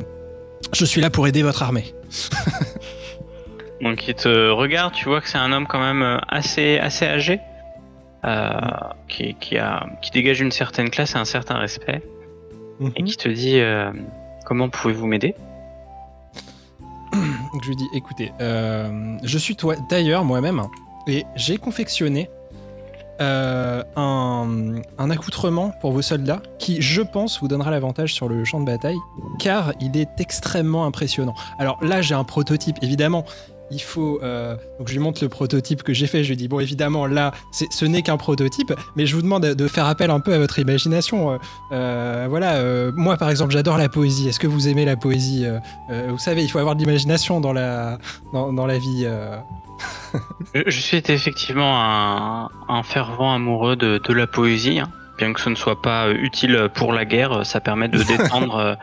je 0.72 0.84
suis 0.84 1.00
là 1.00 1.10
pour 1.10 1.26
aider 1.26 1.42
votre 1.42 1.62
armée. 1.62 1.94
Donc 3.82 4.06
il 4.08 4.14
te 4.14 4.50
regarde, 4.50 4.94
tu 4.94 5.06
vois 5.08 5.20
que 5.20 5.28
c'est 5.28 5.38
un 5.38 5.52
homme 5.52 5.66
quand 5.66 5.80
même 5.80 6.20
assez 6.28 6.78
assez 6.78 7.04
âgé, 7.06 7.40
euh, 8.24 8.50
qui, 9.08 9.34
qui 9.34 9.58
a 9.58 9.86
qui 10.00 10.10
dégage 10.10 10.40
une 10.40 10.52
certaine 10.52 10.90
classe 10.90 11.14
et 11.14 11.18
un 11.18 11.24
certain 11.24 11.56
respect, 11.58 12.02
et 12.80 12.84
Mhm. 12.84 12.92
qui 13.06 13.16
te 13.16 13.28
dit 13.28 13.58
euh, 13.58 13.90
comment 14.46 14.68
pouvez-vous 14.68 15.06
m'aider? 15.06 15.34
Je 17.62 17.68
lui 17.68 17.76
dis, 17.76 17.86
écoutez, 17.94 18.32
je 18.40 19.38
suis 19.38 19.54
toi 19.54 19.76
d'ailleurs 19.88 20.24
moi-même 20.24 20.62
et 21.06 21.24
j'ai 21.36 21.56
confectionné 21.58 22.28
euh, 23.20 23.82
un, 23.96 25.10
accoutrement 25.10 25.72
pour 25.80 25.92
vos 25.92 26.02
soldats 26.02 26.42
qui, 26.58 26.82
je 26.82 27.02
pense, 27.02 27.40
vous 27.40 27.48
donnera 27.48 27.70
l'avantage 27.70 28.12
sur 28.14 28.28
le 28.28 28.44
champ 28.44 28.60
de 28.60 28.66
bataille 28.66 28.96
car 29.38 29.72
il 29.80 29.96
est 29.96 30.08
extrêmement 30.18 30.84
impressionnant. 30.84 31.34
Alors 31.58 31.78
là, 31.82 32.02
j'ai 32.02 32.14
un 32.14 32.24
prototype, 32.24 32.76
évidemment. 32.82 33.24
Il 33.70 33.80
faut. 33.80 34.20
euh, 34.22 34.56
donc 34.78 34.88
je 34.88 34.92
lui 34.92 35.00
montre 35.00 35.22
le 35.22 35.28
prototype 35.28 35.82
que 35.82 35.94
j'ai 35.94 36.06
fait. 36.06 36.22
Je 36.22 36.28
lui 36.28 36.36
dis 36.36 36.48
bon, 36.48 36.60
évidemment, 36.60 37.06
là, 37.06 37.32
ce 37.52 37.84
n'est 37.84 38.02
qu'un 38.02 38.18
prototype, 38.18 38.72
mais 38.94 39.06
je 39.06 39.16
vous 39.16 39.22
demande 39.22 39.44
de 39.44 39.68
faire 39.68 39.86
appel 39.86 40.10
un 40.10 40.20
peu 40.20 40.34
à 40.34 40.38
votre 40.38 40.58
imagination. 40.58 41.38
Euh, 41.72 42.26
voilà, 42.28 42.60
moi 42.92 43.16
par 43.16 43.30
exemple, 43.30 43.52
j'adore 43.52 43.78
la 43.78 43.88
poésie. 43.88 44.28
Est-ce 44.28 44.38
que 44.38 44.46
vous 44.46 44.68
aimez 44.68 44.84
la 44.84 44.96
poésie 44.96 45.46
Vous 46.08 46.18
savez, 46.18 46.44
il 46.44 46.50
faut 46.50 46.58
avoir 46.58 46.76
de 46.76 46.80
l'imagination 46.80 47.40
dans 47.40 47.54
la 47.54 47.98
dans 48.32 48.66
la 48.66 48.78
vie. 48.78 49.06
Euh. 50.56 50.62
je, 50.66 50.80
suis 50.80 51.02
effectivement 51.08 51.80
un, 51.82 52.48
un 52.68 52.82
fervent 52.82 53.34
amoureux 53.34 53.76
de, 53.76 53.98
de 54.02 54.12
la 54.12 54.26
poésie, 54.26 54.78
hein. 54.78 54.88
bien 55.18 55.32
que 55.32 55.40
ce 55.40 55.50
ne 55.50 55.54
soit 55.54 55.80
pas 55.82 56.10
utile 56.10 56.68
pour 56.74 56.92
la 56.92 57.04
guerre, 57.04 57.44
ça 57.44 57.60
permet 57.60 57.88
de 57.88 58.02
détendre 58.02 58.56
euh, 58.56 58.74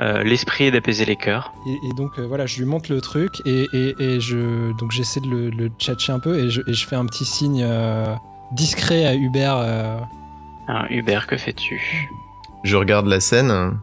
euh, 0.00 0.22
l'esprit 0.22 0.64
et 0.64 0.70
d'apaiser 0.70 1.04
les 1.04 1.16
cœurs. 1.16 1.52
Et, 1.66 1.88
et 1.88 1.92
donc 1.94 2.18
euh, 2.18 2.26
voilà, 2.26 2.46
je 2.46 2.58
lui 2.58 2.64
montre 2.66 2.90
le 2.92 3.00
truc 3.00 3.32
et, 3.44 3.66
et, 3.72 3.94
et 3.98 4.20
je 4.20 4.72
donc 4.78 4.92
j'essaie 4.92 5.20
de 5.20 5.28
le, 5.28 5.50
le 5.50 5.68
tchatcher 5.78 6.12
un 6.12 6.20
peu 6.20 6.38
et 6.38 6.50
je, 6.50 6.62
et 6.66 6.72
je 6.72 6.86
fais 6.86 6.96
un 6.96 7.04
petit 7.06 7.24
signe 7.26 7.62
euh, 7.62 8.14
discret 8.52 9.06
à 9.06 9.14
Hubert. 9.14 9.56
euh, 9.56 9.98
Hein, 10.68 10.86
Hubert, 10.90 11.26
que 11.26 11.36
fais-tu? 11.36 12.08
Je 12.62 12.76
regarde 12.76 13.06
la 13.06 13.18
scène. 13.20 13.78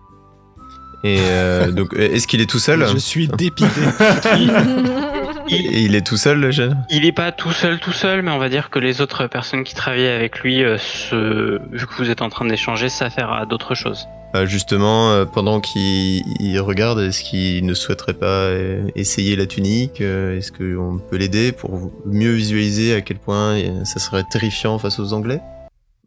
Et 1.03 1.17
euh, 1.19 1.69
donc, 1.71 1.93
est-ce 1.97 2.27
qu'il 2.27 2.39
est 2.41 2.49
tout 2.49 2.59
seul? 2.59 2.87
Je 2.87 2.97
suis 2.97 3.27
dépité. 3.27 3.81
Il 5.49 5.95
est 5.95 6.05
tout 6.05 6.17
seul, 6.17 6.39
le 6.39 6.51
jeune? 6.51 6.77
Il 6.89 7.05
est 7.05 7.11
pas 7.11 7.31
tout 7.31 7.51
seul, 7.51 7.79
tout 7.79 7.91
seul, 7.91 8.21
mais 8.21 8.31
on 8.31 8.37
va 8.37 8.49
dire 8.49 8.69
que 8.69 8.79
les 8.79 9.01
autres 9.01 9.27
personnes 9.27 9.63
qui 9.63 9.75
travaillent 9.75 10.07
avec 10.07 10.39
lui, 10.39 10.63
euh, 10.63 10.77
se... 10.77 11.59
vu 11.71 11.87
que 11.87 11.93
vous 11.97 12.09
êtes 12.09 12.21
en 12.21 12.29
train 12.29 12.45
d'échanger, 12.45 12.89
s'affairent 12.89 13.33
à 13.33 13.45
d'autres 13.45 13.75
choses. 13.75 14.07
Euh, 14.35 14.45
Justement, 14.45 15.11
euh, 15.11 15.25
pendant 15.25 15.61
qu'il 15.61 16.23
il 16.39 16.59
regarde, 16.59 16.99
est-ce 16.99 17.23
qu'il 17.23 17.65
ne 17.65 17.73
souhaiterait 17.73 18.13
pas 18.13 18.49
essayer 18.95 19.35
la 19.35 19.45
tunique 19.45 20.01
Est-ce 20.01 20.51
qu'on 20.51 20.99
peut 20.99 21.17
l'aider 21.17 21.51
pour 21.51 21.91
mieux 22.05 22.31
visualiser 22.33 22.93
à 22.93 23.01
quel 23.01 23.17
point 23.17 23.57
ça 23.85 23.99
serait 23.99 24.23
terrifiant 24.29 24.77
face 24.79 24.99
aux 24.99 25.13
Anglais? 25.13 25.39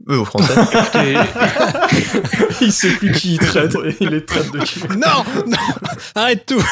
Euh, 0.09 0.21
aux 0.21 0.25
Français 0.25 0.55
il 2.63 2.73
sait 2.73 2.93
plus 2.97 3.13
qui 3.13 3.35
il 3.35 3.39
traite, 3.39 3.77
il 4.01 4.09
les 4.09 4.25
traite 4.25 4.51
de 4.51 4.61
qui. 4.61 4.81
non, 4.89 5.25
non, 5.47 5.57
arrête 6.15 6.47
tout. 6.47 6.63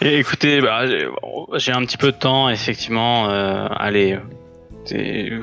et 0.00 0.18
écoutez, 0.18 0.60
bah, 0.60 0.84
j'ai 1.54 1.72
un 1.72 1.84
petit 1.84 1.96
peu 1.96 2.10
de 2.10 2.16
temps, 2.16 2.48
effectivement. 2.48 3.30
euh, 3.30 3.66
allez, 3.70 4.18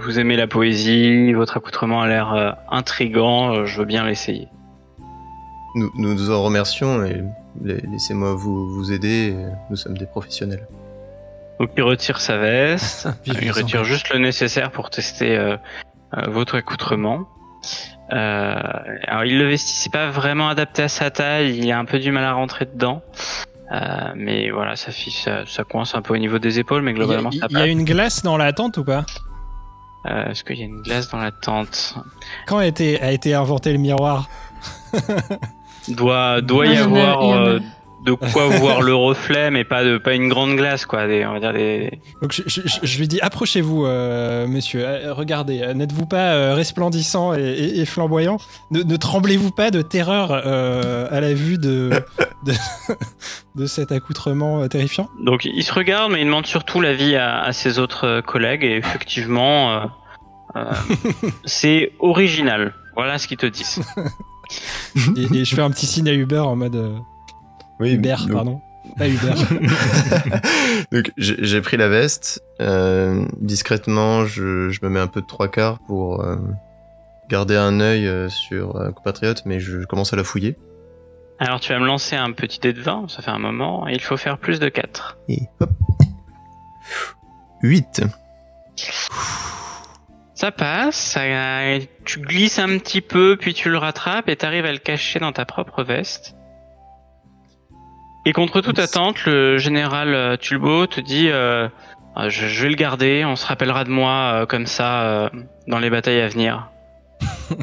vous 0.01 0.19
aimez 0.19 0.35
la 0.35 0.47
poésie, 0.47 1.31
votre 1.33 1.57
accoutrement 1.57 2.01
a 2.01 2.07
l'air 2.07 2.33
euh, 2.33 2.51
intrigant, 2.69 3.53
euh, 3.55 3.65
je 3.65 3.79
veux 3.79 3.85
bien 3.85 4.05
l'essayer. 4.05 4.47
nous, 5.75 5.91
nous 5.95 6.13
nous 6.13 6.29
en 6.29 6.43
remercions 6.43 7.05
et 7.05 7.23
la- 7.63 7.75
laissez-moi 7.91 8.33
vous, 8.35 8.69
vous 8.69 8.91
aider. 8.91 9.33
Nous 9.69 9.77
sommes 9.77 9.97
des 9.97 10.05
professionnels. 10.07 10.67
Donc 11.59 11.69
il 11.77 11.83
retire 11.83 12.19
sa 12.19 12.37
veste, 12.37 13.07
il 13.25 13.51
retire 13.51 13.85
juste 13.85 14.09
le 14.09 14.19
nécessaire 14.19 14.71
pour 14.71 14.89
tester 14.89 15.37
votre 16.27 16.55
accoutrement. 16.55 17.27
Euh, 18.11 18.55
alors 19.07 19.25
il 19.25 19.39
le 19.39 19.47
vestit, 19.47 19.75
c'est 19.75 19.91
pas 19.91 20.09
vraiment 20.09 20.49
adapté 20.49 20.83
à 20.83 20.87
sa 20.87 21.09
taille, 21.09 21.57
il 21.57 21.71
a 21.71 21.79
un 21.79 21.85
peu 21.85 21.99
du 21.99 22.11
mal 22.11 22.23
à 22.23 22.33
rentrer 22.33 22.65
dedans. 22.65 23.01
Euh, 23.71 24.11
mais 24.15 24.51
voilà, 24.51 24.75
ça, 24.75 24.91
ça, 24.91 25.45
ça 25.47 25.63
coince 25.63 25.95
un 25.95 26.01
peu 26.01 26.13
au 26.13 26.17
niveau 26.17 26.37
des 26.37 26.59
épaules, 26.59 26.83
mais 26.83 26.91
Il 26.91 26.97
y, 26.97 27.01
a, 27.01 27.05
globalement 27.05 27.29
il 27.31 27.57
y 27.57 27.61
a 27.61 27.65
une 27.65 27.85
glace 27.85 28.21
dans 28.21 28.37
la 28.37 28.53
tente 28.53 28.77
ou 28.77 28.83
pas? 28.83 29.05
Euh, 30.05 30.29
Est-ce 30.29 30.43
qu'il 30.43 30.59
y 30.59 30.61
a 30.61 30.65
une 30.65 30.81
glace 30.81 31.09
dans 31.09 31.17
la 31.17 31.31
tente? 31.31 31.95
Quand 32.45 32.57
a 32.57 32.67
été, 32.67 33.01
a 33.01 33.11
été 33.11 33.33
inventé 33.33 33.71
le 33.71 33.79
miroir? 33.79 34.27
Doit, 35.87 36.41
y 36.65 36.77
avoir 36.77 37.59
de 38.05 38.11
quoi 38.13 38.47
voir 38.57 38.81
le 38.81 38.93
reflet, 38.93 39.49
mais 39.51 39.63
pas 39.63 39.83
de 39.83 39.97
pas 39.97 40.13
une 40.13 40.27
grande 40.29 40.55
glace, 40.55 40.85
quoi. 40.85 41.07
Des, 41.07 41.25
on 41.25 41.33
va 41.33 41.39
dire 41.39 41.53
des. 41.53 41.99
Donc 42.21 42.31
je, 42.33 42.41
je- 42.47 42.61
je- 42.65 42.79
je 42.85 42.99
lui 42.99 43.07
dis 43.07 43.19
approchez-vous, 43.21 43.85
euh, 43.85 44.45
monsieur. 44.47 44.83
Euh, 44.85 45.13
regardez, 45.13 45.61
euh, 45.61 45.73
n'êtes-vous 45.73 46.05
pas 46.05 46.33
euh, 46.33 46.53
resplendissant 46.55 47.33
et, 47.33 47.41
et- 47.41 47.79
et 47.79 47.85
flamboyant? 47.85 48.37
Ne, 48.71 48.83
ne 48.83 48.95
tremblez-vous 48.97 49.51
pas 49.51 49.71
de 49.71 49.81
terreur 49.81 50.29
euh, 50.31 51.07
à 51.11 51.21
la 51.21 51.33
vue 51.33 51.57
de, 51.57 51.91
de, 52.45 52.53
de 53.55 53.65
cet 53.65 53.91
accoutrement 53.91 54.67
terrifiant? 54.67 55.09
Donc 55.23 55.45
il 55.45 55.63
se 55.63 55.73
regarde, 55.73 56.11
mais 56.11 56.21
il 56.21 56.25
demande 56.25 56.45
surtout 56.45 56.81
l'avis 56.81 57.15
à, 57.15 57.41
à 57.41 57.53
ses 57.53 57.79
autres 57.79 58.21
collègues. 58.21 58.63
Et 58.63 58.75
effectivement, 58.75 59.89
c'est 61.45 61.91
original. 61.99 62.73
Voilà 62.95 63.17
ce 63.17 63.27
qu'ils 63.27 63.37
te 63.37 63.45
disent. 63.45 63.81
et, 65.17 65.37
et 65.39 65.45
je 65.45 65.55
fais 65.55 65.61
un 65.61 65.71
petit 65.71 65.85
signe 65.87 66.09
à 66.09 66.13
Uber 66.13 66.39
en 66.39 66.55
mode 66.55 66.95
Oui, 67.79 67.93
Uber, 67.93 68.15
donc- 68.19 68.31
pardon. 68.31 68.61
Pas 68.97 69.07
Uber. 69.07 69.31
Donc 70.91 71.11
j'ai 71.17 71.61
pris 71.61 71.77
la 71.77 71.87
veste. 71.87 72.43
euh, 72.59 73.25
discrètement, 73.39 74.25
je, 74.25 74.69
je 74.69 74.79
me 74.83 74.89
mets 74.89 74.99
un 74.99 75.07
peu 75.07 75.21
de 75.21 75.25
trois 75.25 75.47
quarts 75.47 75.79
pour 75.87 76.21
euh, 76.21 76.35
garder 77.29 77.55
un 77.55 77.79
œil 77.79 78.05
euh, 78.07 78.27
sur 78.27 78.79
un 78.81 78.91
compatriote, 78.91 79.43
mais 79.45 79.61
je 79.61 79.85
commence 79.85 80.11
à 80.11 80.17
la 80.17 80.25
fouiller. 80.25 80.57
Alors 81.39 81.61
tu 81.61 81.71
vas 81.71 81.79
me 81.79 81.85
lancer 81.85 82.17
un 82.17 82.33
petit 82.33 82.59
dé 82.59 82.73
de 82.73 82.81
20, 82.81 83.09
ça 83.09 83.21
fait 83.21 83.31
un 83.31 83.39
moment, 83.39 83.87
et 83.87 83.93
il 83.93 84.01
faut 84.01 84.17
faire 84.17 84.37
plus 84.37 84.59
de 84.59 84.67
4. 84.67 85.17
Et 85.29 85.43
hop. 85.61 85.69
8. 87.61 88.01
Ça 90.35 90.51
passe, 90.51 90.95
ça- 90.97 91.79
tu 92.03 92.19
glisses 92.19 92.59
un 92.59 92.77
petit 92.79 92.99
peu, 93.01 93.37
puis 93.39 93.53
tu 93.53 93.69
le 93.69 93.77
rattrapes 93.77 94.27
et 94.27 94.35
t'arrives 94.35 94.65
à 94.65 94.71
le 94.73 94.77
cacher 94.79 95.19
dans 95.19 95.31
ta 95.31 95.45
propre 95.45 95.83
veste. 95.83 96.35
Et 98.25 98.31
contre 98.31 98.61
toute 98.61 98.79
attente, 98.79 99.25
le 99.25 99.57
général 99.57 100.13
euh, 100.13 100.37
Tulbo 100.37 100.87
te 100.87 101.01
dit 101.01 101.27
euh, 101.29 101.67
euh, 102.17 102.29
je, 102.29 102.47
je 102.47 102.63
vais 102.63 102.69
le 102.69 102.75
garder, 102.75 103.25
on 103.25 103.35
se 103.35 103.45
rappellera 103.45 103.83
de 103.83 103.89
moi 103.89 104.11
euh, 104.11 104.45
comme 104.45 104.65
ça 104.65 105.01
euh, 105.03 105.29
dans 105.67 105.79
les 105.79 105.89
batailles 105.89 106.21
à 106.21 106.27
venir. 106.27 106.69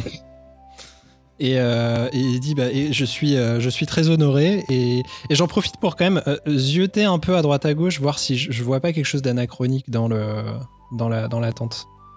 Et, 1.43 1.55
et 1.55 2.11
il 2.13 2.39
dit 2.39 2.55
bah, 2.55 2.67
et 2.71 2.93
je, 2.93 3.05
suis, 3.07 3.35
je 3.35 3.69
suis 3.71 3.87
très 3.87 4.11
honoré 4.11 4.63
et, 4.69 4.99
et 4.99 5.35
j'en 5.35 5.47
profite 5.47 5.79
pour 5.79 5.97
quand 5.97 6.11
même 6.11 6.23
zioter 6.47 7.07
un 7.07 7.19
peu 7.19 7.35
à 7.35 7.41
droite 7.41 7.65
à 7.65 7.73
gauche, 7.73 7.99
voir 7.99 8.19
si 8.19 8.37
je, 8.37 8.53
je 8.53 8.63
vois 8.63 8.81
pas 8.81 8.93
quelque 8.93 9.07
chose 9.07 9.23
d'anachronique 9.23 9.89
dans, 9.89 10.07
le, 10.07 10.43
dans, 10.93 11.09
la, 11.09 11.29
dans 11.29 11.41
la 11.41 11.55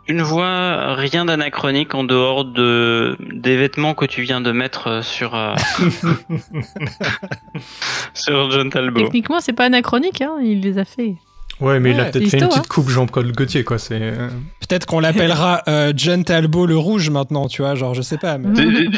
tente. 0.03 0.07
Tu 0.07 0.13
ne 0.13 0.23
vois 0.23 0.95
rien 0.95 1.25
d'anachronique 1.25 1.95
en 1.95 2.03
dehors 2.03 2.45
de 2.45 3.17
des 3.33 3.57
vêtements 3.57 3.93
que 3.93 4.05
tu 4.05 4.21
viens 4.21 4.41
de 4.41 4.51
mettre 4.51 4.87
euh, 4.87 5.01
sur 5.01 5.35
euh, 5.35 5.55
sur 8.13 8.51
John 8.51 8.69
Talbot. 8.69 9.01
Techniquement, 9.03 9.39
c'est 9.39 9.53
pas 9.53 9.65
anachronique, 9.65 10.21
hein, 10.21 10.37
il 10.41 10.61
les 10.61 10.77
a 10.77 10.85
fait. 10.85 11.15
Ouais, 11.59 11.79
mais 11.79 11.91
il 11.91 11.99
a 11.99 12.05
peut-être 12.05 12.27
fait 12.29 12.39
une 12.39 12.47
petite 12.49 12.67
coupe 12.67 12.89
Jean-Paul 12.89 13.31
Gaultier, 13.31 13.63
quoi. 13.63 13.77
C'est. 13.77 13.99
euh, 14.01 14.27
Peut-être 14.67 14.85
qu'on 14.87 14.99
l'appellera 14.99 15.61
euh, 15.67 15.93
John 15.95 16.23
Talbot 16.23 16.65
le 16.65 16.75
rouge 16.75 17.09
maintenant, 17.11 17.47
tu 17.47 17.61
vois, 17.61 17.75
genre 17.75 17.93
je 17.93 18.01
sais 18.01 18.17
pas. 18.17 18.37
mais- 18.39 18.49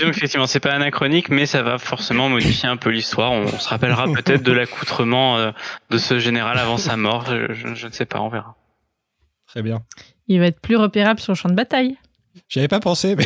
effectivement, 0.08 0.48
c'est 0.48 0.62
pas 0.62 0.72
anachronique, 0.72 1.30
mais 1.30 1.46
ça 1.46 1.62
va 1.64 1.78
forcément 1.78 2.30
modifier 2.30 2.70
un 2.70 2.78
peu 2.78 2.90
l'histoire. 2.92 3.34
On, 3.34 3.44
on 3.44 3.60
se 3.60 3.70
rappellera 3.70 4.06
peut-être 4.14 4.42
de 4.42 4.54
l'accoutrement 4.54 5.38
euh, 5.38 5.52
de 5.90 5.98
ce 5.98 6.18
général 6.18 6.58
avant 6.58 6.78
sa 6.78 6.96
mort. 6.96 7.26
Je, 7.30 7.54
je- 7.54 7.76
je 7.76 7.88
ne 7.88 7.92
sais 7.92 8.06
pas, 8.06 8.22
on 8.22 8.30
verra. 8.30 8.56
Très 9.48 9.62
bien. 9.62 9.82
Il 10.28 10.40
va 10.40 10.48
être 10.48 10.60
plus 10.60 10.76
repérable 10.76 11.20
sur 11.20 11.34
le 11.34 11.38
champ 11.38 11.50
de 11.50 11.54
bataille. 11.56 11.98
J'y 12.50 12.60
avais 12.60 12.68
pas 12.68 12.80
pensé, 12.80 13.16
mais 13.16 13.26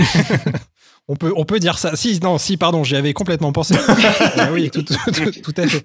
on, 1.08 1.16
peut, 1.16 1.34
on 1.36 1.46
peut 1.46 1.60
dire 1.60 1.78
ça. 1.78 1.96
Si, 1.96 2.20
non, 2.22 2.38
si, 2.38 2.58
pardon, 2.58 2.84
j'y 2.84 2.96
avais 2.96 3.14
complètement 3.14 3.52
pensé. 3.52 3.76
Ah 4.38 4.50
oui, 4.52 4.70
tout, 4.70 4.84
tout- 4.84 4.94
tout- 5.12 5.32
tout 5.42 5.54
à 5.62 5.68
fait. 5.68 5.84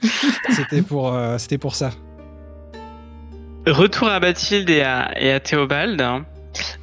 C'était 0.51 0.83
pour, 0.83 1.13
euh, 1.15 1.39
c'était 1.39 1.59
pour 1.59 1.75
ça. 1.75 1.91
Retour 3.67 4.09
à 4.09 4.21
Bathilde 4.21 4.69
et 4.69 4.83
à, 4.83 5.13
et 5.21 5.33
à 5.33 5.41
Théobald. 5.41 6.03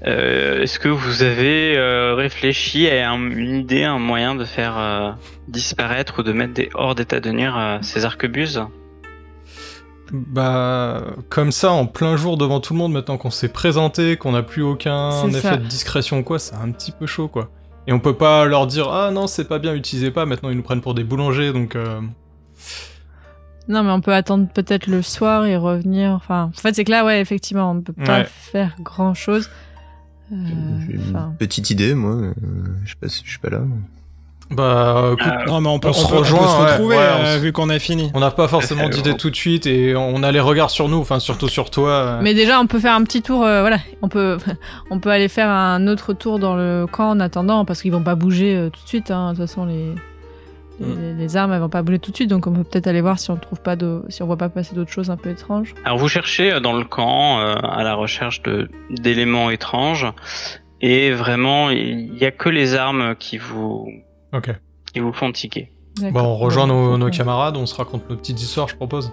Euh, 0.05 0.63
Est-ce 0.63 0.79
que 0.79 0.89
vous 0.89 1.21
avez 1.23 1.77
euh, 1.77 2.15
réfléchi 2.15 2.89
à 2.89 3.11
un- 3.11 3.29
une 3.31 3.55
idée, 3.61 3.83
un 3.83 3.99
moyen 3.99 4.33
de 4.35 4.45
faire 4.45 4.77
euh, 4.77 5.11
disparaître 5.47 6.19
ou 6.19 6.23
de 6.23 6.33
mettre 6.33 6.53
des, 6.53 6.69
hors 6.73 6.95
d'état 6.95 7.19
de 7.19 7.29
nuire 7.31 7.57
euh, 7.57 7.77
ces 7.81 8.03
arquebuses? 8.03 8.61
Bah, 10.11 11.03
comme 11.29 11.51
ça, 11.51 11.71
en 11.71 11.85
plein 11.87 12.17
jour 12.17 12.37
devant 12.37 12.59
tout 12.59 12.73
le 12.73 12.79
monde, 12.79 12.91
maintenant 12.91 13.17
qu'on 13.17 13.29
s'est 13.31 13.47
présenté, 13.47 14.17
qu'on 14.17 14.33
n'a 14.33 14.43
plus 14.43 14.61
aucun 14.61 15.27
effet 15.29 15.39
ça. 15.41 15.57
de 15.57 15.65
discrétion 15.65 16.19
ou 16.19 16.23
quoi, 16.23 16.37
c'est 16.37 16.55
un 16.55 16.69
petit 16.71 16.91
peu 16.91 17.05
chaud, 17.05 17.27
quoi. 17.29 17.49
Et 17.87 17.93
on 17.93 17.99
peut 17.99 18.15
pas 18.15 18.45
leur 18.45 18.67
dire 18.67 18.89
ah 18.91 19.09
non 19.11 19.25
c'est 19.25 19.45
pas 19.47 19.57
bien, 19.57 19.73
utilisez 19.73 20.11
pas. 20.11 20.25
Maintenant 20.27 20.49
ils 20.49 20.55
nous 20.57 20.61
prennent 20.63 20.81
pour 20.81 20.93
des 20.93 21.03
boulangers, 21.03 21.51
donc 21.53 21.75
euh, 21.75 21.99
Non, 23.67 23.83
mais 23.83 23.91
on 23.91 24.01
peut 24.01 24.13
attendre 24.13 24.47
peut-être 24.53 24.87
le 24.87 25.01
soir 25.01 25.45
et 25.45 25.55
revenir. 25.57 26.11
Enfin, 26.11 26.51
en 26.55 26.59
fait, 26.59 26.73
c'est 26.75 26.83
que 26.83 26.91
là, 26.91 27.05
ouais, 27.05 27.21
effectivement, 27.21 27.71
on 27.71 27.81
peut 27.81 27.93
pas 27.93 28.19
Ouais. 28.19 28.27
faire 28.29 28.75
grand 28.81 29.13
chose. 29.13 29.49
J'ai 30.29 30.35
une 30.37 31.01
enfin, 31.09 31.33
petite 31.39 31.69
idée, 31.71 31.93
moi. 31.93 32.13
euh, 32.15 32.33
je 32.85 32.89
sais 32.91 32.95
pas 32.99 33.09
si 33.09 33.21
je 33.25 33.29
suis 33.31 33.39
pas 33.39 33.49
là. 33.49 33.61
Bah 34.51 35.11
écoute, 35.13 35.27
Euh, 35.31 35.45
Non, 35.47 35.61
mais 35.61 35.69
on 35.69 35.79
peut, 35.79 35.87
on 35.87 35.91
on 35.91 35.93
se 35.93 36.01
peut- 36.01 36.07
on 36.07 36.09
peut 36.09 36.17
rejoint, 36.19 36.47
se 36.47 36.61
ouais, 36.61 36.71
retrouver 36.73 36.97
ouais, 36.97 37.03
euh, 37.03 37.21
on 37.21 37.25
se- 37.25 37.39
vu 37.39 37.51
qu'on 37.51 37.69
a 37.69 37.79
fini. 37.79 38.11
on 38.13 38.19
n'a 38.19 38.31
pas 38.31 38.47
forcément 38.47 38.89
d'idée 38.89 39.15
tout 39.15 39.29
de 39.29 39.35
suite 39.35 39.65
et 39.65 39.95
on 39.95 40.21
a 40.23 40.31
les 40.31 40.39
regards 40.39 40.69
sur 40.69 40.87
nous, 40.89 40.97
enfin 40.99 41.19
surtout 41.19 41.47
sur 41.47 41.69
toi. 41.69 41.89
euh. 41.89 42.19
Mais 42.21 42.33
déjà, 42.33 42.59
on 42.59 42.67
peut 42.67 42.79
faire 42.79 42.93
un 42.95 43.03
petit 43.03 43.21
tour. 43.21 43.43
euh, 43.45 43.61
voilà, 43.61 43.77
on 44.01 44.07
peut, 44.09 44.37
on 44.91 44.99
peut 44.99 45.09
aller 45.09 45.27
faire 45.29 45.49
un 45.49 45.87
autre 45.87 46.13
tour 46.13 46.39
dans 46.39 46.55
le 46.55 46.85
camp 46.91 47.09
en 47.09 47.19
attendant, 47.19 47.65
parce 47.65 47.81
qu'ils 47.81 47.91
vont 47.91 48.03
pas 48.03 48.15
bouger 48.15 48.55
euh, 48.55 48.69
tout 48.69 48.81
de 48.83 48.87
suite. 48.87 49.11
hein. 49.11 49.33
De 49.33 49.37
toute 49.37 49.47
façon, 49.47 49.65
les, 49.65 49.93
les, 50.79 51.13
les 51.13 51.37
armes, 51.37 51.53
elles 51.53 51.59
vont 51.59 51.69
pas 51.69 51.83
bouger 51.83 51.99
tout 51.99 52.09
de 52.11 52.15
suite. 52.15 52.29
Donc, 52.29 52.47
on 52.47 52.51
peut 52.53 52.63
peut-être 52.63 52.87
aller 52.87 53.01
voir 53.01 53.19
si 53.19 53.29
on 53.29 53.37
trouve 53.37 53.61
pas 53.61 53.75
de, 53.75 54.01
si 54.09 54.23
on 54.23 54.25
voit 54.25 54.37
pas 54.37 54.49
passer 54.49 54.73
d'autres 54.75 54.91
choses 54.91 55.09
un 55.11 55.17
peu 55.17 55.29
étranges. 55.29 55.73
Alors 55.85 55.97
vous 55.99 56.07
cherchez 56.07 56.59
dans 56.59 56.73
le 56.73 56.83
camp 56.85 57.39
euh, 57.39 57.53
à 57.61 57.83
la 57.83 57.93
recherche 57.93 58.41
de 58.41 58.67
d'éléments 58.89 59.49
étranges 59.51 60.07
et 60.81 61.11
vraiment 61.11 61.69
il 61.69 62.17
y 62.17 62.25
a 62.25 62.31
que 62.31 62.49
les 62.49 62.73
armes 62.75 63.13
qui 63.19 63.37
vous 63.37 63.87
Ok. 64.33 64.49
qui 64.93 64.99
vous 64.99 65.13
font 65.13 65.31
tiquer. 65.31 65.71
Bah 65.97 66.03
D'accord. 66.11 66.27
on 66.29 66.37
rejoint 66.37 66.67
Bon, 66.67 66.97
nos, 66.97 67.09
camarades, 67.09 67.57
on 67.57 67.65
se 67.65 67.75
raconte 67.75 68.09
nos 68.09 68.15
petites 68.15 68.41
histoires, 68.41 68.67
je 68.69 68.75
propose. 68.75 69.11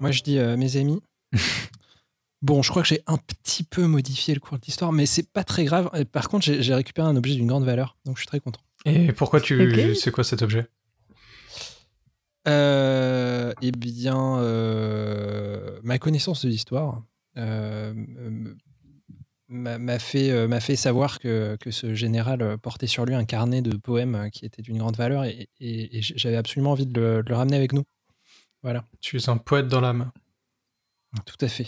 Moi, 0.00 0.10
je 0.10 0.22
dis, 0.22 0.38
euh, 0.38 0.56
mes 0.56 0.76
amis. 0.76 1.00
Bon, 2.44 2.60
je 2.60 2.70
crois 2.70 2.82
que 2.82 2.88
j'ai 2.88 3.04
un 3.06 3.18
petit 3.18 3.62
peu 3.62 3.86
modifié 3.86 4.34
le 4.34 4.40
cours 4.40 4.58
de 4.58 4.64
l'histoire, 4.66 4.90
mais 4.90 5.06
c'est 5.06 5.30
pas 5.30 5.44
très 5.44 5.62
grave. 5.62 5.88
Et 5.94 6.04
Par 6.04 6.28
contre, 6.28 6.44
j'ai 6.44 6.74
récupéré 6.74 7.06
un 7.06 7.14
objet 7.14 7.36
d'une 7.36 7.46
grande 7.46 7.62
valeur, 7.64 7.96
donc 8.04 8.16
je 8.16 8.22
suis 8.22 8.26
très 8.26 8.40
content. 8.40 8.58
Et 8.84 9.12
pourquoi 9.12 9.40
tu, 9.40 9.68
Ok. 9.72 9.94
c'est 9.94 10.10
quoi 10.10 10.24
cet 10.24 10.42
objet? 10.42 10.66
Euh, 12.48 13.52
eh 13.62 13.70
bien, 13.70 14.38
euh, 14.40 15.78
ma 15.84 16.00
connaissance 16.00 16.44
de 16.44 16.50
l'histoire 16.50 17.04
euh, 17.36 17.94
m'a 19.78 19.98
fait, 19.98 20.30
euh, 20.30 20.48
m'a 20.48 20.60
fait 20.60 20.76
savoir 20.76 21.18
que, 21.18 21.56
que 21.60 21.70
ce 21.70 21.94
général 21.94 22.42
euh, 22.42 22.56
portait 22.56 22.86
sur 22.86 23.04
lui 23.04 23.14
un 23.14 23.24
carnet 23.24 23.62
de 23.62 23.76
poèmes 23.76 24.14
euh, 24.14 24.28
qui 24.30 24.44
était 24.44 24.62
d'une 24.62 24.78
grande 24.78 24.96
valeur 24.96 25.24
et, 25.24 25.48
et- 25.60 25.98
et 25.98 26.02
j'avais 26.02 26.36
absolument 26.36 26.72
envie 26.72 26.86
de 26.86 26.98
le, 27.00 27.22
de 27.22 27.28
le 27.28 27.36
ramener 27.36 27.56
avec 27.56 27.72
nous. 27.72 27.84
Voilà, 28.62 28.84
Tu 29.00 29.16
es 29.18 29.28
un 29.28 29.36
poète 29.36 29.68
dans 29.68 29.80
l'âme. 29.80 30.10
tout 31.26 31.36
à 31.44 31.48
fait. 31.48 31.66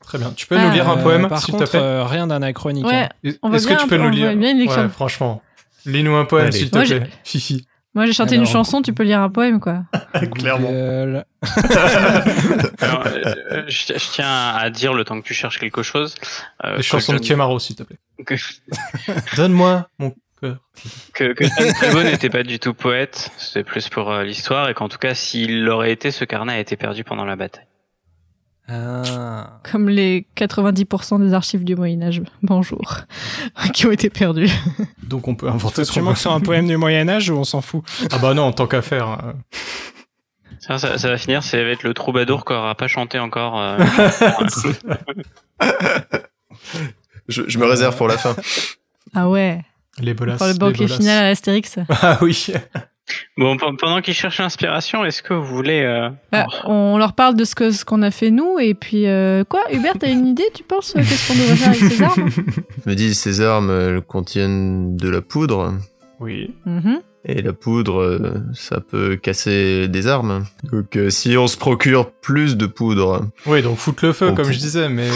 Très 0.00 0.18
bien. 0.18 0.32
Tu 0.32 0.46
peux 0.46 0.56
Ah, 0.58 0.66
nous 0.66 0.72
lire 0.74 0.88
un 0.90 0.98
poème, 1.02 1.28
Par 1.28 1.40
s'il 1.40 1.54
te 1.54 1.58
contre, 1.58 1.70
plaît? 1.70 1.80
euh, 1.80 2.04
rien 2.04 2.26
d'anachronique. 2.26 2.84
Ouais, 2.86 3.08
hein. 3.24 3.52
Est-ce 3.54 3.66
que 3.66 3.80
tu 3.80 3.86
peux 3.88 3.96
peu- 3.96 4.02
nous 4.02 4.10
lire. 4.10 4.36
Ouais, 4.68 4.88
franchement. 4.90 5.42
Lis-nous 5.86 6.14
un 6.14 6.24
poème, 6.26 6.52
s'il 6.52 6.70
te 6.70 6.78
plaît. 6.84 7.08
Fifi. 7.24 7.66
Moi, 7.94 8.06
j'ai 8.06 8.12
chanté 8.12 8.34
Alors, 8.34 8.46
une 8.46 8.50
chanson, 8.52 8.82
tu 8.82 8.92
peux 8.92 9.04
lire 9.04 9.20
un 9.20 9.30
poème, 9.30 9.60
quoi. 9.60 9.84
Clairement. 10.34 10.68
Alors, 12.80 13.04
euh, 13.06 13.62
je, 13.68 13.92
je 13.94 14.10
tiens 14.12 14.54
à 14.56 14.70
dire 14.70 14.94
le 14.94 15.04
temps 15.04 15.20
que 15.20 15.26
tu 15.26 15.34
cherches 15.34 15.58
quelque 15.58 15.82
chose. 15.82 16.14
euh, 16.64 16.76
Les 16.76 16.82
chansons 16.82 17.12
de 17.12 17.18
Kemaro, 17.18 17.58
s'il 17.58 17.76
te 17.76 17.82
plaît. 17.82 17.98
que, 18.26 18.34
Donne-moi 19.36 19.88
mon 19.98 20.14
cœur. 20.40 20.56
que, 21.14 21.32
que 21.32 22.02
n'était 22.04 22.30
pas 22.30 22.42
du 22.42 22.58
tout 22.58 22.74
poète, 22.74 23.30
c'était 23.38 23.64
plus 23.64 23.88
pour 23.88 24.10
euh, 24.10 24.24
l'histoire 24.24 24.68
et 24.68 24.74
qu'en 24.74 24.88
tout 24.88 24.98
cas 24.98 25.14
s'il 25.14 25.64
l'aurait 25.64 25.92
été, 25.92 26.10
ce 26.10 26.24
carnet 26.24 26.54
a 26.54 26.58
été 26.60 26.76
perdu 26.76 27.04
pendant 27.04 27.24
la 27.24 27.36
bataille. 27.36 27.66
Ah. 28.66 29.60
Comme 29.70 29.88
les 29.90 30.26
90% 30.36 31.20
des 31.22 31.34
archives 31.34 31.64
du 31.64 31.76
Moyen-Âge. 31.76 32.22
Bonjour. 32.42 33.00
qui 33.74 33.86
ont 33.86 33.90
été 33.92 34.08
perdues. 34.10 34.48
Donc 35.02 35.28
on 35.28 35.34
peut 35.34 35.48
inventer 35.48 35.84
ce 35.84 35.92
qu'on 35.92 36.02
veut. 36.02 36.12
que 36.14 36.18
c'est 36.18 36.28
un 36.30 36.40
poème 36.40 36.66
du 36.66 36.76
Moyen-Âge 36.78 37.28
ou 37.30 37.36
on 37.36 37.44
s'en 37.44 37.60
fout 37.60 37.82
Ah 38.12 38.18
bah 38.18 38.32
non, 38.34 38.52
tant 38.52 38.66
qu'à 38.66 38.80
faire. 38.82 39.06
hein. 39.08 39.34
Ça, 40.60 40.78
ça, 40.78 40.96
ça 40.96 41.08
va 41.10 41.18
finir, 41.18 41.42
ça 41.42 41.58
va 41.62 41.68
être 41.70 41.82
le 41.82 41.92
troubadour 41.92 42.46
qui 42.46 42.54
aura 42.54 42.74
pas 42.74 42.88
chanté 42.88 43.18
encore. 43.18 43.60
euh, 43.60 43.76
Je, 47.28 47.42
je 47.46 47.58
me 47.58 47.66
réserve 47.66 47.96
pour 47.96 48.08
la 48.08 48.16
fin. 48.18 48.34
Ah 49.14 49.28
ouais. 49.28 49.60
Les 49.98 50.14
bolasses. 50.14 50.38
Pour 50.38 50.46
le 50.46 50.54
banquet 50.54 50.88
final 50.88 51.24
à 51.24 51.28
l'Astérix. 51.28 51.78
Ah 51.90 52.18
oui. 52.22 52.48
Bon, 53.36 53.56
pe- 53.56 53.76
pendant 53.78 54.00
qu'ils 54.00 54.14
cherchent 54.14 54.38
l'inspiration, 54.38 55.04
est-ce 55.04 55.22
que 55.22 55.34
vous 55.34 55.44
voulez... 55.44 55.82
euh, 55.82 56.08
Bah, 56.32 56.46
on 56.64 56.96
leur 56.98 57.12
parle 57.14 57.36
de 57.36 57.44
ce 57.44 57.54
que 57.54 57.70
ce 57.70 57.84
qu'on 57.84 58.00
a 58.02 58.10
fait 58.10 58.30
nous 58.30 58.58
et 58.58 58.74
puis 58.74 59.06
euh, 59.06 59.44
quoi 59.44 59.60
Hubert, 59.72 59.94
t'as 59.98 60.08
une 60.10 60.26
idée 60.26 60.44
Tu 60.54 60.62
penses 60.62 60.94
euh, 60.96 61.00
qu'est-ce 61.00 61.28
qu'on 61.28 61.34
devrait 61.38 61.56
faire 61.56 61.68
avec 61.68 61.80
ces 61.80 62.02
armes? 62.02 62.30
Je 62.30 62.40
me 62.90 62.94
dis, 62.94 63.14
ces 63.14 63.40
armes 63.40 63.70
elles 63.70 64.00
contiennent 64.00 64.96
de 64.96 65.08
la 65.08 65.20
poudre. 65.20 65.74
Oui. 66.20 66.54
Mhm. 66.64 67.00
Et 67.26 67.40
la 67.40 67.54
poudre, 67.54 68.42
ça 68.52 68.80
peut 68.80 69.16
casser 69.16 69.88
des 69.88 70.06
armes. 70.06 70.44
Donc 70.70 70.94
euh, 70.96 71.08
si 71.08 71.36
on 71.38 71.46
se 71.46 71.56
procure 71.56 72.10
plus 72.10 72.56
de 72.58 72.66
poudre, 72.66 73.26
Oui, 73.46 73.62
donc 73.62 73.78
foutre 73.78 74.04
le 74.04 74.12
feu, 74.12 74.28
On 74.30 74.34
comme 74.34 74.46
peut- 74.46 74.52
je 74.52 74.58
disais, 74.58 74.88
mais. 74.90 75.08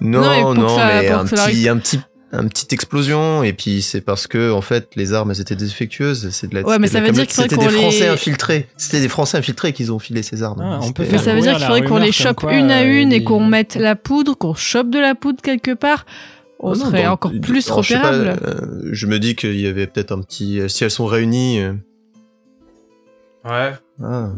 non, 0.00 0.54
Non, 0.54 0.76
mais 0.76 1.08
un 1.10 1.24
petit, 1.26 1.68
un 1.68 1.76
petit, 1.76 2.00
un 2.32 2.46
petite 2.48 2.72
explosion. 2.72 3.42
Et 3.42 3.52
puis 3.52 3.82
c'est 3.82 4.00
parce 4.00 4.26
que 4.26 4.50
en 4.52 4.60
fait 4.62 4.90
les 4.96 5.12
armes 5.12 5.30
elles 5.30 5.40
étaient 5.40 5.56
défectueuses. 5.56 6.30
C'est 6.30 6.48
de 6.48 6.54
la. 6.54 6.62
Ouais, 6.62 6.78
mais 6.78 6.86
c'était 6.86 7.00
ça 7.00 7.04
veut 7.06 7.12
dire 7.12 7.26
qu'il 7.26 7.34
faudrait 7.34 7.48
C'était 7.50 7.56
qu'on 7.56 7.70
des 7.70 7.78
Français 7.78 8.00
les- 8.00 8.06
infiltrés. 8.08 8.66
C'était 8.76 9.00
des 9.00 9.08
Français 9.08 9.38
infiltrés 9.38 9.72
qui 9.72 9.88
ont 9.90 9.98
filé 9.98 10.22
ces 10.22 10.42
armes. 10.42 10.60
Ah, 10.62 10.78
on 10.82 10.92
peut 10.92 11.04
C'était- 11.04 11.16
Mais 11.16 11.22
ça 11.22 11.34
veut 11.34 11.40
dire 11.40 11.56
qu'il 11.56 11.64
faudrait 11.66 11.84
qu'on 11.84 11.98
les 11.98 12.12
chope 12.12 12.36
quoi, 12.36 12.54
une 12.54 12.70
à 12.70 12.82
euh, 12.82 13.00
une 13.02 13.12
et 13.12 13.22
qu'on 13.24 13.44
mette 13.44 13.76
la 13.76 13.96
poudre, 13.96 14.36
qu'on 14.36 14.54
chope 14.54 14.90
de 14.90 14.98
la 14.98 15.14
poudre 15.14 15.40
quelque 15.42 15.74
part. 15.74 16.06
On 16.64 16.72
Oh 16.72 16.76
non, 16.76 16.84
serait 16.86 17.02
dans- 17.04 17.12
encore 17.12 17.32
plus 17.42 17.66
alors, 17.68 17.82
je 17.82 17.88
sais 17.94 18.00
pas, 18.00 18.12
repérable. 18.12 18.40
euh, 18.46 18.88
je 18.92 19.06
me 19.08 19.18
dis 19.18 19.34
qu'il 19.34 19.58
y 19.60 19.66
avait 19.66 19.86
peut-être 19.88 20.12
un 20.12 20.20
petit. 20.22 20.60
Si 20.68 20.84
elles 20.84 20.90
sont 20.92 21.06
réunies. 21.06 21.58
euh, 21.60 21.72
Ouais. 23.44 23.72
ah. 24.02 24.30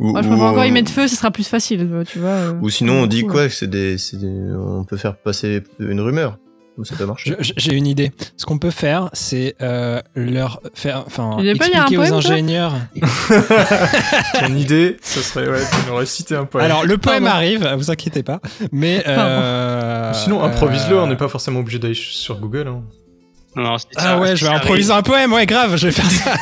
Ou, 0.00 0.10
Moi, 0.10 0.22
je 0.22 0.28
préfère 0.28 0.46
encore 0.46 0.64
y 0.64 0.70
mettre 0.72 0.90
feu, 0.90 1.06
ce 1.06 1.14
sera 1.16 1.30
plus 1.30 1.46
facile, 1.48 1.88
euh, 1.90 2.04
tu 2.04 2.18
vois. 2.18 2.28
euh. 2.28 2.52
Ou 2.60 2.68
sinon 2.68 2.94
on 3.02 3.06
dit 3.06 3.22
quoi 3.22 3.46
que 3.46 3.54
c'est 3.54 3.68
des, 3.70 3.96
c'est 3.96 4.16
des- 4.18 4.26
on 4.26 4.84
peut 4.84 4.96
faire 4.96 5.16
passer 5.16 5.62
une 5.78 6.00
rumeur. 6.00 6.36
Ou 6.76 6.84
ça 6.84 6.96
peut 6.96 7.06
marcher. 7.06 7.36
Je- 7.38 7.44
je- 7.44 7.52
J'ai 7.56 7.74
une 7.74 7.86
idée. 7.86 8.10
Ce 8.36 8.44
qu'on 8.46 8.58
peut 8.58 8.72
faire, 8.72 9.08
c'est 9.12 9.54
euh, 9.62 10.00
leur 10.16 10.60
faire, 10.74 11.04
enfin, 11.06 11.38
expliquer 11.38 11.98
aux 11.98 12.12
ingénieurs. 12.12 12.72
Ton 14.40 14.54
idée, 14.56 14.96
ça 15.00 15.20
serait, 15.22 15.48
ouais, 15.48 15.60
tu 15.60 15.88
nous 15.90 15.96
réciter 15.96 16.34
un 16.36 16.44
poème. 16.46 16.64
Alors, 16.66 16.84
le 16.84 16.98
poème 16.98 17.24
Pardon. 17.24 17.36
arrive, 17.36 17.68
vous 17.76 17.90
inquiétez 17.90 18.22
pas. 18.22 18.40
Mais 18.72 19.04
euh, 19.06 20.12
Sinon, 20.14 20.42
improvise-le, 20.42 20.96
euh, 20.96 21.02
on 21.02 21.06
n'est 21.06 21.16
pas 21.16 21.28
forcément 21.28 21.60
obligé 21.60 21.78
d'aller 21.78 21.94
sur 21.94 22.38
Google. 22.38 22.68
hein. 22.68 22.82
Non, 23.56 23.78
si 23.78 23.86
Ah 23.96 24.00
ça- 24.02 24.18
ouais, 24.18 24.30
si 24.30 24.36
je 24.38 24.44
vais 24.46 24.50
ça 24.50 24.56
improviser 24.56 24.92
un 24.92 25.02
poème. 25.02 25.32
Ouais, 25.32 25.46
grave, 25.46 25.76
je 25.76 25.86
vais 25.86 25.92
faire 25.92 26.10
ça. 26.10 26.32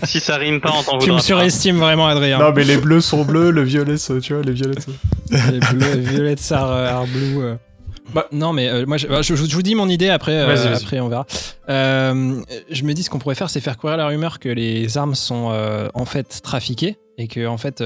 Si 0.06 0.18
ça 0.18 0.36
rime 0.38 0.60
pas, 0.60 0.72
on 0.76 0.82
t'en 0.82 0.98
tu 0.98 1.12
me 1.12 1.20
surestimes 1.20 1.78
vraiment, 1.78 2.08
Adrien. 2.08 2.40
Non, 2.40 2.52
mais 2.52 2.64
les 2.64 2.78
bleus 2.78 3.00
sont 3.00 3.22
bleus, 3.24 3.52
le 3.52 3.62
violet, 3.62 3.96
ça, 3.96 4.14
tu 4.20 4.34
vois, 4.34 4.42
les 4.42 4.52
violets. 4.52 4.80
ça. 4.80 5.38
Les 5.52 5.60
bleus, 5.60 5.98
violettes, 6.00 6.40
sar, 6.40 6.68
art 6.72 7.06
blue. 7.06 7.38
euh. 7.42 7.54
Bah, 8.14 8.26
non, 8.32 8.52
mais 8.52 8.68
euh, 8.68 8.84
moi, 8.86 8.96
je, 8.96 9.06
bah, 9.06 9.22
je- 9.22 9.34
je 9.34 9.54
vous 9.54 9.62
dis 9.62 9.74
mon 9.74 9.88
idée 9.88 10.08
après, 10.10 10.32
euh, 10.36 10.46
Vas-y, 10.46 10.68
vas-y. 10.68 10.82
après 10.82 11.00
on 11.00 11.08
verra. 11.08 11.26
Euh, 11.68 12.40
je 12.70 12.82
me 12.84 12.92
dis 12.94 13.02
ce 13.02 13.10
qu'on 13.10 13.18
pourrait 13.18 13.34
faire, 13.34 13.50
c'est 13.50 13.60
faire 13.60 13.76
courir 13.76 13.96
la 13.96 14.06
rumeur 14.06 14.38
que 14.38 14.48
les 14.48 14.98
armes 14.98 15.14
sont 15.14 15.52
en 15.94 16.04
fait 16.04 16.40
trafiquées 16.42 16.96
et 17.18 17.28
que 17.28 17.46
en 17.46 17.58
fait 17.58 17.82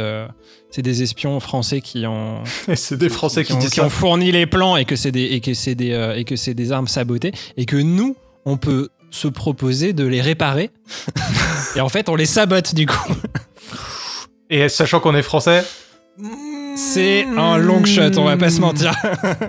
c'est 0.70 0.83
des 0.83 1.03
espions 1.03 1.39
français 1.41 1.81
qui 1.81 2.07
ont 2.07 2.43
c'est 2.74 2.97
des 2.97 3.09
Français 3.09 3.45
qui, 3.45 3.53
ont, 3.53 3.59
qui 3.59 3.81
fourni 3.91 4.31
les 4.33 4.47
plans 4.47 4.77
et 4.77 4.85
que 4.85 4.97
c'est 4.97 5.12
des 5.12 5.24
et 5.24 5.41
que 5.41 5.53
c'est 5.55 5.74
des 5.74 6.14
et 6.16 6.24
que 6.24 6.37
c'est 6.37 6.55
des 6.55 6.72
armes 6.72 6.89
sabotées 6.89 7.33
et 7.57 7.66
que 7.66 7.77
nous 7.77 8.16
on 8.45 8.57
peut 8.57 8.89
se 9.11 9.29
proposer 9.29 9.93
de 9.93 10.05
les 10.07 10.20
réparer 10.20 10.70
et 11.77 11.81
en 11.81 11.89
fait 11.89 12.09
on 12.09 12.14
les 12.16 12.27
sabote 12.27 12.74
du 12.74 12.87
coup. 12.87 13.12
Et 14.51 14.68
sachant 14.68 15.01
qu'on 15.01 15.14
est 15.16 15.22
Français, 15.22 15.64
C'est 16.77 17.24
un 17.37 17.57
long 17.57 17.85
shot, 17.85 18.18
on 18.18 18.24
va 18.24 18.37
pas 18.37 18.51
se 18.51 18.61
mentir. 18.61 18.93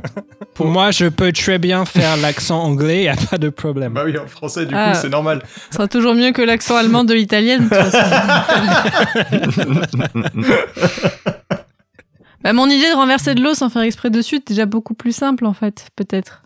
Pour 0.55 0.67
moi, 0.67 0.91
je 0.91 1.05
peux 1.05 1.31
très 1.31 1.59
bien 1.59 1.85
faire 1.85 2.17
l'accent 2.17 2.61
anglais, 2.63 3.03
y 3.03 3.07
a 3.09 3.15
pas 3.15 3.37
de 3.37 3.49
problème. 3.49 3.93
bah 3.93 4.03
oui, 4.05 4.17
en 4.17 4.25
français, 4.27 4.65
du 4.65 4.73
Ah. 4.75 4.91
coup, 4.93 4.97
c'est 5.01 5.09
normal. 5.09 5.43
Ce 5.69 5.75
sera 5.77 5.87
toujours 5.87 6.15
mieux 6.15 6.31
que 6.31 6.41
l'accent 6.41 6.75
allemand 6.77 7.03
de 7.03 7.13
l'italienne. 7.13 7.69
Bah, 12.43 12.53
mon 12.53 12.67
idée 12.69 12.89
de 12.91 12.95
renverser 12.95 13.33
de 13.33 13.41
l'eau 13.41 13.55
sans 13.55 13.67
faire 13.69 13.81
exprès 13.81 14.11
dessus, 14.11 14.35
c'est 14.37 14.49
déjà 14.49 14.65
beaucoup 14.67 14.93
plus 14.93 15.11
simple 15.11 15.45
en 15.47 15.53
fait, 15.53 15.87
peut-être. 15.95 16.43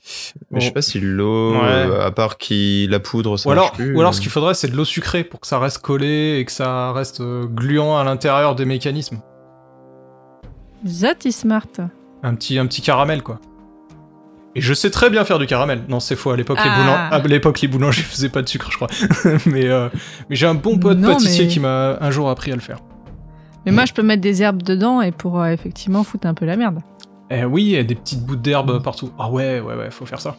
Mais 0.50 0.62
je 0.62 0.68
sais 0.68 0.72
pas 0.72 0.82
si 0.82 1.00
l'eau, 1.02 1.52
Ouais. 1.54 1.60
euh, 1.68 2.06
à 2.08 2.12
part 2.12 2.38
qui 2.38 2.88
la 2.90 3.00
poudre, 3.02 3.38
ça 3.38 3.50
Ou 3.50 3.52
alors, 3.52 3.66
marche 3.66 3.76
plus. 3.78 3.94
ou 3.96 4.00
alors 4.00 4.12
euh. 4.12 4.16
ce 4.16 4.22
qu'il 4.22 4.32
faudrait, 4.32 4.54
c'est 4.54 4.70
de 4.70 4.76
l'eau 4.76 4.86
sucrée 4.86 5.24
pour 5.26 5.42
que 5.42 5.48
ça 5.48 5.60
reste 5.60 5.80
collé 5.80 6.38
et 6.40 6.46
que 6.46 6.52
ça 6.52 6.94
reste 6.94 7.20
euh, 7.20 7.46
gluant 7.46 7.98
à 7.98 8.04
l'intérieur 8.06 8.56
des 8.56 8.64
mécanismes. 8.66 9.20
That 11.02 11.26
is 11.26 11.32
smart. 11.34 11.68
Un 12.24 12.36
petit, 12.36 12.58
un 12.58 12.66
petit 12.66 12.82
caramel, 12.82 13.22
quoi. 13.24 13.40
Et 14.56 14.62
je 14.62 14.74
sais 14.74 14.90
très 14.90 15.10
bien 15.10 15.24
faire 15.24 15.40
du 15.40 15.46
caramel. 15.48 15.84
Non, 15.88 16.00
c'est 16.00 16.16
faux. 16.16 16.32
À 16.32 16.38
l'époque, 16.38 16.58
les, 16.64 16.70
Ah. 16.70 17.10
boulan- 17.12 17.24
à 17.24 17.28
l'époque, 17.28 17.62
les 17.62 17.68
boulangers 17.68 18.02
faisaient 18.10 18.30
pas 18.30 18.42
de 18.42 18.50
sucre, 18.50 18.70
je 18.72 18.76
crois. 18.76 18.90
mais 19.46 19.68
euh, 19.68 19.90
mais 20.30 20.36
j'ai 20.36 20.48
un 20.48 20.56
bon 20.56 20.78
pote 20.78 20.98
Non, 20.98 21.14
pâtissier 21.14 21.46
mais- 21.46 21.52
qui 21.52 21.60
m'a 21.60 21.98
un 22.02 22.12
jour 22.12 22.30
appris 22.30 22.52
à 22.52 22.56
le 22.56 22.62
faire. 22.62 22.80
Mais 23.66 23.72
moi, 23.72 23.86
je 23.86 23.94
peux 23.94 24.02
mettre 24.02 24.22
des 24.22 24.42
herbes 24.42 24.64
dedans 24.64 25.02
et 25.02 25.12
pour 25.12 25.40
euh, 25.40 25.52
effectivement 25.52 26.04
foutre 26.04 26.28
un 26.28 26.34
peu 26.34 26.46
la 26.46 26.58
merde. 26.58 26.80
Eh 27.30 27.46
oui, 27.46 27.76
et 27.76 27.84
des 27.84 27.96
petites 27.96 28.26
bouts 28.26 28.36
d'herbe 28.36 28.82
partout. 28.84 29.12
Ah 29.20 29.30
ouais, 29.30 29.60
ouais, 29.62 29.76
ouais, 29.76 29.92
faut 29.92 30.06
faire 30.06 30.20
ça. 30.20 30.36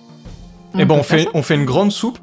On 0.74 0.78
et 0.78 0.84
bon, 0.84 0.94
peut 0.96 1.00
on 1.00 1.02
fait, 1.04 1.28
on 1.34 1.42
fait 1.42 1.54
une 1.54 1.64
grande 1.64 1.92
soupe 1.92 2.18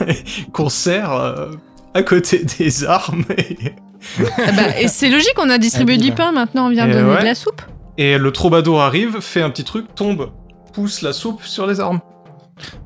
qu'on 0.52 0.68
sert 0.68 1.12
euh, 1.12 1.50
à 1.92 2.02
côté 2.02 2.44
des 2.58 2.84
armes. 2.84 3.24
Et, 3.36 3.56
Ah 3.66 3.93
bah, 4.18 4.78
et 4.80 4.88
c'est 4.88 5.08
logique, 5.10 5.34
on 5.38 5.50
a 5.50 5.58
distribué 5.58 5.96
du 5.96 6.12
pain, 6.12 6.32
maintenant 6.32 6.66
on 6.66 6.70
vient 6.70 6.86
Eh 6.88 6.92
donner 6.92 7.10
ouais. 7.14 7.20
de 7.20 7.24
la 7.24 7.34
soupe. 7.34 7.62
et 7.98 8.18
le 8.18 8.30
troubadour 8.32 8.80
arrive, 8.82 9.20
fait 9.20 9.42
un 9.42 9.50
petit 9.50 9.64
truc, 9.64 9.94
tombe, 9.94 10.30
pousse 10.72 11.02
la 11.02 11.12
soupe 11.12 11.42
sur 11.44 11.66
les 11.66 11.80
armes. 11.80 12.00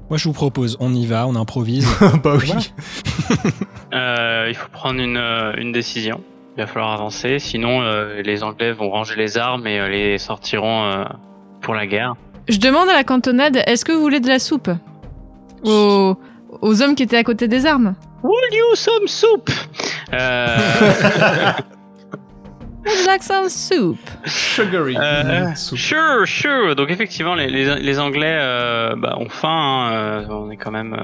Moi, 0.09 0.17
je 0.17 0.25
vous 0.25 0.33
propose, 0.33 0.79
on 0.81 0.95
y 0.95 1.05
va, 1.05 1.27
on 1.27 1.35
improvise. 1.37 1.87
bah 2.25 2.37
oui. 2.41 2.53
Euh, 3.95 4.47
il 4.49 4.55
faut 4.55 4.69
prendre 4.69 5.01
une, 5.01 5.17
euh, 5.17 5.53
une 5.57 5.73
décision. 5.73 6.21
Il 6.57 6.61
va 6.61 6.67
falloir 6.67 6.93
avancer, 6.93 7.39
sinon 7.39 7.81
euh, 7.83 8.21
les 8.23 8.43
Anglais 8.43 8.73
vont 8.73 8.91
ranger 8.91 9.15
les 9.17 9.39
armes 9.39 9.67
et 9.67 9.79
euh, 9.81 9.89
les 9.89 10.19
sortiront 10.19 10.85
euh, 10.85 11.05
pour 11.63 11.75
la 11.75 11.87
guerre. 11.87 12.15
Je 12.49 12.59
demande 12.59 12.89
à 12.91 12.93
la 12.93 13.05
cantonade, 13.05 13.63
est-ce 13.67 13.85
que 13.87 13.93
vous 13.93 14.01
voulez 14.01 14.21
de 14.21 14.29
la 14.29 14.39
soupe? 14.39 14.71
Aux, 15.65 16.17
aux 16.61 16.83
hommes 16.83 16.95
qui 16.95 17.03
étaient 17.03 17.17
à 17.17 17.25
côté 17.25 17.49
des 17.49 17.65
armes? 17.65 17.95
Would 18.23 18.53
you 18.53 18.75
some 18.75 19.07
soup? 19.07 19.51
Euh, 20.13 21.53
Would 22.85 23.07
like 23.07 23.23
some 23.23 23.49
soup? 23.49 23.99
Sugary. 24.25 24.97
euh, 24.97 25.51
Mm. 25.53 25.77
Sure, 25.77 26.27
sure. 26.27 26.75
Donc 26.75 26.91
effectivement, 26.91 27.35
les, 27.35 27.49
les, 27.49 27.77
les 27.77 27.99
Anglais 27.99 28.37
euh, 28.41 28.95
bah, 28.97 29.17
ont 29.19 29.29
faim. 29.29 29.49
hein, 29.49 29.93
euh, 29.93 30.27
on 30.31 30.51
est 30.51 30.57
quand 30.57 30.71
même. 30.71 30.97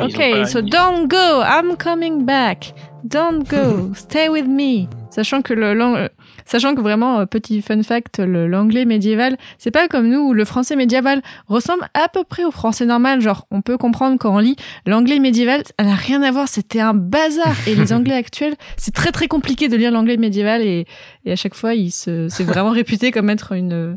Ok, 0.00 0.46
so 0.46 0.60
don't 0.60 1.06
go, 1.08 1.42
I'm 1.42 1.76
coming 1.76 2.24
back. 2.24 2.72
Don't 3.04 3.44
go, 3.48 3.92
stay 3.94 4.28
with 4.28 4.46
me. 4.46 4.88
Sachant 5.10 5.42
que 5.42 5.54
le 5.54 5.74
lang- 5.74 6.08
sachant 6.46 6.74
que 6.74 6.80
vraiment 6.80 7.20
euh, 7.20 7.26
petit 7.26 7.62
fun 7.62 7.80
fact, 7.84 8.18
l'anglais 8.18 8.84
médiéval, 8.86 9.36
c'est 9.58 9.70
pas 9.70 9.86
comme 9.86 10.08
nous 10.08 10.18
où 10.20 10.32
le 10.32 10.44
français 10.44 10.74
médiéval 10.74 11.22
ressemble 11.46 11.86
à 11.94 12.08
peu 12.08 12.24
près 12.24 12.44
au 12.44 12.50
français 12.50 12.86
normal. 12.86 13.20
Genre, 13.20 13.46
on 13.52 13.60
peut 13.62 13.76
comprendre 13.78 14.16
quand 14.18 14.34
on 14.34 14.38
lit 14.38 14.56
l'anglais 14.86 15.20
médiéval, 15.20 15.62
ça 15.78 15.84
n'a 15.86 15.94
rien 15.94 16.22
à 16.22 16.32
voir. 16.32 16.48
C'était 16.48 16.80
un 16.80 16.94
bazar. 16.94 17.54
Et 17.68 17.76
les 17.76 17.92
anglais 17.92 18.16
actuels, 18.16 18.56
c'est 18.76 18.92
très 18.94 19.12
très 19.12 19.28
compliqué 19.28 19.68
de 19.68 19.76
lire 19.76 19.92
l'anglais 19.92 20.16
médiéval 20.16 20.62
et, 20.62 20.86
et 21.24 21.32
à 21.32 21.36
chaque 21.36 21.54
fois, 21.54 21.74
il 21.74 21.92
se, 21.92 22.28
c'est 22.28 22.44
vraiment 22.44 22.70
réputé 22.80 23.12
comme 23.12 23.30
être 23.30 23.52
une, 23.52 23.96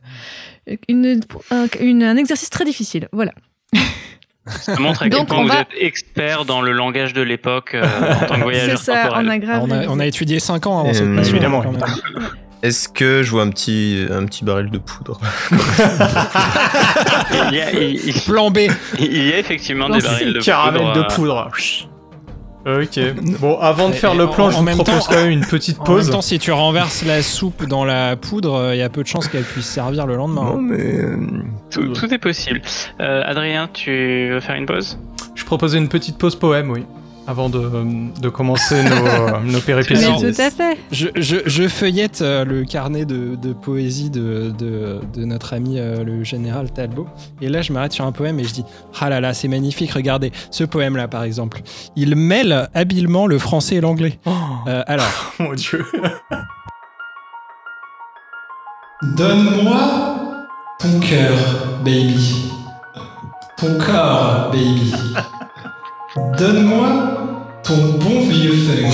une, 0.88 1.20
un, 1.50 1.66
une- 1.80 2.04
un 2.04 2.18
exercice 2.18 2.52
très 2.52 2.66
difficile. 2.66 3.08
Voilà. 3.12 3.32
Ça 4.48 4.80
montre 4.80 5.02
à 5.04 5.10
quel 5.10 5.18
Donc, 5.20 5.28
point 5.28 5.38
on 5.40 5.42
vous 5.44 5.48
va- 5.50 5.62
êtes 5.62 5.68
expert 5.80 6.46
dans 6.46 6.62
le 6.62 6.72
langage 6.72 7.14
de 7.14 7.22
l'époque 7.22 7.72
euh, 7.76 7.84
en 7.84 7.88
tant 7.88 8.28
que 8.28 8.34
C'est 8.36 8.42
voyageur 8.42 8.78
ça, 8.80 8.96
temporel. 9.04 9.26
on 9.26 9.30
a 9.30 9.38
grave. 9.40 9.62
on, 9.64 9.72
a, 9.72 9.88
on 9.88 10.00
a 10.00 10.06
étudié 10.06 10.40
5 10.40 10.66
ans 10.68 10.80
avant 10.80 10.90
Euh, 10.90 10.94
cette 10.94 11.16
passion. 11.16 11.34
évidemment. 11.36 11.64
Est-ce 12.64 12.90
que 12.90 13.22
je 13.22 13.30
vois 13.32 13.44
un 13.44 13.50
petit, 13.50 14.06
un 14.10 14.26
petit 14.26 14.44
baril 14.44 14.72
de 14.72 14.80
poudre 14.80 15.20
Il 17.50 17.56
y 17.56 17.62
a, 17.62 17.72
il, 17.72 18.08
il- 18.08 18.22
Plan 18.26 18.50
B. 18.52 18.60
il 19.00 19.28
y 19.28 19.34
a 19.34 19.38
effectivement 19.40 19.88
Non, 19.90 19.96
des 19.96 20.02
c'est 20.02 20.08
barils 20.08 20.34
de 20.34 20.40
Caramel 20.42 20.82
poudre. 20.82 20.94
de 20.94 21.00
euh, 21.02 21.16
poudre. 21.16 21.52
Ok. 22.68 23.00
Bon, 23.40 23.58
avant 23.60 23.88
de 23.90 23.94
faire 23.94 24.14
et 24.14 24.18
le 24.18 24.26
en- 24.26 24.32
plan, 24.34 24.50
je 24.52 24.56
en 24.56 24.60
vous 24.60 24.66
même 24.66 24.76
propose 24.76 25.06
temps- 25.06 25.14
quand 25.14 25.22
même 25.22 25.32
une 25.32 25.46
petite 25.46 25.80
En 25.80 25.84
pause. 25.84 26.06
même 26.08 26.16
temps, 26.16 26.22
si 26.22 26.38
tu 26.38 26.52
renverses 26.52 27.06
la 27.06 27.22
soupe 27.22 27.66
dans 27.66 27.86
la 27.86 28.16
poudre, 28.18 28.72
il 28.74 28.78
y 28.78 28.82
a 28.82 28.90
peu 28.90 29.04
de 29.04 29.08
chances 29.08 29.28
qu'elle 29.30 29.44
puisse 29.44 29.68
servir 29.68 30.06
le 30.06 30.16
lendemain. 30.18 30.44
Non, 30.56 30.58
mais 30.62 30.78
euh, 30.80 31.16
Tout, 31.72 31.88
tout 31.94 32.14
est 32.14 32.18
possible. 32.18 32.62
Euh, 33.00 33.24
Adrien, 33.26 33.70
tu 33.72 34.30
veux 34.32 34.40
faire 34.42 34.56
une 34.56 34.66
pause? 34.66 35.00
Je 35.36 35.46
proposais 35.46 35.78
une 35.78 35.88
petite 35.88 36.18
pause 36.18 36.36
poème, 36.36 36.70
oui. 36.72 36.84
Avant 37.30 37.50
de, 37.50 37.70
de 38.22 38.30
commencer 38.30 38.82
nos, 38.84 39.40
nos 39.52 39.60
péripéties. 39.60 40.06
Alors, 40.06 40.22
tout 40.22 40.28
à 40.38 40.50
fait. 40.50 40.78
Je, 40.92 41.08
je- 41.16 41.42
je 41.46 41.68
feuillette 41.68 42.22
euh, 42.22 42.46
le 42.46 42.64
carnet 42.64 43.04
de, 43.04 43.36
de 43.36 43.52
poésie 43.52 44.10
de, 44.10 44.54
de- 44.58 45.02
de 45.14 45.26
notre 45.26 45.54
ami 45.54 45.78
euh, 45.78 46.06
le 46.06 46.24
général 46.24 46.72
Talbot. 46.72 47.06
Et 47.42 47.50
là, 47.50 47.62
je 47.62 47.74
m'arrête 47.74 47.92
sur 47.92 48.06
un 48.06 48.14
poème 48.14 48.40
et 48.40 48.46
je 48.46 48.54
dis 48.54 48.64
Ah 49.02 49.10
là 49.10 49.20
là, 49.20 49.34
c'est 49.34 49.50
magnifique, 49.50 49.92
regardez, 49.92 50.32
ce 50.52 50.64
poème-là, 50.64 51.10
par 51.10 51.24
exemple. 51.24 51.62
Il 51.98 52.16
mêle 52.16 52.70
habilement 52.74 53.28
le 53.28 53.38
français 53.40 53.76
et 53.76 53.82
l'anglais. 53.82 54.20
Oh, 54.26 54.32
Euh, 54.68 54.84
alors, 54.88 55.34
mon 55.40 55.54
dieu. 55.54 55.86
Donne-moi 59.18 59.80
ton 60.80 61.00
cœur, 61.00 61.38
baby. 61.84 62.52
Ton 63.58 63.78
corps, 63.80 64.50
baby. 64.52 64.94
Donne-moi 66.18 66.88
ton 67.64 67.76
bon 68.00 68.22
vieux 68.28 68.54
funk, 68.54 68.92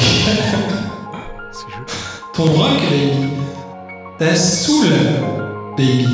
ton 2.34 2.44
rock, 2.44 2.80
baby, 2.90 3.30
ta 4.20 4.36
soul, 4.36 4.88
baby. 5.78 6.08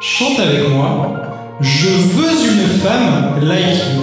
Chante 0.00 0.38
avec 0.40 0.68
moi. 0.70 1.12
Je 1.60 1.88
veux 1.88 2.52
une 2.52 2.68
femme 2.80 3.40
like 3.42 3.76
you. 3.94 4.02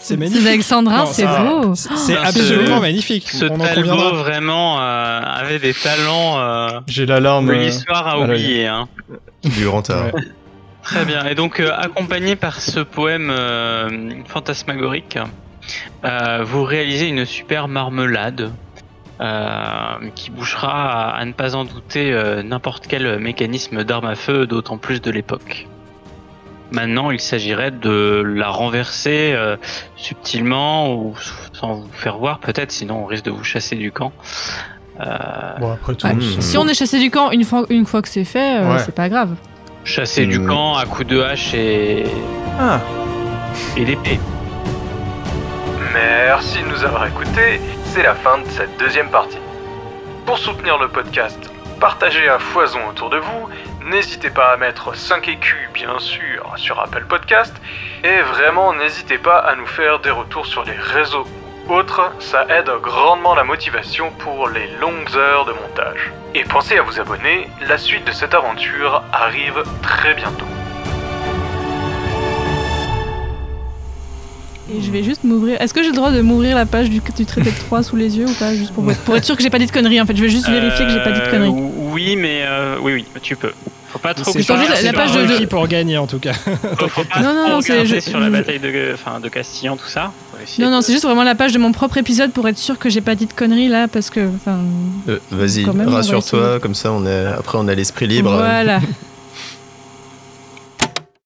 C'est 0.00 0.16
magnifique. 0.16 0.42
C'est 0.42 0.48
Alexandrin, 0.48 0.98
Non, 0.98 1.06
c'est 1.06 1.26
beau. 1.26 1.74
C'est 1.74 1.88
c'est 1.96 2.16
Ah, 2.16 2.26
absolument 2.28 2.76
ce- 2.76 2.80
magnifique. 2.80 3.28
Ce 3.30 3.44
On 3.46 3.54
en 3.54 3.58
Talbot 3.58 3.90
conviendra. 3.90 4.22
vraiment 4.22 4.80
euh, 4.80 5.20
avait 5.22 5.58
des 5.58 5.74
talents 5.74 6.38
euh, 6.38 6.80
J'ai 6.86 7.04
la 7.06 7.20
larme. 7.20 7.48
que 7.48 7.52
euh, 7.52 7.58
l'histoire 7.58 8.06
a 8.06 8.12
à 8.12 8.18
oublié. 8.18 8.66
Hein. 8.66 8.88
Du 9.44 9.64
grand 9.64 9.88
art. 9.90 10.14
Ouais. 10.14 10.22
Très 10.88 11.04
bien. 11.04 11.26
Et 11.26 11.34
donc, 11.34 11.60
euh, 11.60 11.70
accompagné 11.76 12.34
par 12.36 12.60
ce 12.60 12.80
poème 12.80 13.30
euh, 13.30 14.10
fantasmagorique, 14.26 15.18
euh, 16.04 16.42
vous 16.44 16.64
réalisez 16.64 17.08
une 17.08 17.24
super 17.26 17.68
marmelade 17.68 18.50
euh, 19.20 20.08
qui 20.14 20.30
bouchera, 20.30 21.10
à, 21.10 21.16
à 21.18 21.24
ne 21.24 21.32
pas 21.32 21.54
en 21.56 21.64
douter, 21.64 22.12
euh, 22.12 22.42
n'importe 22.42 22.86
quel 22.86 23.18
mécanisme 23.18 23.84
d'arme 23.84 24.06
à 24.06 24.14
feu, 24.14 24.46
d'autant 24.46 24.78
plus 24.78 25.02
de 25.02 25.10
l'époque. 25.10 25.66
Maintenant, 26.70 27.10
il 27.10 27.20
s'agirait 27.20 27.70
de 27.70 28.22
la 28.24 28.48
renverser 28.48 29.32
euh, 29.34 29.56
subtilement 29.96 30.94
ou 30.94 31.16
sans 31.52 31.74
vous 31.76 31.88
faire 31.92 32.18
voir, 32.18 32.38
peut-être, 32.40 32.70
sinon 32.72 33.02
on 33.02 33.06
risque 33.06 33.24
de 33.24 33.30
vous 33.30 33.44
chasser 33.44 33.76
du 33.76 33.90
camp. 33.92 34.12
Euh, 35.00 35.04
Bon, 35.60 35.72
après 35.72 35.94
tout. 35.94 36.06
Ouais. 36.06 36.14
Mmh. 36.14 36.40
Si 36.40 36.56
on 36.58 36.66
est 36.68 36.74
chassé 36.74 36.98
du 36.98 37.10
camp 37.10 37.30
une 37.30 37.44
fois, 37.44 37.64
une 37.70 37.86
fois 37.86 38.02
que 38.02 38.08
c'est 38.08 38.24
fait, 38.24 38.58
euh, 38.60 38.72
Ouais. 38.72 38.78
c'est 38.80 38.94
pas 38.94 39.08
grave. 39.08 39.34
Chasser 39.88 40.26
du 40.26 40.38
Hmm. 40.38 40.46
camp 40.48 40.76
à 40.76 40.84
coups 40.84 41.06
de 41.08 41.22
hache 41.22 41.54
et, 41.54 42.04
Ah, 42.60 42.78
et 43.76 43.84
d'épée. 43.84 44.20
Merci 45.94 46.62
de 46.62 46.68
nous 46.68 46.84
avoir 46.84 47.06
écoutés, 47.06 47.60
c'est 47.86 48.02
la 48.02 48.14
fin 48.14 48.38
de 48.38 48.46
cette 48.48 48.76
deuxième 48.78 49.08
partie. 49.08 49.38
Pour 50.26 50.38
soutenir 50.38 50.78
le 50.78 50.88
podcast, 50.88 51.38
partagez 51.80 52.28
à 52.28 52.38
foison 52.38 52.80
autour 52.90 53.08
de 53.10 53.16
vous, 53.18 53.48
n'hésitez 53.90 54.28
pas 54.30 54.52
à 54.52 54.56
mettre 54.58 54.94
5 54.94 55.26
écus 55.28 55.56
bien 55.72 55.98
sûr 55.98 56.52
sur 56.56 56.78
Apple 56.80 57.04
Podcast, 57.08 57.54
et 58.04 58.20
vraiment 58.20 58.74
n'hésitez 58.74 59.16
pas 59.18 59.38
à 59.38 59.54
nous 59.56 59.66
faire 59.66 60.00
des 60.00 60.10
retours 60.10 60.44
sur 60.46 60.64
les 60.64 60.76
réseaux 60.76 61.26
autres, 61.68 62.12
ça 62.18 62.46
aide 62.48 62.70
grandement 62.82 63.34
la 63.34 63.44
motivation 63.44 64.10
pour 64.18 64.48
les 64.48 64.66
longues 64.80 65.14
heures 65.16 65.44
de 65.44 65.52
montage. 65.52 66.12
Et 66.34 66.44
pensez 66.44 66.76
à 66.78 66.82
vous 66.82 66.98
abonner, 67.00 67.48
la 67.68 67.78
suite 67.78 68.06
de 68.06 68.12
cette 68.12 68.34
aventure 68.34 69.02
arrive 69.12 69.62
très 69.82 70.14
bientôt. 70.14 70.44
Et 74.70 74.82
je 74.82 74.90
vais 74.90 75.02
juste 75.02 75.24
m'ouvrir. 75.24 75.60
Est-ce 75.62 75.72
que 75.72 75.82
j'ai 75.82 75.88
le 75.90 75.96
droit 75.96 76.10
de 76.10 76.20
m'ouvrir 76.20 76.54
la 76.54 76.66
page 76.66 76.90
du, 76.90 77.00
du 77.00 77.24
traité 77.26 77.50
de 77.50 77.58
3 77.58 77.82
sous 77.82 77.96
les 77.96 78.18
yeux 78.18 78.26
ou 78.26 78.34
pas 78.34 78.52
Juste 78.54 78.74
pour, 78.74 78.90
être- 78.90 79.00
pour 79.00 79.16
être 79.16 79.24
sûr 79.24 79.34
que 79.34 79.42
j'ai 79.42 79.48
pas 79.48 79.58
dit 79.58 79.64
de 79.66 79.70
conneries 79.72 80.00
en 80.00 80.04
fait. 80.04 80.14
Je 80.14 80.22
vais 80.22 80.28
juste 80.28 80.46
vérifier 80.48 80.84
que 80.84 80.92
j'ai 80.92 81.02
pas 81.02 81.12
dit 81.12 81.20
de 81.20 81.24
Euh, 81.24 81.30
conneries. 81.30 81.50
Oui, 81.90 82.16
mais 82.16 82.42
euh, 82.44 82.76
oui, 82.82 82.92
oui, 82.92 83.06
tu 83.22 83.34
peux. 83.34 83.52
Faut 83.90 83.98
pas 83.98 84.12
trop. 84.14 84.30
C'est 84.32 84.42
sur 84.42 84.54
la- 84.56 84.62
la 84.82 84.92
page 84.92 85.12
de- 85.12 85.46
pour 85.46 85.66
gagner 85.66 85.96
en 85.98 86.06
tout 86.06 86.18
cas. 86.18 86.32
faut, 86.34 87.04
pas 87.04 87.20
Non, 87.22 87.32
non, 87.34 87.60
c'est- 87.60 87.86
je- 87.86 88.00
sur 88.00 88.20
la 88.20 88.28
bataille 88.30 88.58
de, 88.58 88.92
enfin, 88.94 89.18
de 89.20 89.28
Castillon, 89.28 89.76
tout 89.76 89.88
ça. 89.88 90.12
Non, 90.58 90.70
non, 90.70 90.78
de- 90.78 90.84
c'est 90.84 90.92
juste 90.92 91.04
vraiment 91.04 91.24
la 91.24 91.34
page 91.34 91.52
de 91.52 91.58
mon 91.58 91.72
propre 91.72 91.96
épisode 91.98 92.32
pour 92.32 92.46
être 92.48 92.58
sûr 92.58 92.78
que 92.78 92.90
j'ai 92.90 93.00
pas 93.00 93.14
dit 93.14 93.26
de 93.26 93.32
conneries 93.32 93.68
là 93.68 93.88
parce 93.88 94.10
que. 94.10 94.20
Enfin. 94.36 94.58
Euh, 95.08 95.18
Vas-y, 95.30 95.64
rassure-toi, 95.64 96.60
comme 96.60 96.74
ça 96.74 96.92
on 96.92 97.06
est, 97.06 97.26
après 97.26 97.58
on 97.58 97.66
a 97.68 97.74
l'esprit 97.74 98.06
libre. 98.06 98.30
Voilà. 98.36 98.80